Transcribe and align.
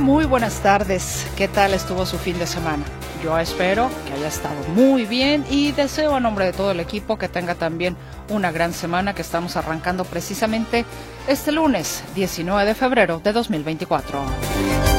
Muy 0.00 0.26
buenas 0.26 0.60
tardes. 0.60 1.26
¿Qué 1.36 1.48
tal 1.48 1.74
estuvo 1.74 2.06
su 2.06 2.18
fin 2.18 2.38
de 2.38 2.46
semana? 2.46 2.84
Yo 3.22 3.36
espero 3.36 3.90
que 4.06 4.12
haya 4.12 4.28
estado 4.28 4.54
muy 4.74 5.06
bien 5.06 5.44
y 5.50 5.72
deseo 5.72 6.14
a 6.14 6.20
nombre 6.20 6.44
de 6.44 6.52
todo 6.52 6.70
el 6.70 6.78
equipo 6.78 7.18
que 7.18 7.28
tenga 7.28 7.56
también 7.56 7.96
una 8.28 8.52
gran 8.52 8.72
semana 8.72 9.14
que 9.14 9.22
estamos 9.22 9.56
arrancando 9.56 10.04
precisamente 10.04 10.84
este 11.26 11.50
lunes 11.50 12.04
19 12.14 12.64
de 12.64 12.74
febrero 12.74 13.20
de 13.22 13.32
2024. 13.32 14.97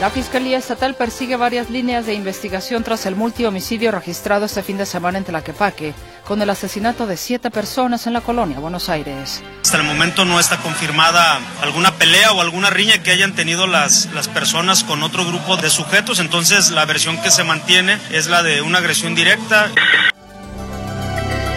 La 0.00 0.10
Fiscalía 0.10 0.58
Estatal 0.58 0.96
persigue 0.96 1.36
varias 1.36 1.70
líneas 1.70 2.04
de 2.04 2.14
investigación 2.14 2.82
tras 2.82 3.06
el 3.06 3.14
multihomicidio 3.14 3.92
registrado 3.92 4.44
este 4.44 4.62
fin 4.62 4.76
de 4.76 4.86
semana 4.86 5.18
en 5.18 5.24
Tlaquepaque, 5.24 5.94
con 6.26 6.42
el 6.42 6.50
asesinato 6.50 7.06
de 7.06 7.16
siete 7.16 7.50
personas 7.50 8.06
en 8.06 8.12
la 8.12 8.20
colonia 8.20 8.58
Buenos 8.58 8.88
Aires. 8.88 9.42
Hasta 9.62 9.76
el 9.76 9.84
momento 9.84 10.24
no 10.24 10.40
está 10.40 10.58
confirmada 10.58 11.38
alguna 11.62 11.92
pelea 11.92 12.32
o 12.32 12.40
alguna 12.40 12.70
riña 12.70 13.02
que 13.02 13.12
hayan 13.12 13.34
tenido 13.34 13.68
las, 13.68 14.06
las 14.12 14.26
personas 14.26 14.82
con 14.82 15.02
otro 15.04 15.24
grupo 15.24 15.56
de 15.56 15.70
sujetos, 15.70 16.18
entonces 16.18 16.72
la 16.72 16.84
versión 16.86 17.22
que 17.22 17.30
se 17.30 17.44
mantiene 17.44 17.98
es 18.10 18.26
la 18.26 18.42
de 18.42 18.62
una 18.62 18.78
agresión 18.78 19.14
directa. 19.14 19.70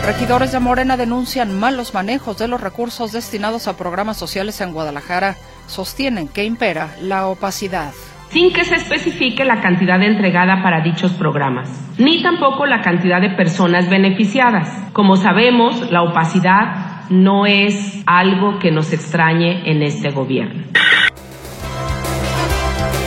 Regidores 0.06 0.52
de 0.52 0.60
Morena 0.60 0.96
denuncian 0.96 1.58
malos 1.60 1.94
manejos 1.94 2.38
de 2.38 2.48
los 2.48 2.62
recursos 2.62 3.12
destinados 3.12 3.68
a 3.68 3.76
programas 3.76 4.16
sociales 4.16 4.62
en 4.62 4.72
Guadalajara. 4.72 5.36
Sostienen 5.68 6.30
que 6.30 6.46
impera 6.46 6.96
la 7.02 7.28
opacidad 7.28 7.92
sin 8.30 8.52
que 8.52 8.66
se 8.66 8.76
especifique 8.76 9.46
la 9.46 9.62
cantidad 9.62 10.02
entregada 10.02 10.62
para 10.62 10.82
dichos 10.82 11.14
programas, 11.14 11.70
ni 11.98 12.22
tampoco 12.22 12.66
la 12.66 12.82
cantidad 12.82 13.22
de 13.22 13.30
personas 13.32 13.90
beneficiadas. 13.90 14.70
Como 14.94 15.16
sabemos, 15.16 15.92
la 15.92 16.04
opacidad 16.04 17.08
no 17.10 17.46
es 17.46 18.04
algo 18.06 18.60
que 18.60 18.72
nos 18.72 18.92
extrañe 18.94 19.70
en 19.70 19.82
este 19.84 20.12
gobierno. 20.12 20.64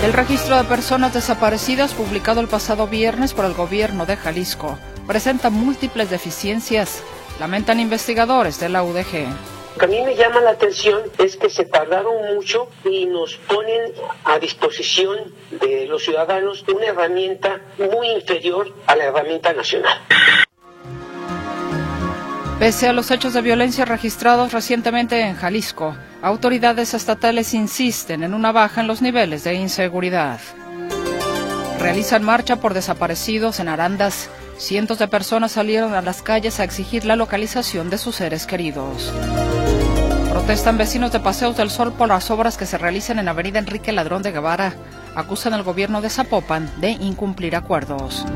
El 0.05 0.15
registro 0.15 0.57
de 0.57 0.65
personas 0.65 1.13
desaparecidas 1.13 1.93
publicado 1.93 2.41
el 2.41 2.49
pasado 2.49 2.87
viernes 2.87 3.35
por 3.35 3.45
el 3.45 3.53
gobierno 3.53 4.07
de 4.07 4.17
Jalisco 4.17 4.79
presenta 5.07 5.51
múltiples 5.51 6.09
deficiencias, 6.09 7.05
lamentan 7.39 7.81
investigadores 7.81 8.59
de 8.59 8.71
la 8.71 8.83
UDG. 8.83 9.60
Que 9.79 9.85
a 9.85 9.89
mí 9.89 10.01
me 10.03 10.15
llama 10.15 10.41
la 10.41 10.51
atención 10.51 11.03
es 11.19 11.37
que 11.37 11.49
se 11.49 11.65
tardaron 11.65 12.35
mucho 12.35 12.69
y 12.85 13.07
nos 13.07 13.37
ponen 13.37 13.93
a 14.25 14.39
disposición 14.39 15.33
de 15.51 15.87
los 15.87 16.03
ciudadanos 16.05 16.65
una 16.75 16.87
herramienta 16.87 17.61
muy 17.79 18.11
inferior 18.11 18.73
a 18.87 18.97
la 18.97 19.05
herramienta 19.05 19.53
nacional. 19.53 19.99
Pese 22.59 22.89
a 22.89 22.93
los 22.93 23.11
hechos 23.11 23.33
de 23.33 23.41
violencia 23.41 23.87
registrados 23.87 24.53
recientemente 24.53 25.19
en 25.23 25.35
Jalisco, 25.35 25.97
autoridades 26.21 26.93
estatales 26.93 27.55
insisten 27.55 28.23
en 28.23 28.35
una 28.35 28.53
baja 28.53 28.83
en 28.83 28.87
los 28.87 29.01
niveles 29.01 29.45
de 29.45 29.55
inseguridad. 29.55 30.41
Realizan 31.79 32.23
marcha 32.23 32.57
por 32.57 32.75
desaparecidos 32.75 33.61
en 33.61 33.69
Arandas. 33.69 34.29
Cientos 34.61 34.99
de 34.99 35.09
personas 35.09 35.53
salieron 35.53 35.95
a 35.95 36.03
las 36.03 36.21
calles 36.21 36.61
a 36.61 36.65
exigir 36.65 37.07
la 37.07 37.17
localización 37.17 37.89
de 37.89 37.97
sus 37.97 38.17
seres 38.17 38.45
queridos. 38.45 39.11
Protestan 40.29 40.77
vecinos 40.77 41.13
de 41.13 41.19
Paseos 41.19 41.57
del 41.57 41.71
Sol 41.71 41.95
por 41.95 42.09
las 42.09 42.31
obras 42.31 42.59
que 42.59 42.67
se 42.67 42.77
realizan 42.77 43.19
en 43.19 43.29
Avenida 43.29 43.59
Enrique 43.59 43.91
Ladrón 43.91 44.23
de 44.23 44.33
Guevara. 44.33 44.75
Acusan 45.15 45.55
al 45.55 45.63
gobierno 45.63 46.03
de 46.03 46.11
Zapopan 46.11 46.71
de 46.79 46.91
incumplir 46.91 47.57
acuerdos. 47.57 48.27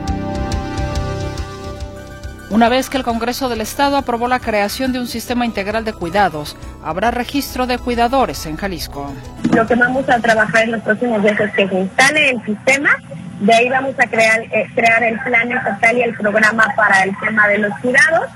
Una 2.48 2.71
vez 2.71 2.88
que 2.88 2.97
el 2.97 3.04
Congreso 3.04 3.50
del 3.50 3.60
Estado 3.60 3.98
aprobó 3.98 4.27
la 4.27 4.41
creación 4.41 4.94
de 4.94 5.00
un 5.00 5.09
sistema 5.09 5.44
integral 5.44 5.84
de 5.84 5.93
cuidados, 5.93 6.56
habrá 6.82 7.10
registro 7.10 7.66
de 7.66 7.77
cuidadores 7.77 8.47
en 8.47 8.56
Jalisco. 8.56 9.12
Lo 9.53 9.66
que 9.66 9.75
vamos 9.75 10.09
a 10.09 10.19
trabajar 10.21 10.65
en 10.65 10.72
los 10.72 10.82
próximos 10.82 11.22
días 11.22 11.38
es 11.38 11.53
que 11.53 11.69
se 11.69 11.81
instale 11.81 12.31
el 12.31 12.44
sistema, 12.47 12.97
de 13.41 13.55
ahí 13.55 13.69
vamos 13.69 13.95
a 13.99 14.06
crear, 14.06 14.41
eh, 14.41 14.67
crear 14.75 15.03
el 15.03 15.19
plan 15.21 15.50
estatal 15.50 15.99
y 15.99 16.03
el 16.03 16.15
programa 16.15 16.72
para 16.77 17.03
el 17.03 17.17
tema 17.19 17.49
de 17.49 17.59
los 17.59 17.72
cuidados. 17.81 18.31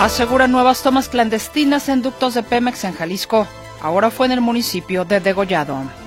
Aseguran 0.00 0.50
nuevas 0.50 0.82
tomas 0.82 1.08
clandestinas 1.08 1.88
en 1.88 2.02
ductos 2.02 2.34
de 2.34 2.42
Pemex 2.42 2.84
en 2.84 2.94
Jalisco. 2.94 3.46
Ahora 3.80 4.10
fue 4.10 4.26
en 4.26 4.32
el 4.32 4.40
municipio 4.40 5.04
de 5.04 5.20
Degollado. 5.20 6.03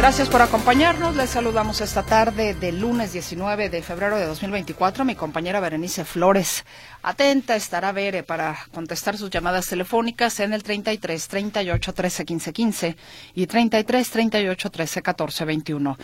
Gracias 0.00 0.30
por 0.30 0.40
acompañarnos. 0.40 1.14
Les 1.14 1.28
saludamos 1.28 1.82
esta 1.82 2.02
tarde 2.02 2.54
del 2.54 2.80
lunes 2.80 3.12
19 3.12 3.68
de 3.68 3.82
febrero 3.82 4.16
de 4.16 4.24
2024. 4.24 5.04
Mi 5.04 5.14
compañera 5.14 5.60
Berenice 5.60 6.06
Flores. 6.06 6.64
Atenta 7.02 7.54
estará 7.54 7.92
Bere 7.92 8.22
para 8.22 8.56
contestar 8.72 9.18
sus 9.18 9.28
llamadas 9.28 9.66
telefónicas 9.66 10.40
en 10.40 10.54
el 10.54 10.62
33 10.62 11.28
38 11.28 11.92
13 11.92 12.24
15 12.24 12.52
15 12.54 12.96
y 13.34 13.46
33 13.46 14.10
38 14.10 14.70
13 14.70 15.02
14 15.02 15.44
21. 15.44 15.98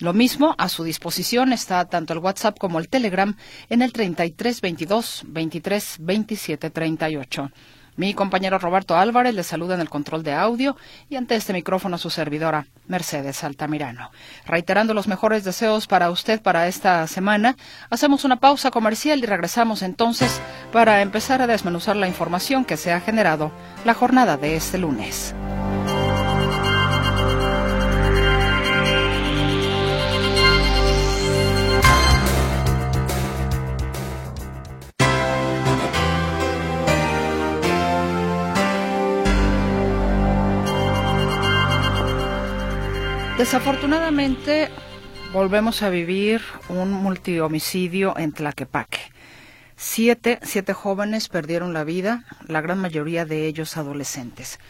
Lo 0.00 0.12
mismo, 0.14 0.54
a 0.56 0.70
su 0.70 0.82
disposición 0.82 1.52
está 1.52 1.84
tanto 1.84 2.14
el 2.14 2.20
WhatsApp 2.20 2.58
como 2.58 2.78
el 2.78 2.88
Telegram 2.88 3.36
en 3.68 3.82
el 3.82 3.92
33 3.92 4.62
22 4.62 5.22
23 5.26 5.96
27 6.00 6.70
38. 6.70 7.50
Mi 7.96 8.12
compañero 8.12 8.58
Roberto 8.58 8.96
Álvarez 8.96 9.34
le 9.34 9.44
saluda 9.44 9.74
en 9.74 9.80
el 9.80 9.88
control 9.88 10.24
de 10.24 10.32
audio 10.32 10.76
y 11.08 11.14
ante 11.14 11.36
este 11.36 11.52
micrófono 11.52 11.96
su 11.96 12.10
servidora, 12.10 12.66
Mercedes 12.88 13.44
Altamirano. 13.44 14.10
Reiterando 14.46 14.94
los 14.94 15.06
mejores 15.06 15.44
deseos 15.44 15.86
para 15.86 16.10
usted 16.10 16.42
para 16.42 16.66
esta 16.66 17.06
semana, 17.06 17.56
hacemos 17.90 18.24
una 18.24 18.36
pausa 18.36 18.72
comercial 18.72 19.20
y 19.20 19.26
regresamos 19.26 19.82
entonces 19.82 20.40
para 20.72 21.02
empezar 21.02 21.40
a 21.40 21.46
desmenuzar 21.46 21.94
la 21.94 22.08
información 22.08 22.64
que 22.64 22.76
se 22.76 22.92
ha 22.92 23.00
generado 23.00 23.52
la 23.84 23.94
jornada 23.94 24.36
de 24.36 24.56
este 24.56 24.78
lunes. 24.78 25.32
Desafortunadamente, 43.38 44.70
volvemos 45.32 45.82
a 45.82 45.90
vivir 45.90 46.40
un 46.68 46.92
multihomicidio 46.92 48.16
en 48.16 48.32
Tlaquepaque. 48.32 49.00
Siete, 49.76 50.38
siete 50.44 50.72
jóvenes 50.72 51.28
perdieron 51.28 51.72
la 51.72 51.82
vida, 51.82 52.24
la 52.46 52.60
gran 52.60 52.78
mayoría 52.78 53.24
de 53.24 53.48
ellos 53.48 53.76
adolescentes. 53.76 54.60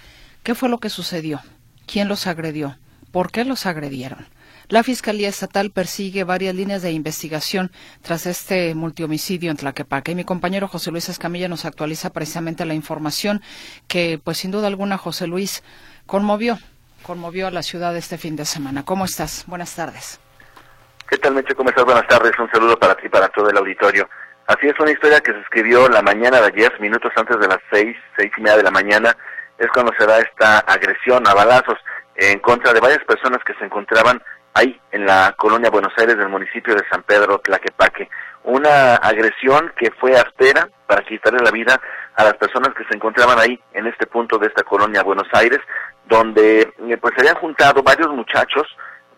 ¿Qué 0.43 0.55
fue 0.55 0.71
lo 0.71 0.79
que 0.79 0.89
sucedió? 0.89 1.43
¿Quién 1.87 2.09
los 2.09 2.27
agredió? 2.27 2.79
¿Por 3.13 3.31
qué 3.31 3.45
los 3.45 3.67
agredieron? 3.67 4.27
La 4.69 4.83
Fiscalía 4.83 5.29
Estatal 5.29 5.71
persigue 5.71 6.25
varias 6.25 6.55
líneas 6.55 6.81
de 6.81 6.91
investigación 6.91 7.71
tras 8.01 8.25
este 8.25 8.75
multihomicidio 8.75 9.51
en 9.51 9.59
Tlaquepaque. 9.59 10.13
Y 10.13 10.15
mi 10.15 10.25
compañero 10.25 10.69
José 10.69 10.91
Luis 10.91 11.11
Escamilla 11.11 11.49
nos 11.49 11.67
actualiza 11.67 12.15
precisamente 12.15 12.65
la 12.65 12.73
información 12.73 13.43
que, 13.89 14.19
pues 14.25 14.39
sin 14.39 14.53
duda 14.53 14.69
alguna, 14.69 14.97
José 14.97 15.27
Luis 15.27 15.62
conmovió 16.06 16.59
conmovió 17.05 17.47
a 17.47 17.51
la 17.53 17.62
ciudad 17.62 17.97
este 17.97 18.19
fin 18.19 18.35
de 18.35 18.45
semana. 18.45 18.85
¿Cómo 18.85 19.05
estás? 19.05 19.45
Buenas 19.47 19.77
tardes. 19.77 20.19
¿Qué 21.09 21.19
tal, 21.19 21.35
Mecho? 21.35 21.55
¿Cómo 21.55 21.69
estás? 21.69 21.85
Buenas 21.85 22.09
tardes. 22.09 22.33
Un 22.39 22.51
saludo 22.51 22.77
para 22.77 22.97
ti 22.97 23.03
y 23.06 23.09
para 23.09 23.29
todo 23.29 23.49
el 23.51 23.56
auditorio. 23.56 24.09
Así 24.47 24.67
es, 24.67 24.75
una 24.81 24.91
historia 24.91 25.21
que 25.21 25.33
se 25.33 25.41
escribió 25.41 25.89
la 25.89 26.03
mañana 26.03 26.41
de 26.41 26.47
ayer, 26.47 26.73
minutos 26.81 27.12
antes 27.17 27.39
de 27.39 27.47
las 27.47 27.59
seis, 27.71 27.97
seis 28.17 28.33
y 28.37 28.41
media 28.41 28.56
de 28.56 28.62
la 28.62 28.71
mañana, 28.71 29.17
es 29.59 29.69
cuando 29.69 29.93
se 29.99 30.06
da 30.06 30.19
esta 30.19 30.59
agresión 30.59 31.27
a 31.29 31.35
balazos 31.35 31.79
en 32.17 32.41
contra 32.41 32.73
de 32.73 32.81
varias 32.81 33.05
personas 33.05 33.39
que 33.45 33.55
se 33.55 33.65
encontraban 33.65 34.21
ahí 34.55 34.81
en 34.93 35.07
la 35.07 35.35
colonia 35.37 35.71
Buenos 35.71 35.93
Aires 35.97 36.17
del 36.17 36.29
municipio 36.29 36.75
de 36.75 36.87
San 36.91 37.03
Pedro 37.03 37.39
Tlaquepaque. 37.39 38.09
Una 38.45 38.97
agresión 38.97 39.73
que 39.77 39.91
fue 39.93 40.17
aspera 40.17 40.69
para 40.87 41.05
quitarle 41.05 41.41
la 41.43 41.50
vida 41.50 41.81
a 42.16 42.25
las 42.25 42.34
personas 42.34 42.75
que 42.75 42.84
se 42.84 42.94
encontraban 42.94 43.38
ahí 43.38 43.58
en 43.72 43.87
este 43.87 44.06
punto 44.06 44.38
de 44.38 44.46
esta 44.46 44.62
colonia 44.62 45.02
Buenos 45.02 45.28
Aires, 45.32 45.61
donde 46.06 46.61
eh, 46.61 46.96
pues 47.00 47.14
se 47.16 47.22
habían 47.22 47.40
juntado 47.40 47.82
varios 47.82 48.08
muchachos, 48.11 48.66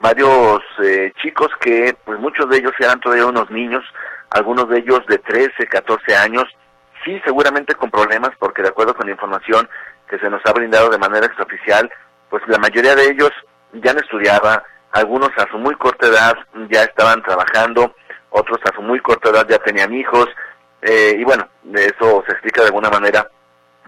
varios 0.01 0.61
eh, 0.83 1.13
chicos 1.23 1.49
que 1.61 1.97
pues 2.05 2.19
muchos 2.19 2.49
de 2.49 2.59
ellos 2.59 2.73
eran 2.79 3.01
todavía 3.01 3.27
unos 3.27 3.51
niños, 3.51 3.85
algunos 4.31 4.69
de 4.69 4.79
ellos 4.79 5.01
de 5.09 5.19
13, 5.19 5.67
14 5.67 6.17
años, 6.17 6.45
sí 7.05 7.21
seguramente 7.25 7.75
con 7.75 7.91
problemas 7.91 8.31
porque 8.39 8.63
de 8.63 8.69
acuerdo 8.69 8.95
con 8.95 9.07
la 9.07 9.13
información 9.13 9.69
que 10.09 10.19
se 10.19 10.31
nos 10.31 10.41
ha 10.47 10.53
brindado 10.53 10.89
de 10.89 10.99
manera 10.99 11.27
extraoficial, 11.27 11.91
pues 12.31 12.43
la 12.47 12.59
mayoría 12.59 12.95
de 12.95 13.11
ellos 13.11 13.31
ya 13.75 13.93
no 13.93 14.01
estudiaba, 14.01 14.63
algunos 14.93 15.31
a 15.37 15.51
su 15.51 15.59
muy 15.59 15.75
corta 15.75 16.07
edad 16.07 16.35
ya 16.71 16.85
estaban 16.85 17.23
trabajando, 17.23 17.95
otros 18.31 18.59
a 18.65 18.75
su 18.75 18.83
muy 18.83 19.01
corta 19.01 19.31
edad 19.31 19.47
ya 19.49 19.59
tenían 19.59 19.93
hijos, 19.93 20.27
eh, 20.87 21.17
y 21.19 21.25
bueno, 21.25 21.49
eso 21.75 22.23
se 22.27 22.33
explica 22.33 22.63
de 22.63 22.69
alguna 22.69 22.91
manera 22.91 23.29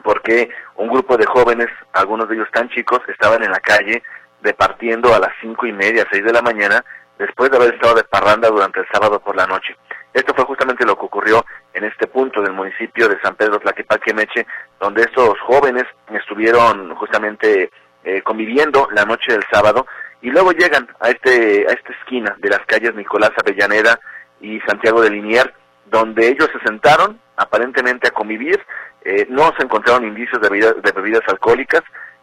porque 0.03 0.51
un 0.77 0.89
grupo 0.89 1.17
de 1.17 1.27
jóvenes, 1.27 1.69
algunos 1.93 2.29
de 2.29 2.35
ellos 2.35 2.49
tan 2.53 2.69
chicos, 2.71 3.01
estaban 3.09 3.43
en 3.45 3.53
la 3.53 3.61
calle 3.61 4.03
departiendo 4.41 5.15
a 5.15 5.21
las 5.21 5.31
cinco 5.41 5.67
y 5.67 5.73
media, 5.73 6.07
seis 6.11 6.25
de 6.25 6.33
la 6.33 6.43
mañana, 6.43 6.85
después 7.17 7.51
de 7.51 7.57
haber 7.57 7.75
estado 7.75 7.95
de 7.95 8.05
parranda 8.05 8.49
durante 8.49 8.81
el 8.81 8.87
sábado 8.93 9.21
por 9.21 9.37
la 9.37 9.47
noche. 9.47 9.77
Esto 10.13 10.35
fue 10.35 10.45
justamente 10.45 10.85
lo 10.85 10.97
que 10.97 11.05
ocurrió 11.05 11.45
en 11.73 11.85
este 11.85 12.09
punto 12.09 12.43
del 12.43 12.53
municipio 12.53 13.09
de 13.09 13.21
San 13.21 13.37
Pedro 13.37 13.61
Tlaquepaque 13.61 14.13
Meche, 14.13 14.47
donde 14.81 15.03
estos 15.03 15.39
jóvenes 15.47 15.85
estuvieron 16.11 16.95
justamente 16.97 17.71
eh, 18.03 18.23
conviviendo 18.23 18.89
la 18.93 19.05
noche 19.05 19.33
del 19.33 19.45
sábado 19.53 19.87
y 20.21 20.31
luego 20.31 20.51
llegan 20.51 20.89
a 20.99 21.11
este 21.11 21.65
a 21.69 21.73
esta 21.73 21.93
esquina 21.93 22.35
de 22.39 22.49
las 22.49 22.61
calles 22.67 22.95
Nicolás 22.95 23.31
Avellaneda 23.37 24.01
y 24.41 24.59
Santiago 24.61 25.01
de 25.01 25.11
Linier, 25.11 25.53
donde 25.91 26.29
ellos 26.29 26.49
se 26.53 26.61
sentaron 26.67 27.21
aparentemente 27.37 28.09
a 28.09 28.11
convivir, 28.11 28.61
eh, 29.03 29.27
no 29.31 29.53
se 29.57 29.65
encontraron 29.65 30.05
indicios 30.05 30.41
de, 30.41 30.49
de 30.49 30.93
bebidas 30.93 31.23
alcohólicas, 31.29 31.83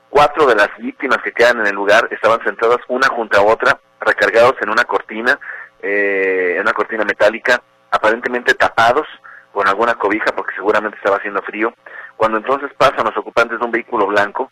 cuatro 0.09 0.45
de 0.45 0.55
las 0.55 0.69
víctimas 0.77 1.21
que 1.23 1.31
quedan 1.31 1.59
en 1.59 1.67
el 1.67 1.75
lugar 1.75 2.07
estaban 2.11 2.43
sentadas 2.43 2.79
una 2.87 3.07
junto 3.07 3.37
a 3.37 3.43
otra, 3.43 3.79
recargados 3.99 4.55
en 4.61 4.69
una 4.69 4.83
cortina, 4.85 5.39
eh, 5.81 6.53
en 6.55 6.61
una 6.61 6.73
cortina 6.73 7.03
metálica, 7.03 7.61
aparentemente 7.91 8.53
tapados 8.53 9.07
con 9.51 9.67
alguna 9.67 9.95
cobija 9.95 10.33
porque 10.35 10.55
seguramente 10.55 10.97
estaba 10.97 11.17
haciendo 11.17 11.41
frío, 11.41 11.73
cuando 12.17 12.37
entonces 12.37 12.71
pasan 12.77 13.05
los 13.05 13.17
ocupantes 13.17 13.59
de 13.59 13.65
un 13.65 13.71
vehículo 13.71 14.07
blanco 14.07 14.51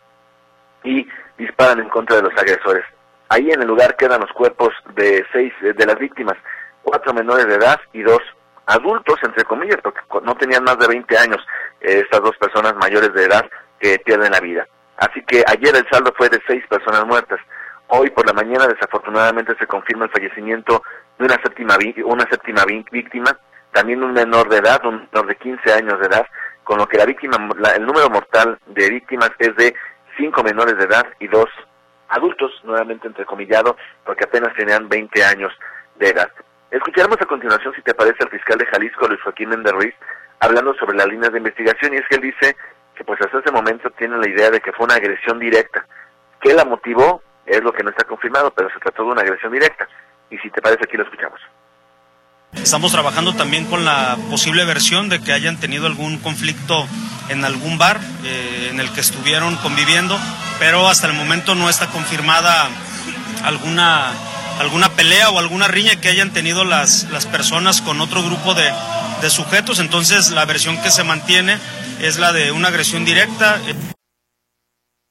y 0.82 1.06
disparan 1.38 1.80
en 1.80 1.88
contra 1.88 2.16
de 2.16 2.22
los 2.22 2.32
agresores. 2.36 2.84
Ahí 3.28 3.50
en 3.50 3.62
el 3.62 3.68
lugar 3.68 3.96
quedan 3.96 4.20
los 4.20 4.32
cuerpos 4.32 4.72
de 4.94 5.24
seis 5.32 5.52
de 5.60 5.86
las 5.86 5.98
víctimas, 5.98 6.36
cuatro 6.82 7.14
menores 7.14 7.46
de 7.46 7.54
edad 7.54 7.80
y 7.92 8.02
dos 8.02 8.20
adultos, 8.66 9.16
entre 9.22 9.44
comillas, 9.44 9.78
porque 9.82 10.00
no 10.22 10.34
tenían 10.36 10.64
más 10.64 10.78
de 10.78 10.88
20 10.88 11.18
años 11.18 11.38
eh, 11.80 12.02
estas 12.04 12.22
dos 12.22 12.36
personas 12.38 12.74
mayores 12.76 13.12
de 13.12 13.24
edad 13.24 13.44
que 13.78 13.98
pierden 13.98 14.32
la 14.32 14.40
vida. 14.40 14.66
Así 14.96 15.22
que 15.24 15.44
ayer 15.46 15.74
el 15.74 15.86
saldo 15.90 16.12
fue 16.16 16.28
de 16.28 16.40
seis 16.46 16.64
personas 16.68 17.04
muertas. 17.04 17.40
Hoy 17.88 18.10
por 18.10 18.26
la 18.26 18.32
mañana 18.32 18.66
desafortunadamente 18.66 19.54
se 19.58 19.66
confirma 19.66 20.06
el 20.06 20.10
fallecimiento 20.10 20.82
de 21.18 21.26
una 21.26 21.36
séptima, 21.42 21.76
una 22.04 22.24
séptima 22.28 22.64
víctima, 22.64 23.38
también 23.72 24.02
un 24.02 24.12
menor 24.12 24.48
de 24.48 24.58
edad, 24.58 24.84
un 24.86 25.08
menor 25.12 25.26
de 25.26 25.36
15 25.36 25.72
años 25.72 26.00
de 26.00 26.06
edad, 26.06 26.26
con 26.62 26.78
lo 26.78 26.86
que 26.86 26.96
la 26.96 27.04
víctima, 27.04 27.36
el 27.76 27.84
número 27.84 28.08
mortal 28.08 28.58
de 28.66 28.88
víctimas 28.88 29.30
es 29.38 29.54
de 29.56 29.74
cinco 30.16 30.42
menores 30.42 30.78
de 30.78 30.84
edad 30.84 31.06
y 31.20 31.28
dos 31.28 31.48
adultos, 32.08 32.52
nuevamente 32.64 33.08
entrecomillado, 33.08 33.76
porque 34.04 34.24
apenas 34.24 34.54
tenían 34.54 34.88
20 34.88 35.24
años 35.24 35.52
de 35.96 36.08
edad. 36.08 36.30
Escucharemos 36.74 37.20
a 37.20 37.26
continuación, 37.26 37.72
si 37.76 37.82
te 37.82 37.94
parece, 37.94 38.24
al 38.24 38.30
fiscal 38.30 38.58
de 38.58 38.66
Jalisco, 38.66 39.06
Luis 39.06 39.22
Joaquín 39.22 39.48
Méndez 39.48 39.72
Ruiz, 39.72 39.94
hablando 40.40 40.74
sobre 40.74 40.96
las 40.96 41.06
líneas 41.06 41.30
de 41.30 41.38
investigación, 41.38 41.94
y 41.94 41.98
es 41.98 42.02
que 42.08 42.16
él 42.16 42.22
dice 42.22 42.56
que 42.96 43.04
pues 43.04 43.20
hasta 43.20 43.38
ese 43.38 43.52
momento 43.52 43.90
tiene 43.90 44.18
la 44.18 44.28
idea 44.28 44.50
de 44.50 44.60
que 44.60 44.72
fue 44.72 44.86
una 44.86 44.96
agresión 44.96 45.38
directa. 45.38 45.86
¿Qué 46.40 46.52
la 46.52 46.64
motivó? 46.64 47.22
Es 47.46 47.62
lo 47.62 47.72
que 47.72 47.84
no 47.84 47.90
está 47.90 48.02
confirmado, 48.02 48.52
pero 48.52 48.68
se 48.70 48.80
trató 48.80 49.04
de 49.04 49.12
una 49.12 49.20
agresión 49.20 49.52
directa. 49.52 49.86
Y 50.30 50.38
si 50.38 50.50
te 50.50 50.60
parece, 50.60 50.82
aquí 50.82 50.96
lo 50.96 51.04
escuchamos. 51.04 51.38
Estamos 52.54 52.90
trabajando 52.90 53.34
también 53.34 53.66
con 53.66 53.84
la 53.84 54.16
posible 54.28 54.64
versión 54.64 55.08
de 55.08 55.22
que 55.22 55.32
hayan 55.32 55.60
tenido 55.60 55.86
algún 55.86 56.18
conflicto 56.18 56.88
en 57.28 57.44
algún 57.44 57.78
bar 57.78 58.00
eh, 58.24 58.70
en 58.72 58.80
el 58.80 58.92
que 58.92 59.00
estuvieron 59.00 59.54
conviviendo, 59.58 60.18
pero 60.58 60.88
hasta 60.88 61.06
el 61.06 61.12
momento 61.12 61.54
no 61.54 61.70
está 61.70 61.86
confirmada 61.92 62.68
alguna 63.44 64.12
alguna 64.60 64.90
pelea 64.90 65.30
o 65.30 65.38
alguna 65.38 65.68
riña 65.68 66.00
que 66.00 66.08
hayan 66.08 66.32
tenido 66.32 66.64
las, 66.64 67.10
las 67.10 67.26
personas 67.26 67.80
con 67.82 68.00
otro 68.00 68.22
grupo 68.22 68.54
de, 68.54 68.70
de 69.22 69.30
sujetos. 69.30 69.80
Entonces 69.80 70.30
la 70.30 70.44
versión 70.44 70.80
que 70.82 70.90
se 70.90 71.04
mantiene 71.04 71.58
es 72.00 72.18
la 72.18 72.32
de 72.32 72.52
una 72.52 72.68
agresión 72.68 73.04
directa. 73.04 73.60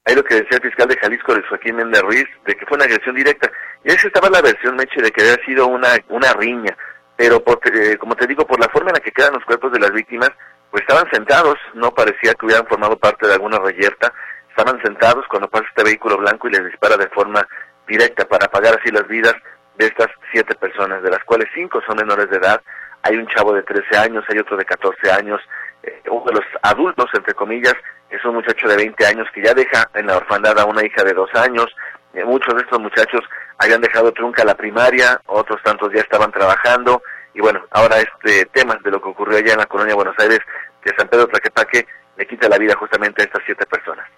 Ahí 0.06 0.14
lo 0.14 0.22
que 0.22 0.34
decía 0.34 0.58
el 0.58 0.62
fiscal 0.62 0.88
de 0.88 0.98
Jalisco, 0.98 1.32
Luis 1.32 1.46
Joaquín 1.48 1.76
Méndez 1.76 2.02
Ruiz, 2.02 2.26
de 2.46 2.54
que 2.54 2.66
fue 2.66 2.76
una 2.76 2.84
agresión 2.84 3.14
directa. 3.14 3.50
Y 3.84 3.88
esa 3.88 4.06
estaba 4.06 4.28
la 4.28 4.42
versión, 4.42 4.76
Meche, 4.76 5.00
de 5.00 5.10
que 5.10 5.22
había 5.22 5.44
sido 5.46 5.66
una, 5.66 5.96
una 6.08 6.32
riña. 6.34 6.76
Pero, 7.16 7.42
porque, 7.42 7.92
eh, 7.92 7.96
como 7.96 8.14
te 8.14 8.26
digo, 8.26 8.46
por 8.46 8.60
la 8.60 8.68
forma 8.68 8.90
en 8.90 8.94
la 8.94 9.00
que 9.00 9.12
quedan 9.12 9.34
los 9.34 9.44
cuerpos 9.44 9.72
de 9.72 9.78
las 9.78 9.92
víctimas, 9.92 10.30
pues 10.70 10.82
estaban 10.82 11.08
sentados, 11.10 11.56
no 11.74 11.90
parecía 11.94 12.34
que 12.34 12.44
hubieran 12.44 12.66
formado 12.66 12.98
parte 12.98 13.26
de 13.26 13.34
alguna 13.34 13.58
reyerta. 13.58 14.12
Estaban 14.50 14.80
sentados 14.82 15.24
cuando 15.30 15.48
pasa 15.48 15.64
este 15.68 15.84
vehículo 15.84 16.18
blanco 16.18 16.48
y 16.48 16.52
les 16.52 16.66
dispara 16.66 16.96
de 16.96 17.08
forma 17.08 17.46
directa 17.86 18.24
para 18.24 18.48
pagar 18.48 18.78
así 18.78 18.90
las 18.90 19.06
vidas 19.08 19.34
de 19.76 19.86
estas 19.86 20.08
siete 20.32 20.54
personas, 20.54 21.02
de 21.02 21.10
las 21.10 21.22
cuales 21.24 21.48
cinco 21.54 21.80
son 21.86 21.96
menores 21.96 22.30
de 22.30 22.36
edad. 22.36 22.60
Hay 23.02 23.16
un 23.16 23.26
chavo 23.28 23.52
de 23.52 23.62
13 23.62 23.96
años, 23.98 24.24
hay 24.28 24.38
otro 24.38 24.56
de 24.56 24.64
14 24.64 25.10
años, 25.10 25.40
eh, 25.82 26.02
uno 26.10 26.24
de 26.24 26.32
los 26.32 26.44
adultos, 26.62 27.10
entre 27.14 27.34
comillas, 27.34 27.74
es 28.08 28.24
un 28.24 28.36
muchacho 28.36 28.68
de 28.68 28.76
20 28.76 29.06
años 29.06 29.28
que 29.34 29.42
ya 29.42 29.52
deja 29.52 29.90
en 29.94 30.06
la 30.06 30.16
orfandad 30.16 30.58
a 30.58 30.64
una 30.64 30.84
hija 30.84 31.02
de 31.04 31.12
dos 31.12 31.28
años. 31.34 31.66
Eh, 32.14 32.24
muchos 32.24 32.54
de 32.54 32.62
estos 32.62 32.80
muchachos 32.80 33.20
habían 33.58 33.80
dejado 33.80 34.12
trunca 34.12 34.44
la 34.44 34.54
primaria, 34.54 35.20
otros 35.26 35.62
tantos 35.62 35.92
ya 35.92 36.00
estaban 36.00 36.30
trabajando. 36.32 37.02
Y 37.34 37.40
bueno, 37.40 37.64
ahora 37.70 37.96
este 37.98 38.46
tema 38.46 38.78
de 38.82 38.90
lo 38.90 39.02
que 39.02 39.08
ocurrió 39.08 39.38
allá 39.38 39.52
en 39.52 39.58
la 39.58 39.66
colonia 39.66 39.94
Buenos 39.94 40.16
Aires, 40.18 40.38
que 40.80 40.94
San 40.96 41.08
Pedro 41.08 41.26
Tlaquepaque 41.26 41.86
le 42.16 42.26
quita 42.26 42.48
la 42.48 42.58
vida 42.58 42.74
justamente 42.76 43.22
a 43.22 43.24
estas 43.24 43.42
siete 43.44 43.66
personas. 43.66 44.08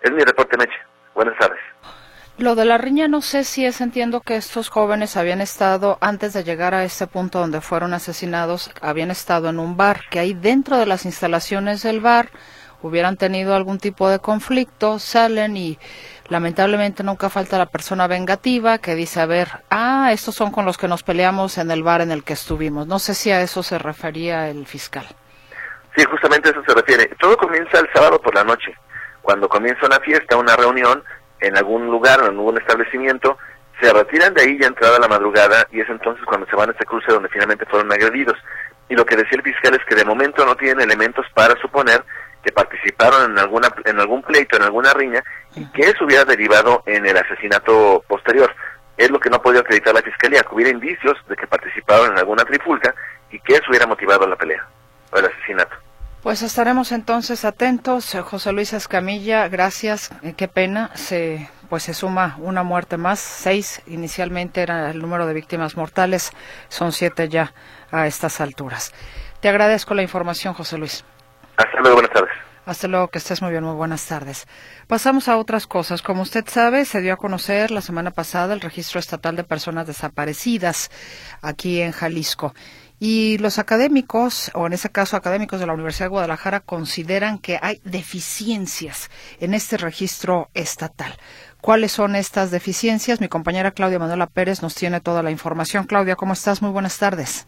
Es 0.00 0.12
mi 0.12 0.22
reporte, 0.22 0.56
Meche. 0.56 0.78
Buenas 1.14 1.36
tardes. 1.38 1.60
Lo 2.38 2.54
de 2.54 2.66
la 2.66 2.76
riña 2.76 3.08
no 3.08 3.22
sé 3.22 3.44
si 3.44 3.64
es, 3.64 3.80
entiendo 3.80 4.20
que 4.20 4.36
estos 4.36 4.68
jóvenes 4.68 5.16
habían 5.16 5.40
estado, 5.40 5.96
antes 6.02 6.34
de 6.34 6.44
llegar 6.44 6.74
a 6.74 6.84
este 6.84 7.06
punto 7.06 7.38
donde 7.38 7.62
fueron 7.62 7.94
asesinados, 7.94 8.70
habían 8.82 9.10
estado 9.10 9.48
en 9.48 9.58
un 9.58 9.78
bar, 9.78 10.02
que 10.10 10.18
ahí 10.18 10.34
dentro 10.34 10.76
de 10.76 10.84
las 10.84 11.06
instalaciones 11.06 11.82
del 11.82 12.00
bar 12.00 12.28
hubieran 12.82 13.16
tenido 13.16 13.54
algún 13.54 13.78
tipo 13.78 14.10
de 14.10 14.18
conflicto, 14.18 14.98
salen 14.98 15.56
y 15.56 15.78
lamentablemente 16.28 17.02
nunca 17.02 17.30
falta 17.30 17.56
la 17.56 17.64
persona 17.64 18.06
vengativa 18.06 18.76
que 18.76 18.94
dice, 18.94 19.20
a 19.20 19.26
ver, 19.26 19.48
ah, 19.70 20.10
estos 20.12 20.34
son 20.34 20.50
con 20.50 20.66
los 20.66 20.76
que 20.76 20.88
nos 20.88 21.02
peleamos 21.02 21.56
en 21.56 21.70
el 21.70 21.82
bar 21.82 22.02
en 22.02 22.10
el 22.10 22.22
que 22.22 22.34
estuvimos. 22.34 22.86
No 22.86 22.98
sé 22.98 23.14
si 23.14 23.30
a 23.30 23.40
eso 23.40 23.62
se 23.62 23.78
refería 23.78 24.50
el 24.50 24.66
fiscal. 24.66 25.06
Sí, 25.96 26.04
justamente 26.04 26.50
a 26.50 26.52
eso 26.52 26.62
se 26.68 26.74
refiere. 26.74 27.10
Todo 27.18 27.34
comienza 27.38 27.78
el 27.78 27.88
sábado 27.94 28.20
por 28.20 28.34
la 28.34 28.44
noche, 28.44 28.74
cuando 29.22 29.48
comienza 29.48 29.86
una 29.86 30.00
fiesta, 30.00 30.36
una 30.36 30.54
reunión, 30.54 31.02
en 31.46 31.56
algún 31.56 31.86
lugar 31.86 32.20
o 32.20 32.26
en 32.26 32.32
algún 32.32 32.58
establecimiento, 32.58 33.38
se 33.80 33.92
retiran 33.92 34.34
de 34.34 34.42
ahí 34.42 34.58
ya 34.58 34.68
entrada 34.68 34.98
la 34.98 35.08
madrugada 35.08 35.66
y 35.70 35.80
es 35.80 35.88
entonces 35.88 36.24
cuando 36.24 36.46
se 36.46 36.56
van 36.56 36.70
a 36.70 36.72
este 36.72 36.86
cruce 36.86 37.12
donde 37.12 37.28
finalmente 37.28 37.66
fueron 37.66 37.92
agredidos. 37.92 38.38
Y 38.88 38.94
lo 38.94 39.04
que 39.04 39.16
decía 39.16 39.38
el 39.38 39.42
fiscal 39.42 39.74
es 39.74 39.84
que 39.86 39.94
de 39.94 40.04
momento 40.04 40.44
no 40.46 40.56
tienen 40.56 40.80
elementos 40.80 41.26
para 41.34 41.60
suponer 41.60 42.04
que 42.42 42.52
participaron 42.52 43.32
en 43.32 43.38
alguna 43.38 43.68
en 43.84 43.98
algún 43.98 44.22
pleito, 44.22 44.56
en 44.56 44.62
alguna 44.62 44.92
riña 44.94 45.22
y 45.56 45.66
que 45.72 45.82
eso 45.82 46.04
hubiera 46.04 46.24
derivado 46.24 46.82
en 46.86 47.04
el 47.04 47.16
asesinato 47.16 48.04
posterior. 48.06 48.54
Es 48.96 49.10
lo 49.10 49.18
que 49.18 49.28
no 49.28 49.36
ha 49.36 49.42
podido 49.42 49.60
acreditar 49.60 49.92
la 49.92 50.02
fiscalía, 50.02 50.42
que 50.42 50.54
hubiera 50.54 50.70
indicios 50.70 51.18
de 51.28 51.36
que 51.36 51.46
participaron 51.46 52.12
en 52.12 52.18
alguna 52.18 52.44
trifulca 52.44 52.94
y 53.30 53.40
que 53.40 53.54
eso 53.54 53.64
hubiera 53.68 53.86
motivado 53.86 54.26
la 54.26 54.36
pelea 54.36 54.64
o 55.12 55.18
el 55.18 55.26
asesinato. 55.26 55.76
Pues 56.26 56.42
estaremos 56.42 56.90
entonces 56.90 57.44
atentos. 57.44 58.12
Eh, 58.16 58.20
José 58.20 58.50
Luis 58.50 58.72
Escamilla, 58.72 59.46
gracias. 59.46 60.10
Eh, 60.24 60.34
qué 60.36 60.48
pena. 60.48 60.90
Se, 60.94 61.48
pues 61.68 61.84
se 61.84 61.94
suma 61.94 62.34
una 62.40 62.64
muerte 62.64 62.96
más. 62.96 63.20
Seis 63.20 63.80
inicialmente 63.86 64.60
era 64.60 64.90
el 64.90 64.98
número 64.98 65.28
de 65.28 65.34
víctimas 65.34 65.76
mortales. 65.76 66.32
Son 66.68 66.90
siete 66.90 67.28
ya 67.28 67.54
a 67.92 68.08
estas 68.08 68.40
alturas. 68.40 68.92
Te 69.38 69.48
agradezco 69.48 69.94
la 69.94 70.02
información, 70.02 70.52
José 70.52 70.78
Luis. 70.78 71.04
Hasta 71.58 71.80
luego, 71.80 71.94
buenas 71.94 72.12
tardes. 72.12 72.32
Hasta 72.64 72.88
luego, 72.88 73.06
que 73.06 73.18
estés 73.18 73.40
muy 73.40 73.52
bien, 73.52 73.62
muy 73.62 73.76
buenas 73.76 74.04
tardes. 74.04 74.48
Pasamos 74.88 75.28
a 75.28 75.36
otras 75.36 75.68
cosas. 75.68 76.02
Como 76.02 76.22
usted 76.22 76.44
sabe, 76.48 76.84
se 76.84 77.00
dio 77.00 77.12
a 77.12 77.16
conocer 77.16 77.70
la 77.70 77.80
semana 77.80 78.10
pasada 78.10 78.52
el 78.52 78.60
registro 78.60 78.98
estatal 78.98 79.36
de 79.36 79.44
personas 79.44 79.86
desaparecidas 79.86 80.90
aquí 81.42 81.80
en 81.80 81.92
Jalisco. 81.92 82.52
Y 82.98 83.36
los 83.38 83.58
académicos, 83.58 84.50
o 84.54 84.66
en 84.66 84.72
ese 84.72 84.90
caso 84.90 85.16
académicos 85.16 85.60
de 85.60 85.66
la 85.66 85.74
Universidad 85.74 86.06
de 86.06 86.10
Guadalajara, 86.10 86.60
consideran 86.60 87.38
que 87.38 87.58
hay 87.60 87.80
deficiencias 87.84 89.10
en 89.38 89.52
este 89.52 89.76
registro 89.76 90.48
estatal. 90.54 91.12
¿Cuáles 91.60 91.92
son 91.92 92.16
estas 92.16 92.50
deficiencias? 92.50 93.20
Mi 93.20 93.28
compañera 93.28 93.72
Claudia 93.72 93.98
Manuela 93.98 94.26
Pérez 94.26 94.62
nos 94.62 94.74
tiene 94.74 95.00
toda 95.00 95.22
la 95.22 95.30
información. 95.30 95.84
Claudia, 95.84 96.16
¿cómo 96.16 96.32
estás? 96.32 96.62
Muy 96.62 96.70
buenas 96.70 96.98
tardes. 96.98 97.46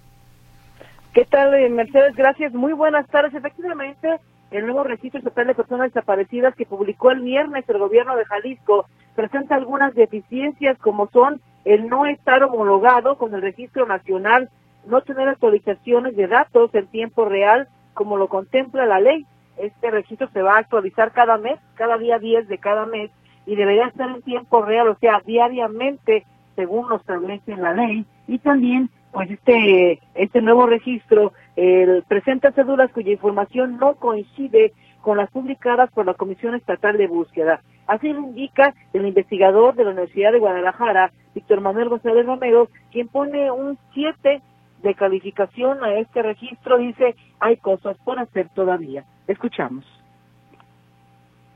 ¿Qué 1.14 1.24
tal, 1.24 1.54
eh, 1.54 1.70
Mercedes? 1.70 2.14
Gracias. 2.14 2.52
Muy 2.52 2.74
buenas 2.74 3.06
tardes. 3.08 3.32
Efectivamente, 3.32 4.20
el 4.50 4.66
nuevo 4.66 4.84
registro 4.84 5.18
estatal 5.18 5.46
de 5.46 5.54
personas 5.54 5.92
desaparecidas 5.92 6.54
que 6.56 6.66
publicó 6.66 7.10
el 7.10 7.22
viernes 7.22 7.64
el 7.68 7.78
gobierno 7.78 8.16
de 8.16 8.24
Jalisco 8.26 8.86
presenta 9.14 9.54
algunas 9.54 9.94
deficiencias 9.94 10.78
como 10.78 11.08
son 11.10 11.40
el 11.64 11.88
no 11.88 12.06
estar 12.06 12.42
homologado 12.44 13.18
con 13.18 13.34
el 13.34 13.42
registro 13.42 13.86
nacional 13.86 14.48
no 14.86 15.00
tener 15.02 15.28
actualizaciones 15.28 16.16
de 16.16 16.26
datos 16.26 16.74
en 16.74 16.86
tiempo 16.86 17.24
real 17.24 17.68
como 17.94 18.16
lo 18.16 18.28
contempla 18.28 18.86
la 18.86 19.00
ley. 19.00 19.26
Este 19.56 19.90
registro 19.90 20.28
se 20.32 20.42
va 20.42 20.54
a 20.54 20.58
actualizar 20.58 21.12
cada 21.12 21.36
mes, 21.36 21.58
cada 21.74 21.98
día 21.98 22.18
10 22.18 22.48
de 22.48 22.58
cada 22.58 22.86
mes, 22.86 23.10
y 23.44 23.56
debería 23.56 23.86
estar 23.86 24.08
en 24.08 24.22
tiempo 24.22 24.62
real, 24.62 24.88
o 24.88 24.96
sea, 24.96 25.20
diariamente, 25.24 26.24
según 26.54 26.88
lo 26.88 26.96
establece 26.96 27.56
la 27.56 27.72
ley, 27.72 28.04
y 28.26 28.38
también 28.38 28.90
pues 29.10 29.30
este 29.30 30.00
este 30.14 30.42
nuevo 30.42 30.66
registro 30.66 31.32
el, 31.56 32.04
presenta 32.06 32.52
cédulas 32.52 32.92
cuya 32.92 33.12
información 33.12 33.78
no 33.78 33.94
coincide 33.94 34.72
con 35.00 35.16
las 35.16 35.30
publicadas 35.30 35.90
por 35.92 36.04
la 36.06 36.14
Comisión 36.14 36.54
Estatal 36.54 36.98
de 36.98 37.06
Búsqueda. 37.06 37.62
Así 37.86 38.12
lo 38.12 38.20
indica 38.20 38.74
el 38.92 39.06
investigador 39.06 39.74
de 39.74 39.84
la 39.84 39.90
Universidad 39.90 40.32
de 40.32 40.38
Guadalajara, 40.38 41.10
Víctor 41.34 41.62
Manuel 41.62 41.88
González 41.88 42.26
Romero, 42.26 42.68
quien 42.92 43.08
pone 43.08 43.50
un 43.50 43.78
7 43.94 44.42
de 44.82 44.94
calificación 44.94 45.82
a 45.82 45.98
este 45.98 46.22
registro. 46.22 46.78
Dice, 46.78 47.14
hay 47.40 47.56
cosas 47.56 47.96
por 48.04 48.18
hacer 48.18 48.48
todavía. 48.54 49.04
Escuchamos. 49.26 49.84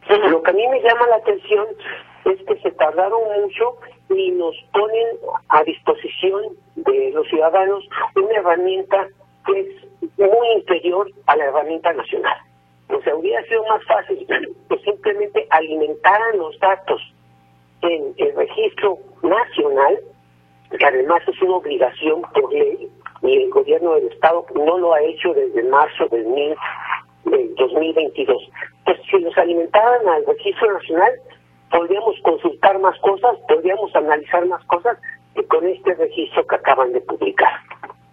Lo 0.08 0.42
que 0.42 0.50
a 0.50 0.54
mí 0.54 0.66
me 0.68 0.80
llama 0.82 1.06
la 1.06 1.16
atención 1.16 1.66
es 2.24 2.42
que 2.46 2.56
se 2.60 2.70
tardaron 2.72 3.20
mucho 3.40 3.76
y 4.10 4.30
nos 4.32 4.54
ponen 4.72 5.06
a 5.48 5.62
disposición 5.64 6.42
de 6.76 7.10
los 7.12 7.26
ciudadanos 7.28 7.88
una 8.16 8.36
herramienta 8.36 9.08
que 9.46 9.60
es 9.60 9.68
muy 10.18 10.48
inferior 10.56 11.08
a 11.26 11.36
la 11.36 11.44
herramienta 11.44 11.92
nacional. 11.92 12.36
O 12.88 13.00
sea, 13.02 13.14
hubiera 13.14 13.42
sido 13.44 13.64
más 13.66 13.82
fácil 13.84 14.26
que 14.68 14.78
simplemente 14.78 15.46
alimentaran 15.50 16.38
los 16.38 16.58
datos 16.58 17.00
en 17.82 18.14
el 18.16 18.36
registro 18.36 18.98
nacional, 19.22 19.98
que 20.78 20.84
además 20.84 21.22
es 21.26 21.40
una 21.42 21.56
obligación 21.56 22.22
por 22.34 22.52
ley, 22.52 22.90
y 23.22 23.36
el 23.36 23.50
gobierno 23.50 23.94
del 23.94 24.08
Estado 24.08 24.44
no 24.54 24.78
lo 24.78 24.94
ha 24.94 25.02
hecho 25.02 25.32
desde 25.34 25.62
marzo 25.64 26.06
del, 26.08 26.26
mil, 26.26 26.54
del 27.24 27.54
2022. 27.54 28.50
Entonces, 28.78 29.04
si 29.10 29.18
los 29.18 29.36
alimentaran 29.38 30.08
al 30.08 30.26
registro 30.26 30.72
nacional, 30.72 31.12
podríamos 31.70 32.16
consultar 32.22 32.78
más 32.80 32.98
cosas, 33.00 33.36
podríamos 33.48 33.94
analizar 33.94 34.46
más 34.46 34.64
cosas 34.64 34.98
que 35.34 35.44
con 35.46 35.66
este 35.66 35.94
registro 35.94 36.46
que 36.46 36.56
acaban 36.56 36.92
de 36.92 37.00
publicar. 37.00 37.52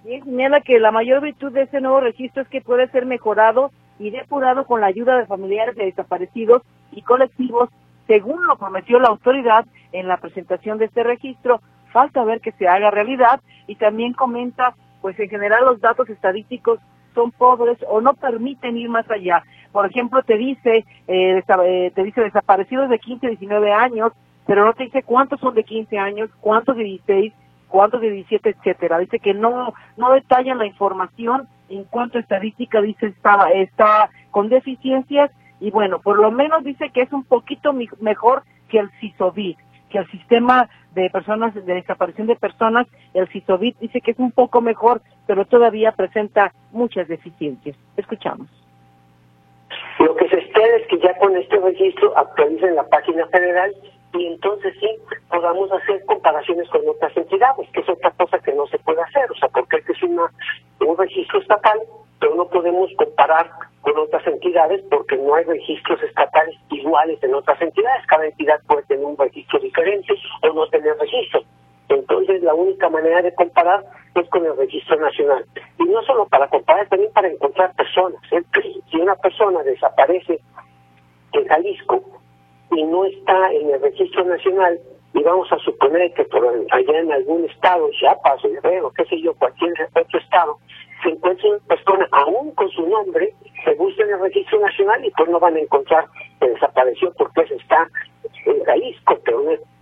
Y 0.06 0.22
señala 0.22 0.62
que 0.62 0.80
la 0.80 0.92
mayor 0.92 1.22
virtud 1.22 1.52
de 1.52 1.64
este 1.64 1.82
nuevo 1.82 2.00
registro 2.00 2.42
es 2.42 2.48
que 2.48 2.62
puede 2.62 2.88
ser 2.90 3.06
mejorado 3.06 3.72
y 4.00 4.12
depurado 4.12 4.66
con 4.66 4.82
la 4.82 4.88
ayuda 4.88 5.18
de 5.18 5.26
familiares 5.26 5.76
de 5.76 5.86
desaparecidos 5.86 6.64
y 6.92 7.02
colectivos, 7.02 7.70
según 8.08 8.46
lo 8.48 8.58
prometió 8.58 9.00
la 9.00 9.10
autoridad 9.10 9.66
en 9.92 10.08
la 10.08 10.18
presentación 10.18 10.78
de 10.78 10.86
este 10.86 11.04
registro. 11.04 11.60
Falta 11.92 12.24
ver 12.24 12.40
que 12.40 12.54
se 12.54 12.68
haga 12.68 12.92
realidad 12.92 13.42
y 13.68 13.76
también 13.76 14.14
comenta, 14.14 14.74
pues 15.02 15.20
en 15.20 15.30
general 15.30 15.66
los 15.66 15.80
datos 15.80 16.10
estadísticos 16.10 16.80
son 17.14 17.32
pobres 17.32 17.78
o 17.88 18.02
no 18.02 18.14
permiten 18.14 18.78
ir 18.78 18.90
más 18.90 19.10
allá. 19.10 19.44
Por 19.72 19.86
ejemplo, 19.86 20.24
te 20.24 20.38
dice, 20.38 20.86
eh, 21.08 21.44
eh, 21.48 21.92
te 21.94 22.04
dice 22.04 22.22
desaparecidos 22.22 22.90
de 22.90 23.00
15 23.00 23.28
a 23.28 23.30
19 23.30 23.72
años, 23.72 24.14
pero 24.46 24.66
no 24.66 24.74
te 24.74 24.86
dice 24.86 25.04
cuántos 25.04 25.40
son 25.40 25.54
de 25.54 25.64
15 25.64 25.98
años, 25.98 26.30
cuántos 26.42 26.76
de 26.76 26.84
16, 26.84 27.34
cuántos 27.68 28.02
de 28.02 28.10
17, 28.10 28.50
etcétera. 28.50 28.98
Dice 29.00 29.20
que 29.20 29.34
no 29.34 29.74
no 29.98 30.12
detallan 30.12 30.58
la 30.58 30.66
información 30.66 31.48
en 31.70 31.84
cuanto 31.84 32.18
a 32.18 32.22
estadística, 32.22 32.82
dice 32.82 33.08
está 33.08 33.50
está 33.52 34.10
con 34.32 34.50
deficiencias 34.50 35.32
y 35.60 35.72
bueno, 35.72 36.00
por 36.00 36.18
lo 36.18 36.32
menos 36.32 36.64
dice 36.64 36.90
que 36.90 37.02
es 37.02 37.12
un 37.12 37.24
poquito 37.24 37.74
mejor 38.00 38.44
que 38.70 38.80
el 38.80 38.90
CISOBIT, 39.00 39.58
que 39.90 39.98
el 39.98 40.10
sistema 40.12 40.70
de 40.94 41.10
personas 41.10 41.54
de 41.54 41.62
desaparición 41.62 42.28
de 42.28 42.36
personas, 42.36 42.88
el 43.14 43.28
CISOBIT 43.28 43.78
dice 43.80 44.02
que 44.02 44.12
es 44.12 44.20
un 44.20 44.32
poco 44.32 44.62
mejor, 44.62 45.02
pero 45.28 45.46
todavía 45.46 45.92
presenta 45.92 46.54
muchas 46.72 47.08
deficiencias. 47.08 47.76
Escuchamos. 47.98 48.48
Lo 50.00 50.16
que 50.16 50.28
se 50.30 50.40
espera 50.40 50.78
es 50.78 50.88
que 50.88 51.00
ya 51.00 51.18
con 51.18 51.36
este 51.36 51.58
registro 51.58 52.18
actualicen 52.18 52.76
la 52.76 52.88
página 52.88 53.28
federal 53.28 53.74
y 54.14 54.26
entonces 54.26 54.74
sí 54.80 54.90
podamos 55.30 55.72
hacer 55.72 56.04
comparaciones 56.06 56.68
con 56.70 56.82
otras 56.88 57.16
entidades, 57.16 57.70
que 57.72 57.82
es 57.82 57.90
otra 57.90 58.12
cosa 58.12 58.40
que 58.40 58.54
no 58.54 58.66
se 58.68 58.80
puede 58.80 59.02
hacer, 59.02 59.30
o 59.30 59.36
sea, 59.36 59.50
porque 59.50 59.78
es 59.88 60.04
una, 60.04 60.32
un 60.80 60.98
registro 60.98 61.40
estatal, 61.40 61.80
pero 62.20 62.36
no 62.36 62.48
podemos 62.48 62.90
comparar 62.98 63.52
con 63.90 64.04
otras 64.04 64.26
entidades 64.28 64.84
porque 64.90 65.18
no 65.18 65.34
hay 65.34 65.46
registros 65.46 66.02
estatales 66.04 66.56
iguales 66.70 67.22
en 67.24 67.34
otras 67.34 67.60
entidades, 67.60 68.06
cada 68.08 68.26
entidad 68.26 68.62
puede 68.68 68.84
tener 68.84 69.04
un 69.04 69.18
registro 69.18 69.60
diferente 69.60 70.14
o 70.44 70.54
no 70.54 70.68
tener 70.68 70.96
registro. 70.98 71.42
Entonces 71.90 72.44
la 72.44 72.54
única 72.54 72.88
manera 72.90 73.22
de 73.24 73.34
comparar 73.34 73.84
es 74.14 74.30
con 74.30 74.46
el 74.46 74.56
registro 74.58 75.00
nacional. 75.00 75.44
Y 75.80 75.86
no 75.86 76.04
solo 76.04 76.28
para 76.28 76.48
comparar, 76.50 76.88
también 76.88 77.12
para 77.14 77.30
encontrar 77.30 77.74
personas. 77.76 78.22
Si 78.92 78.98
una 78.98 79.16
persona 79.16 79.64
desaparece 79.64 80.40
en 81.34 81.48
Jalisco 81.48 82.04
y 82.72 82.84
no 82.84 83.06
está 83.06 83.52
en 83.54 83.72
el 83.72 83.82
registro 83.82 84.24
nacional, 84.24 84.80
y 85.16 85.24
vamos 85.24 85.52
a 85.52 85.58
suponer 85.58 86.14
que 86.14 86.26
por 86.26 86.46
allá 86.46 87.00
en 87.00 87.12
algún 87.12 87.44
estado, 87.46 87.90
Chiapas, 88.00 88.44
Guerrero, 88.44 88.92
qué 88.92 89.06
sé 89.06 89.20
yo, 89.20 89.34
cualquier 89.34 89.74
otro 89.96 90.20
estado, 90.20 90.60
se 91.04 91.10
encuentra 91.10 91.50
una 91.50 91.60
persona 91.60 92.08
aún 92.12 92.52
con 92.52 92.70
su 92.70 92.88
nombre, 92.88 93.34
se 93.64 93.74
busca 93.76 94.04
en 94.04 94.12
el 94.12 94.20
registro 94.20 94.60
nacional 94.60 95.04
y 95.06 95.12
pues 95.12 95.30
no 95.30 95.40
van 95.40 95.56
a 95.56 95.60
encontrar 95.60 96.06
que 96.40 96.50
desapareció 96.50 97.14
porque 97.18 97.42
eso 97.42 97.56
está 97.56 97.88
en 98.46 98.64
Jalisco, 98.64 99.18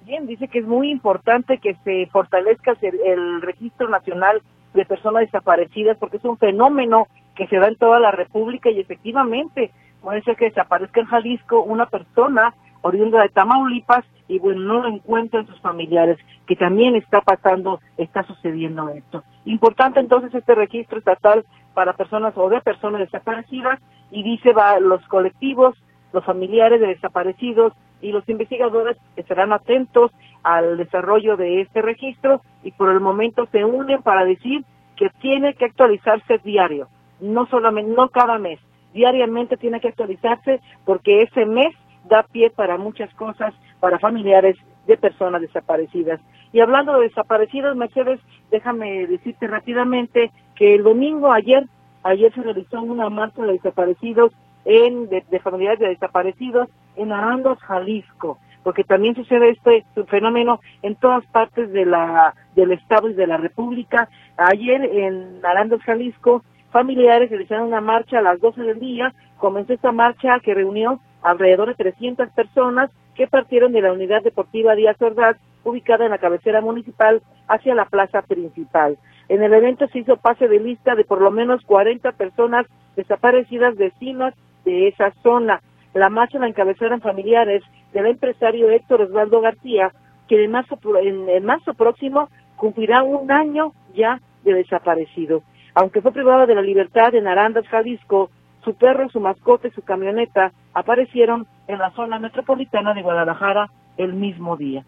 Bien, 0.05 0.25
dice 0.25 0.47
que 0.47 0.59
es 0.59 0.65
muy 0.65 0.89
importante 0.89 1.57
que 1.57 1.75
se 1.83 2.07
fortalezca 2.07 2.77
el, 2.81 2.99
el 3.01 3.41
registro 3.41 3.89
nacional 3.89 4.41
de 4.73 4.85
personas 4.85 5.23
desaparecidas 5.23 5.97
porque 5.97 6.17
es 6.17 6.23
un 6.23 6.37
fenómeno 6.37 7.07
que 7.35 7.47
se 7.47 7.57
da 7.57 7.67
en 7.67 7.75
toda 7.75 7.99
la 7.99 8.11
República 8.11 8.69
y 8.69 8.79
efectivamente 8.79 9.71
puede 10.01 10.21
ser 10.21 10.37
que 10.37 10.45
desaparezca 10.45 11.01
en 11.01 11.07
Jalisco 11.07 11.61
una 11.61 11.87
persona 11.87 12.53
oriunda 12.81 13.21
de 13.21 13.29
Tamaulipas 13.29 14.05
y 14.27 14.39
bueno, 14.39 14.61
no 14.61 14.81
lo 14.81 14.87
encuentran 14.87 15.47
sus 15.47 15.59
familiares, 15.61 16.17
que 16.45 16.55
también 16.55 16.95
está 16.95 17.21
pasando, 17.21 17.79
está 17.97 18.23
sucediendo 18.23 18.89
esto. 18.89 19.23
Importante 19.45 19.99
entonces 19.99 20.33
este 20.33 20.55
registro 20.55 20.99
estatal 20.99 21.45
para 21.73 21.93
personas 21.93 22.33
o 22.37 22.49
de 22.49 22.61
personas 22.61 22.99
desaparecidas 22.99 23.79
y 24.11 24.23
dice 24.23 24.53
va 24.53 24.79
los 24.79 25.05
colectivos, 25.07 25.75
los 26.13 26.25
familiares 26.25 26.81
de 26.81 26.87
desaparecidos 26.87 27.73
y 28.01 28.11
los 28.11 28.27
investigadores 28.29 28.97
estarán 29.15 29.53
atentos 29.53 30.11
al 30.43 30.77
desarrollo 30.77 31.37
de 31.37 31.61
este 31.61 31.81
registro 31.81 32.41
y 32.63 32.71
por 32.71 32.91
el 32.91 32.99
momento 32.99 33.47
se 33.51 33.63
unen 33.63 34.01
para 34.01 34.25
decir 34.25 34.63
que 34.95 35.09
tiene 35.21 35.53
que 35.53 35.65
actualizarse 35.65 36.39
diario, 36.39 36.87
no 37.19 37.45
solamente, 37.47 37.93
no 37.95 38.09
cada 38.09 38.37
mes, 38.37 38.59
diariamente 38.93 39.57
tiene 39.57 39.79
que 39.79 39.89
actualizarse 39.89 40.59
porque 40.85 41.21
ese 41.23 41.45
mes 41.45 41.75
da 42.05 42.23
pie 42.23 42.49
para 42.49 42.77
muchas 42.77 43.13
cosas, 43.15 43.53
para 43.79 43.99
familiares 43.99 44.55
de 44.87 44.97
personas 44.97 45.41
desaparecidas. 45.41 46.19
Y 46.53 46.59
hablando 46.61 46.93
de 46.97 47.09
desaparecidos, 47.09 47.75
Mercedes, 47.75 48.19
déjame 48.51 49.05
decirte 49.07 49.47
rápidamente 49.47 50.31
que 50.55 50.75
el 50.75 50.83
domingo 50.83 51.31
ayer, 51.31 51.65
ayer 52.03 52.33
se 52.33 52.41
realizó 52.41 52.81
una 52.81 53.09
marcha 53.09 53.43
de 53.43 53.53
desaparecidos 53.53 54.31
en, 54.65 55.09
de, 55.09 55.39
familiares 55.39 55.79
de 55.79 55.89
desaparecidos 55.89 56.69
en 56.95 57.11
Arandos, 57.11 57.59
Jalisco, 57.59 58.37
porque 58.63 58.83
también 58.83 59.15
sucede 59.15 59.51
este 59.51 59.85
fenómeno 60.07 60.59
en 60.81 60.95
todas 60.95 61.25
partes 61.27 61.71
de 61.71 61.85
la, 61.85 62.33
del 62.55 62.71
Estado 62.71 63.09
y 63.09 63.13
de 63.13 63.27
la 63.27 63.37
República. 63.37 64.09
Ayer 64.35 64.83
en 64.83 65.39
Arandos, 65.45 65.81
Jalisco, 65.83 66.43
familiares 66.71 67.29
realizaron 67.29 67.67
una 67.67 67.81
marcha 67.81 68.19
a 68.19 68.21
las 68.21 68.39
12 68.41 68.61
del 68.61 68.79
día. 68.79 69.13
Comenzó 69.37 69.73
esta 69.73 69.91
marcha 69.91 70.39
que 70.39 70.53
reunió 70.53 70.99
alrededor 71.21 71.69
de 71.69 71.75
300 71.75 72.29
personas 72.29 72.91
que 73.15 73.27
partieron 73.27 73.71
de 73.71 73.81
la 73.81 73.91
unidad 73.91 74.23
deportiva 74.23 74.75
Díaz 74.75 75.01
Ordaz, 75.01 75.37
ubicada 75.63 76.05
en 76.05 76.11
la 76.11 76.17
cabecera 76.17 76.61
municipal, 76.61 77.21
hacia 77.47 77.75
la 77.75 77.85
plaza 77.85 78.21
principal. 78.21 78.97
En 79.29 79.43
el 79.43 79.53
evento 79.53 79.87
se 79.87 79.99
hizo 79.99 80.17
pase 80.17 80.47
de 80.47 80.59
lista 80.59 80.95
de 80.95 81.03
por 81.03 81.21
lo 81.21 81.31
menos 81.31 81.63
40 81.65 82.11
personas 82.13 82.65
desaparecidas 82.95 83.75
vecinas 83.75 84.33
de 84.63 84.87
esa 84.87 85.11
zona. 85.23 85.61
La 85.93 86.09
marcha 86.09 86.39
la 86.39 86.47
encabezaron 86.47 87.01
familiares 87.01 87.63
del 87.93 88.05
empresario 88.05 88.69
Héctor 88.69 89.01
Osvaldo 89.01 89.41
García, 89.41 89.91
que 90.27 90.43
en 90.43 90.51
marzo, 90.51 90.79
en 91.01 91.45
marzo 91.45 91.73
próximo 91.73 92.29
cumplirá 92.55 93.03
un 93.03 93.31
año 93.31 93.73
ya 93.93 94.19
de 94.43 94.53
desaparecido. 94.53 95.43
Aunque 95.73 96.01
fue 96.01 96.11
privado 96.11 96.47
de 96.47 96.55
la 96.55 96.61
libertad 96.61 97.13
en 97.13 97.27
Arandas, 97.27 97.67
Jalisco, 97.67 98.29
su 98.67 98.75
perro, 98.75 99.07
su 99.09 99.21
mascota 99.21 99.69
y 99.69 99.71
su 99.71 99.81
camioneta 99.81 100.51
aparecieron 100.73 101.47
en 101.69 101.79
la 101.79 101.91
zona 101.91 102.19
metropolitana 102.19 102.93
de 102.93 103.01
Guadalajara 103.01 103.69
el 103.95 104.11
mismo 104.13 104.57
día. 104.57 104.83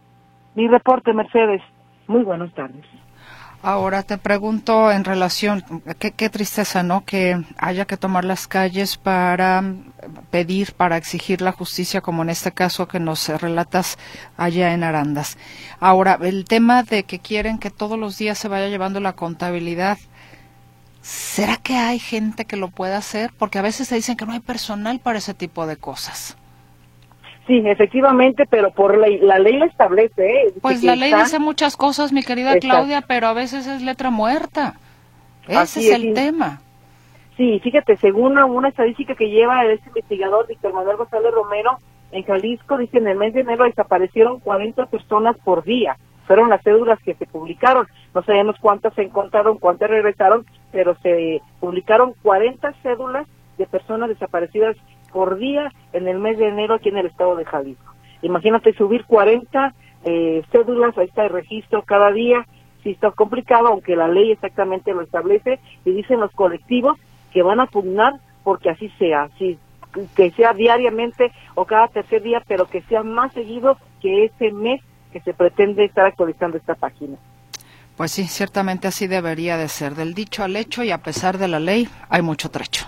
Mi 0.54 0.68
reporte, 0.68 1.14
Mercedes. 1.14 1.62
Muy 2.08 2.24
buenas 2.24 2.54
tardes. 2.54 2.86
Ahora 3.62 4.04
te 4.04 4.18
pregunto 4.18 4.92
en 4.92 5.06
relación, 5.06 5.64
qué, 5.98 6.12
qué, 6.12 6.30
tristeza, 6.30 6.84
¿no? 6.84 7.06
Que 7.06 7.42
haya 7.58 7.86
que 7.86 7.96
tomar 7.96 8.26
las 8.26 8.48
calles 8.48 8.98
para 8.98 9.64
pedir, 10.30 10.74
para 10.74 10.98
exigir 10.98 11.42
la 11.42 11.54
justicia, 11.54 12.02
como 12.02 12.24
en 12.24 12.30
este 12.30 12.52
caso 12.52 12.88
que 12.88 13.00
nos 13.00 13.30
relatas 13.30 13.98
allá 14.36 14.74
en 14.74 14.84
Arandas. 14.84 15.38
Ahora, 15.80 16.18
el 16.22 16.44
tema 16.46 16.84
de 16.84 17.04
que 17.04 17.20
quieren 17.20 17.60
que 17.60 17.70
todos 17.70 17.98
los 17.98 18.18
días 18.18 18.38
se 18.38 18.50
vaya 18.50 18.68
llevando 18.68 19.00
la 19.00 19.14
contabilidad, 19.14 19.98
¿Será 21.10 21.58
que 21.58 21.74
hay 21.74 21.98
gente 21.98 22.46
que 22.46 22.56
lo 22.56 22.68
pueda 22.68 22.98
hacer? 22.98 23.32
Porque 23.36 23.58
a 23.58 23.64
veces 23.64 23.88
se 23.88 23.96
dicen 23.96 24.16
que 24.16 24.28
no 24.28 24.34
hay 24.34 24.42
personal 24.42 25.00
para 25.00 25.18
ese 25.18 25.34
tipo 25.34 25.66
de 25.66 25.76
cosas. 25.76 26.38
Sí, 27.48 27.64
efectivamente, 27.66 28.46
pero 28.48 28.70
por 28.70 28.96
ley, 28.96 29.18
la 29.18 29.40
ley 29.40 29.58
lo 29.58 29.66
establece. 29.66 30.24
¿eh? 30.24 30.54
Pues 30.62 30.84
la 30.84 30.96
ley 30.96 31.12
dice 31.12 31.40
muchas 31.40 31.76
cosas, 31.76 32.14
mi 32.14 32.22
querida 32.22 32.60
Claudia, 32.60 33.02
pero 33.02 33.26
a 33.26 33.34
veces 33.34 33.66
es 33.66 33.82
letra 33.82 34.12
muerta. 34.12 34.76
Ese 35.48 35.80
es, 35.80 35.96
el 35.96 36.14
tema. 36.14 36.62
Sí, 37.38 37.60
fíjate, 37.64 37.98
según 37.98 38.38
una, 38.38 38.70
estadística 38.70 39.16
que 39.16 39.32
lleva 39.32 39.66
este 39.66 39.88
investigador 39.88 40.46
Víctor 40.46 40.76
Manuel 40.76 40.98
González 40.98 41.32
Romero, 41.34 41.80
en 42.12 42.22
Jalisco, 42.24 42.78
dice, 42.78 43.00
en 43.00 43.08
el 43.08 43.18
mes 43.18 43.34
de 43.34 43.42
enero 43.42 43.64
desaparecieron 43.64 44.40
40 44.42 44.86
personas 44.86 45.36
por 45.44 45.64
día. 45.64 45.98
Fueron 46.30 46.50
las 46.50 46.62
cédulas 46.62 47.00
que 47.00 47.16
se 47.16 47.26
publicaron. 47.26 47.88
No 48.14 48.22
sabemos 48.22 48.56
cuántas 48.62 48.94
se 48.94 49.02
encontraron, 49.02 49.58
cuántas 49.58 49.90
regresaron, 49.90 50.46
pero 50.72 50.96
se 51.02 51.42
publicaron 51.60 52.14
40 52.22 52.72
cédulas 52.84 53.28
de 53.58 53.66
personas 53.66 54.10
desaparecidas 54.10 54.78
por 55.12 55.40
día 55.40 55.72
en 55.92 56.08
el 56.08 56.20
mes 56.20 56.38
de 56.38 56.50
enero 56.50 56.76
aquí 56.76 56.90
en 56.90 57.00
el 57.00 57.08
estado 57.08 57.36
de 57.36 57.46
Jalisco. 57.46 57.96
Imagínate 58.22 58.74
subir 58.74 59.06
40 59.06 59.74
eh, 60.06 60.44
cédulas 60.52 60.96
a 61.00 61.02
este 61.02 61.28
registro 61.30 61.82
cada 61.82 62.12
día, 62.12 62.46
si 62.84 62.92
está 62.92 63.10
complicado, 63.10 63.70
aunque 63.70 63.96
la 63.96 64.08
ley 64.08 64.32
exactamente 64.32 64.94
lo 64.94 65.02
establece 65.02 65.60
y 65.84 65.94
dicen 65.94 66.20
los 66.20 66.32
colectivos 66.34 67.00
que 67.34 67.42
van 67.42 67.60
a 67.60 67.66
pugnar 67.66 68.14
porque 68.44 68.70
así 68.70 68.90
sea, 69.00 69.24
así, 69.24 69.58
que 70.16 70.30
sea 70.30 70.54
diariamente 70.54 71.32
o 71.56 71.66
cada 71.66 71.88
tercer 71.88 72.22
día, 72.22 72.44
pero 72.48 72.68
que 72.68 72.84
sea 72.84 73.02
más 73.02 73.34
seguido 73.34 73.78
que 74.00 74.26
ese 74.26 74.52
mes 74.52 74.80
que 75.12 75.22
se 75.22 75.34
pretende 75.34 75.86
estar 75.86 76.06
actualizando 76.06 76.58
esta 76.58 76.76
página. 76.76 77.18
Pues 77.98 78.12
sí, 78.12 78.26
ciertamente 78.26 78.88
así 78.88 79.08
debería 79.08 79.58
de 79.58 79.68
ser. 79.68 79.96
Del 79.96 80.14
dicho 80.14 80.44
al 80.44 80.56
hecho 80.56 80.84
y 80.84 80.92
a 80.92 81.00
pesar 81.00 81.38
de 81.38 81.48
la 81.48 81.60
ley 81.60 81.90
hay 82.10 82.22
mucho 82.22 82.50
trecho. 82.50 82.86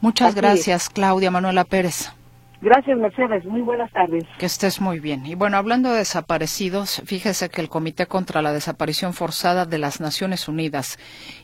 Muchas 0.00 0.34
gracias, 0.36 0.88
Claudia 0.88 1.30
Manuela 1.30 1.64
Pérez. 1.64 2.12
Gracias, 2.60 2.98
Mercedes. 2.98 3.44
Muy 3.44 3.60
buenas 3.60 3.90
tardes. 3.92 4.24
Que 4.36 4.46
estés 4.46 4.80
muy 4.80 4.98
bien. 4.98 5.24
Y 5.26 5.36
bueno, 5.36 5.56
hablando 5.56 5.90
de 5.92 5.98
desaparecidos, 5.98 7.02
fíjese 7.06 7.50
que 7.50 7.60
el 7.60 7.68
Comité 7.68 8.06
contra 8.06 8.42
la 8.42 8.52
Desaparición 8.52 9.14
Forzada 9.14 9.64
de 9.64 9.78
las 9.78 10.00
Naciones 10.00 10.48
Unidas 10.48 10.98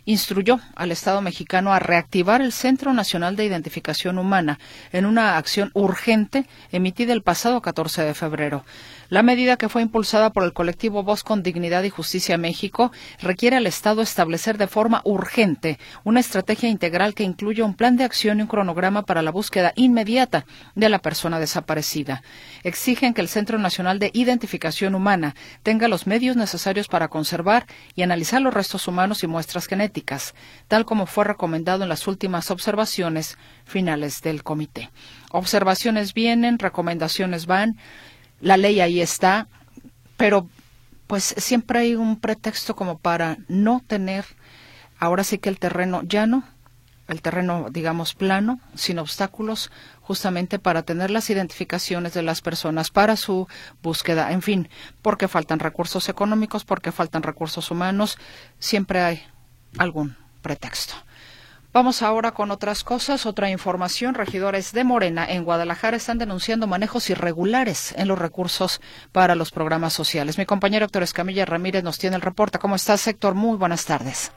instruyó 0.06 0.58
al 0.74 0.90
Estado 0.90 1.22
mexicano 1.22 1.72
a 1.72 1.78
reactivar 1.78 2.42
el 2.42 2.50
Centro 2.50 2.92
Nacional 2.92 3.36
de 3.36 3.44
Identificación 3.44 4.18
Humana 4.18 4.58
en 4.92 5.06
una 5.06 5.36
acción 5.36 5.70
urgente 5.74 6.46
emitida 6.72 7.12
el 7.12 7.22
pasado 7.22 7.60
14 7.62 8.02
de 8.02 8.14
febrero. 8.14 8.64
La 9.08 9.22
medida 9.22 9.56
que 9.56 9.68
fue 9.68 9.82
impulsada 9.82 10.30
por 10.30 10.44
el 10.44 10.52
colectivo 10.52 11.02
Voz 11.02 11.22
con 11.22 11.42
Dignidad 11.42 11.82
y 11.82 11.90
Justicia 11.90 12.38
México 12.38 12.90
requiere 13.20 13.56
al 13.56 13.66
Estado 13.66 14.02
establecer 14.02 14.56
de 14.56 14.66
forma 14.66 15.02
urgente 15.04 15.78
una 16.04 16.20
estrategia 16.20 16.68
integral 16.68 17.14
que 17.14 17.22
incluya 17.24 17.64
un 17.64 17.74
plan 17.74 17.96
de 17.96 18.04
acción 18.04 18.38
y 18.38 18.42
un 18.42 18.48
cronograma 18.48 19.02
para 19.02 19.22
la 19.22 19.30
búsqueda 19.30 19.72
inmediata 19.76 20.46
de 20.74 20.88
la 20.88 21.00
persona 21.00 21.38
desaparecida. 21.38 22.22
Exigen 22.62 23.14
que 23.14 23.20
el 23.20 23.28
Centro 23.28 23.58
Nacional 23.58 23.98
de 23.98 24.10
Identificación 24.14 24.94
Humana 24.94 25.34
tenga 25.62 25.88
los 25.88 26.06
medios 26.06 26.36
necesarios 26.36 26.88
para 26.88 27.08
conservar 27.08 27.66
y 27.94 28.02
analizar 28.02 28.40
los 28.40 28.54
restos 28.54 28.88
humanos 28.88 29.22
y 29.22 29.26
muestras 29.26 29.66
genéticas, 29.66 30.34
tal 30.68 30.84
como 30.84 31.06
fue 31.06 31.24
recomendado 31.24 31.82
en 31.82 31.88
las 31.88 32.06
últimas 32.06 32.50
observaciones 32.50 33.36
finales 33.64 34.22
del 34.22 34.42
comité. 34.42 34.90
Observaciones 35.30 36.14
vienen, 36.14 36.58
recomendaciones 36.58 37.46
van 37.46 37.76
la 38.44 38.58
ley 38.58 38.80
ahí 38.80 39.00
está, 39.00 39.48
pero 40.18 40.48
pues 41.06 41.34
siempre 41.38 41.78
hay 41.78 41.94
un 41.94 42.20
pretexto 42.20 42.76
como 42.76 42.98
para 42.98 43.38
no 43.48 43.82
tener 43.86 44.26
ahora 44.98 45.24
sí 45.24 45.38
que 45.38 45.48
el 45.48 45.58
terreno 45.58 46.02
llano, 46.02 46.44
el 47.08 47.22
terreno 47.22 47.68
digamos 47.70 48.14
plano, 48.14 48.60
sin 48.74 48.98
obstáculos, 48.98 49.70
justamente 50.02 50.58
para 50.58 50.82
tener 50.82 51.10
las 51.10 51.30
identificaciones 51.30 52.12
de 52.12 52.22
las 52.22 52.42
personas 52.42 52.90
para 52.90 53.16
su 53.16 53.48
búsqueda, 53.82 54.30
en 54.30 54.42
fin, 54.42 54.68
porque 55.00 55.26
faltan 55.26 55.58
recursos 55.58 56.10
económicos, 56.10 56.66
porque 56.66 56.92
faltan 56.92 57.22
recursos 57.22 57.70
humanos, 57.70 58.18
siempre 58.58 59.00
hay 59.00 59.22
algún 59.78 60.16
pretexto. 60.42 60.94
Vamos 61.74 62.02
ahora 62.02 62.30
con 62.30 62.52
otras 62.52 62.84
cosas, 62.84 63.26
otra 63.26 63.50
información. 63.50 64.14
Regidores 64.14 64.72
de 64.72 64.84
Morena 64.84 65.26
en 65.28 65.42
Guadalajara 65.42 65.96
están 65.96 66.18
denunciando 66.18 66.68
manejos 66.68 67.10
irregulares 67.10 67.92
en 67.98 68.06
los 68.06 68.16
recursos 68.16 68.80
para 69.10 69.34
los 69.34 69.50
programas 69.50 69.92
sociales. 69.92 70.38
Mi 70.38 70.46
compañero 70.46 70.84
Héctor 70.84 71.02
Escamilla 71.02 71.44
Ramírez 71.44 71.82
nos 71.82 71.98
tiene 71.98 72.14
el 72.14 72.22
reporte. 72.22 72.60
¿Cómo 72.60 72.76
estás, 72.76 73.04
Héctor? 73.08 73.34
Muy 73.34 73.58
buenas 73.58 73.86
tardes. 73.86 74.32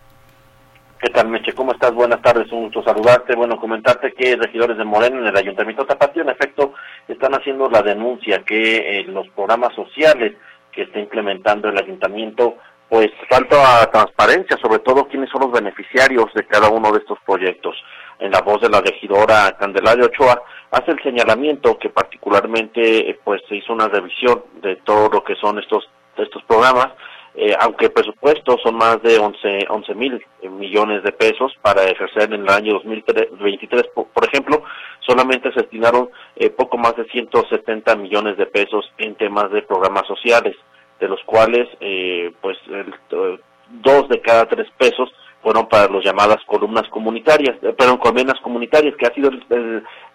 ¿Qué 1.00 1.12
tal, 1.12 1.28
Meche? 1.30 1.54
¿Cómo 1.54 1.74
estás? 1.74 1.94
Buenas 1.94 2.24
tardes, 2.24 2.52
un 2.52 2.64
gusto 2.64 2.82
saludarte. 2.82 3.36
Bueno, 3.36 3.60
comentarte 3.60 4.16
que 4.16 4.36
regidores 4.36 4.76
de 4.76 4.84
Morena 4.84 5.20
en 5.20 5.28
el 5.28 5.38
Ayuntamiento 5.38 5.84
de 5.84 5.90
Tapatío, 5.90 6.24
en 6.24 6.30
efecto, 6.30 6.74
están 7.08 7.36
haciendo 7.36 7.70
la 7.70 7.84
denuncia 7.84 8.42
que 8.44 9.02
eh, 9.02 9.04
los 9.04 9.30
programas 9.36 9.76
sociales 9.76 10.34
que 10.72 10.82
está 10.82 10.98
implementando 10.98 11.70
el 11.70 11.78
Ayuntamiento 11.78 12.58
pues 12.90 13.10
falta 13.30 13.90
transparencia, 13.92 14.58
sobre 14.58 14.80
todo 14.80 15.08
quiénes 15.08 15.30
son 15.30 15.42
los 15.42 15.52
beneficiarios 15.52 16.34
de 16.34 16.46
cada 16.46 16.70
uno 16.70 16.92
de 16.92 17.00
estos 17.00 17.20
proyectos. 17.26 17.76
En 18.20 18.32
la 18.32 18.42
voz 18.42 18.62
de 18.62 18.70
la 18.70 18.82
regidora 18.82 19.56
Candelaria 19.60 20.06
Ochoa 20.06 20.42
hace 20.72 20.92
el 20.92 21.04
señalamiento 21.04 21.78
que 21.78 21.90
particularmente 21.90 23.20
pues 23.24 23.42
se 23.48 23.58
hizo 23.58 23.74
una 23.74 23.88
revisión 23.88 24.44
de 24.62 24.78
todo 24.78 25.10
lo 25.10 25.24
que 25.24 25.36
son 25.36 25.60
estos 25.60 25.88
estos 26.18 26.42
programas, 26.44 26.88
eh, 27.36 27.56
aunque 27.60 27.86
el 27.86 27.92
presupuesto 27.92 28.58
son 28.64 28.76
más 28.76 29.00
de 29.04 29.20
11 29.20 29.68
once 29.70 29.94
mil 29.94 30.20
millones 30.50 31.04
de 31.04 31.12
pesos 31.12 31.54
para 31.62 31.84
ejercer 31.84 32.34
en 32.34 32.42
el 32.42 32.50
año 32.50 32.74
2023, 32.74 33.90
por, 33.94 34.08
por 34.08 34.26
ejemplo, 34.26 34.64
solamente 35.06 35.52
se 35.52 35.62
destinaron 35.62 36.10
eh, 36.36 36.50
poco 36.50 36.80
más 36.80 36.96
de 36.96 37.06
170 37.06 37.96
millones 37.98 38.38
de 38.38 38.48
pesos 38.48 38.92
en 38.98 39.14
temas 39.16 39.52
de 39.52 39.62
programas 39.62 40.08
sociales 40.08 40.56
de 41.00 41.08
los 41.08 41.22
cuales 41.26 41.68
eh, 41.80 42.32
pues 42.42 42.58
dos 43.82 44.10
de 44.10 44.22
cada 44.22 44.46
tres 44.46 44.68
pesos 44.78 45.10
fueron 45.42 45.68
para 45.70 45.88
las 45.92 46.04
llamadas 46.04 46.44
columnas 46.46 46.90
comunitarias, 46.90 47.56
eh, 47.62 47.74
perdón, 47.78 48.00
colmenas 48.00 48.40
comunitarias, 48.42 48.96
que 48.98 49.06
ha 49.06 49.14
sido 49.14 49.30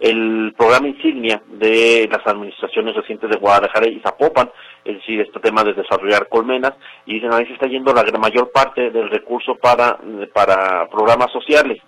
el, 0.00 0.54
programa 0.56 0.88
insignia 0.88 1.42
de 1.48 2.08
las 2.10 2.26
administraciones 2.26 2.94
recientes 2.94 3.30
de 3.30 3.38
Guadalajara 3.38 3.88
y 3.88 4.00
Zapopan, 4.00 4.50
es 4.84 4.96
decir, 4.96 5.20
este 5.20 5.40
tema 5.40 5.64
de 5.64 5.74
desarrollar 5.74 6.28
colmenas, 6.28 6.72
y 7.06 7.14
dicen 7.14 7.32
ahí 7.32 7.46
se 7.46 7.54
está 7.54 7.66
yendo 7.66 7.94
la 7.94 8.04
mayor 8.18 8.50
parte 8.52 8.90
del 8.90 9.08
recurso 9.08 9.54
para, 9.54 9.98
para 10.34 10.88
programas 10.90 11.32
sociales. 11.32 11.78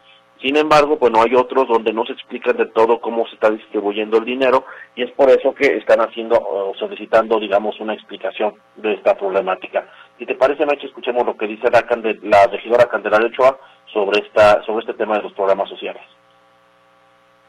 Sin 0.44 0.58
embargo, 0.58 0.98
pues 0.98 1.10
no 1.10 1.22
hay 1.22 1.34
otros 1.34 1.66
donde 1.66 1.90
no 1.90 2.04
se 2.04 2.12
explican 2.12 2.54
de 2.58 2.66
todo 2.66 3.00
cómo 3.00 3.26
se 3.28 3.34
está 3.34 3.48
distribuyendo 3.48 4.18
el 4.18 4.26
dinero 4.26 4.66
y 4.94 5.02
es 5.02 5.10
por 5.12 5.30
eso 5.30 5.54
que 5.54 5.78
están 5.78 6.00
haciendo 6.00 6.36
o 6.36 6.74
solicitando, 6.78 7.40
digamos, 7.40 7.80
una 7.80 7.94
explicación 7.94 8.52
de 8.76 8.92
esta 8.92 9.16
problemática. 9.16 9.88
Si 10.18 10.26
te 10.26 10.34
parece, 10.34 10.66
Meche, 10.66 10.86
escuchemos 10.86 11.24
lo 11.24 11.34
que 11.34 11.46
dice 11.46 11.70
la, 11.72 11.82
la 12.24 12.46
regidora 12.48 12.84
Candelaria 12.90 13.28
Ochoa 13.28 13.56
sobre, 13.90 14.20
esta, 14.20 14.62
sobre 14.64 14.80
este 14.80 14.92
tema 14.92 15.16
de 15.16 15.22
los 15.22 15.32
programas 15.32 15.66
sociales. 15.70 16.02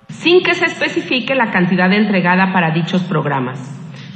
Sin 0.08 0.42
que 0.42 0.54
se 0.54 0.64
especifique 0.64 1.36
la 1.36 1.52
cantidad 1.52 1.92
entregada 1.92 2.54
para 2.54 2.72
dichos 2.72 3.04
programas, 3.04 3.60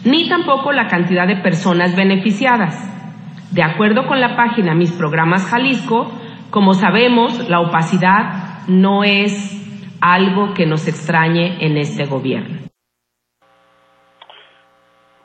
ni 0.06 0.30
tampoco 0.30 0.72
la 0.72 0.88
cantidad 0.88 1.28
de 1.28 1.36
personas 1.36 1.98
beneficiadas. 1.98 2.78
De 3.52 3.62
acuerdo 3.62 4.08
con 4.08 4.22
la 4.22 4.38
página 4.38 4.74
Mis 4.74 4.94
Programas 4.94 5.50
Jalisco, 5.50 6.10
como 6.50 6.74
sabemos, 6.74 7.50
la 7.50 7.60
opacidad 7.60 8.49
no 8.70 9.04
es 9.04 9.34
algo 10.02 10.54
que 10.54 10.66
nos 10.66 10.88
extrañe 10.88 11.58
en 11.60 11.78
este 11.78 12.06
gobierno. 12.06 12.60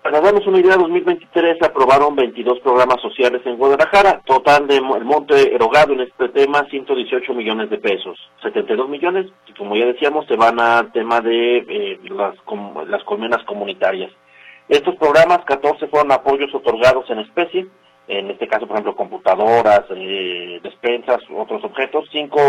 Para 0.03 0.21
darnos 0.21 0.47
una 0.47 0.59
idea, 0.59 0.75
en 0.75 0.81
2023 0.81 1.57
se 1.59 1.67
aprobaron 1.67 2.15
22 2.15 2.61
programas 2.61 3.01
sociales 3.01 3.41
en 3.47 3.57
Guadalajara, 3.57 4.21
total 4.27 4.67
de 4.67 4.77
el 4.77 5.05
monte 5.05 5.55
erogado 5.55 5.95
en 5.95 6.03
este 6.03 6.29
tema 6.29 6.67
118 6.69 7.33
millones 7.33 7.71
de 7.71 7.79
pesos, 7.79 8.19
72 8.43 8.87
millones, 8.89 9.33
y 9.47 9.53
como 9.55 9.75
ya 9.77 9.87
decíamos, 9.87 10.27
se 10.27 10.37
van 10.37 10.61
al 10.61 10.93
tema 10.93 11.23
de 11.23 11.57
eh, 11.57 12.01
las, 12.11 12.35
las 12.87 13.03
colmenas 13.05 13.43
comunitarias. 13.45 14.11
Estos 14.69 14.95
programas, 14.97 15.45
14 15.47 15.87
fueron 15.87 16.13
apoyos 16.13 16.55
otorgados 16.55 17.09
en 17.09 17.21
especie, 17.21 17.67
en 18.09 18.31
este 18.31 18.47
caso, 18.47 18.67
por 18.67 18.77
ejemplo, 18.77 18.97
computadoras, 18.97 19.85
eh, 19.91 20.61
despensas, 20.63 21.23
otros 21.35 21.65
objetos, 21.65 22.09
cinco 22.13 22.41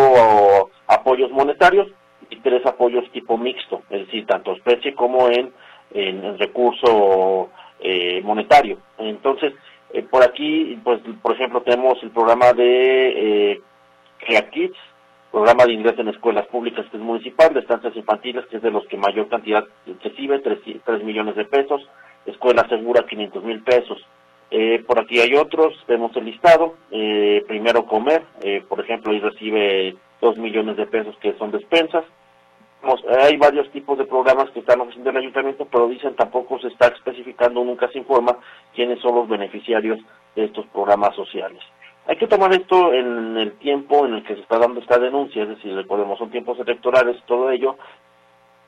apoyos 0.87 1.31
monetarios 1.31 1.87
y 2.29 2.37
tres 2.37 2.65
apoyos 2.65 3.09
tipo 3.11 3.37
mixto, 3.37 3.83
es 3.89 4.05
decir, 4.05 4.25
tanto 4.25 4.53
especie 4.53 4.93
como 4.93 5.29
en, 5.29 5.53
en, 5.93 6.37
recurso 6.37 7.49
eh, 7.79 8.21
monetario. 8.23 8.79
Entonces, 8.97 9.53
eh, 9.93 10.03
por 10.03 10.23
aquí, 10.23 10.79
pues, 10.83 11.01
por 11.21 11.33
ejemplo, 11.33 11.61
tenemos 11.61 12.01
el 12.03 12.11
programa 12.11 12.53
de 12.53 13.53
eh, 13.53 13.61
Kids, 14.51 14.77
programa 15.31 15.65
de 15.65 15.73
ingreso 15.73 16.01
en 16.01 16.09
escuelas 16.09 16.47
públicas 16.47 16.85
que 16.89 16.97
es 16.97 17.03
municipal, 17.03 17.53
de 17.53 17.59
estancias 17.59 17.95
infantiles, 17.95 18.45
que 18.47 18.57
es 18.57 18.61
de 18.61 18.71
los 18.71 18.85
que 18.87 18.97
mayor 18.97 19.27
cantidad 19.29 19.63
recibe, 20.03 20.39
3, 20.39 21.03
millones 21.03 21.35
de 21.35 21.45
pesos, 21.45 21.81
escuela 22.25 22.67
segura, 22.69 23.05
500 23.05 23.43
mil 23.43 23.61
pesos. 23.63 24.05
Eh, 24.51 24.83
por 24.85 24.99
aquí 24.99 25.19
hay 25.19 25.33
otros, 25.35 25.73
vemos 25.87 26.15
el 26.15 26.25
listado. 26.25 26.75
Eh, 26.91 27.43
primero 27.47 27.85
comer, 27.85 28.23
eh, 28.41 28.63
por 28.67 28.79
ejemplo, 28.79 29.11
ahí 29.11 29.19
recibe 29.19 29.95
dos 30.21 30.37
millones 30.37 30.77
de 30.77 30.85
pesos 30.85 31.15
que 31.19 31.33
son 31.37 31.51
despensas. 31.51 32.05
hay 33.21 33.35
varios 33.37 33.69
tipos 33.71 33.97
de 33.97 34.05
programas 34.05 34.49
que 34.51 34.59
están 34.59 34.79
ofreciendo 34.79 35.09
el 35.09 35.17
ayuntamiento, 35.17 35.67
pero 35.71 35.87
dicen 35.87 36.15
tampoco 36.15 36.59
se 36.59 36.67
está 36.67 36.87
especificando, 36.87 37.63
nunca 37.63 37.87
se 37.89 37.97
informa 37.97 38.37
quiénes 38.75 38.99
son 39.01 39.15
los 39.15 39.27
beneficiarios 39.27 39.99
de 40.35 40.45
estos 40.45 40.67
programas 40.67 41.15
sociales. 41.15 41.63
Hay 42.07 42.17
que 42.17 42.27
tomar 42.27 42.53
esto 42.53 42.93
en 42.93 43.35
el 43.37 43.53
tiempo 43.53 44.05
en 44.05 44.13
el 44.13 44.23
que 44.23 44.35
se 44.35 44.41
está 44.41 44.59
dando 44.59 44.79
esta 44.79 44.99
denuncia, 44.99 45.41
es 45.41 45.49
decir, 45.49 45.87
podemos 45.87 46.19
son 46.19 46.29
tiempos 46.29 46.59
electorales, 46.59 47.17
todo 47.25 47.49
ello, 47.49 47.75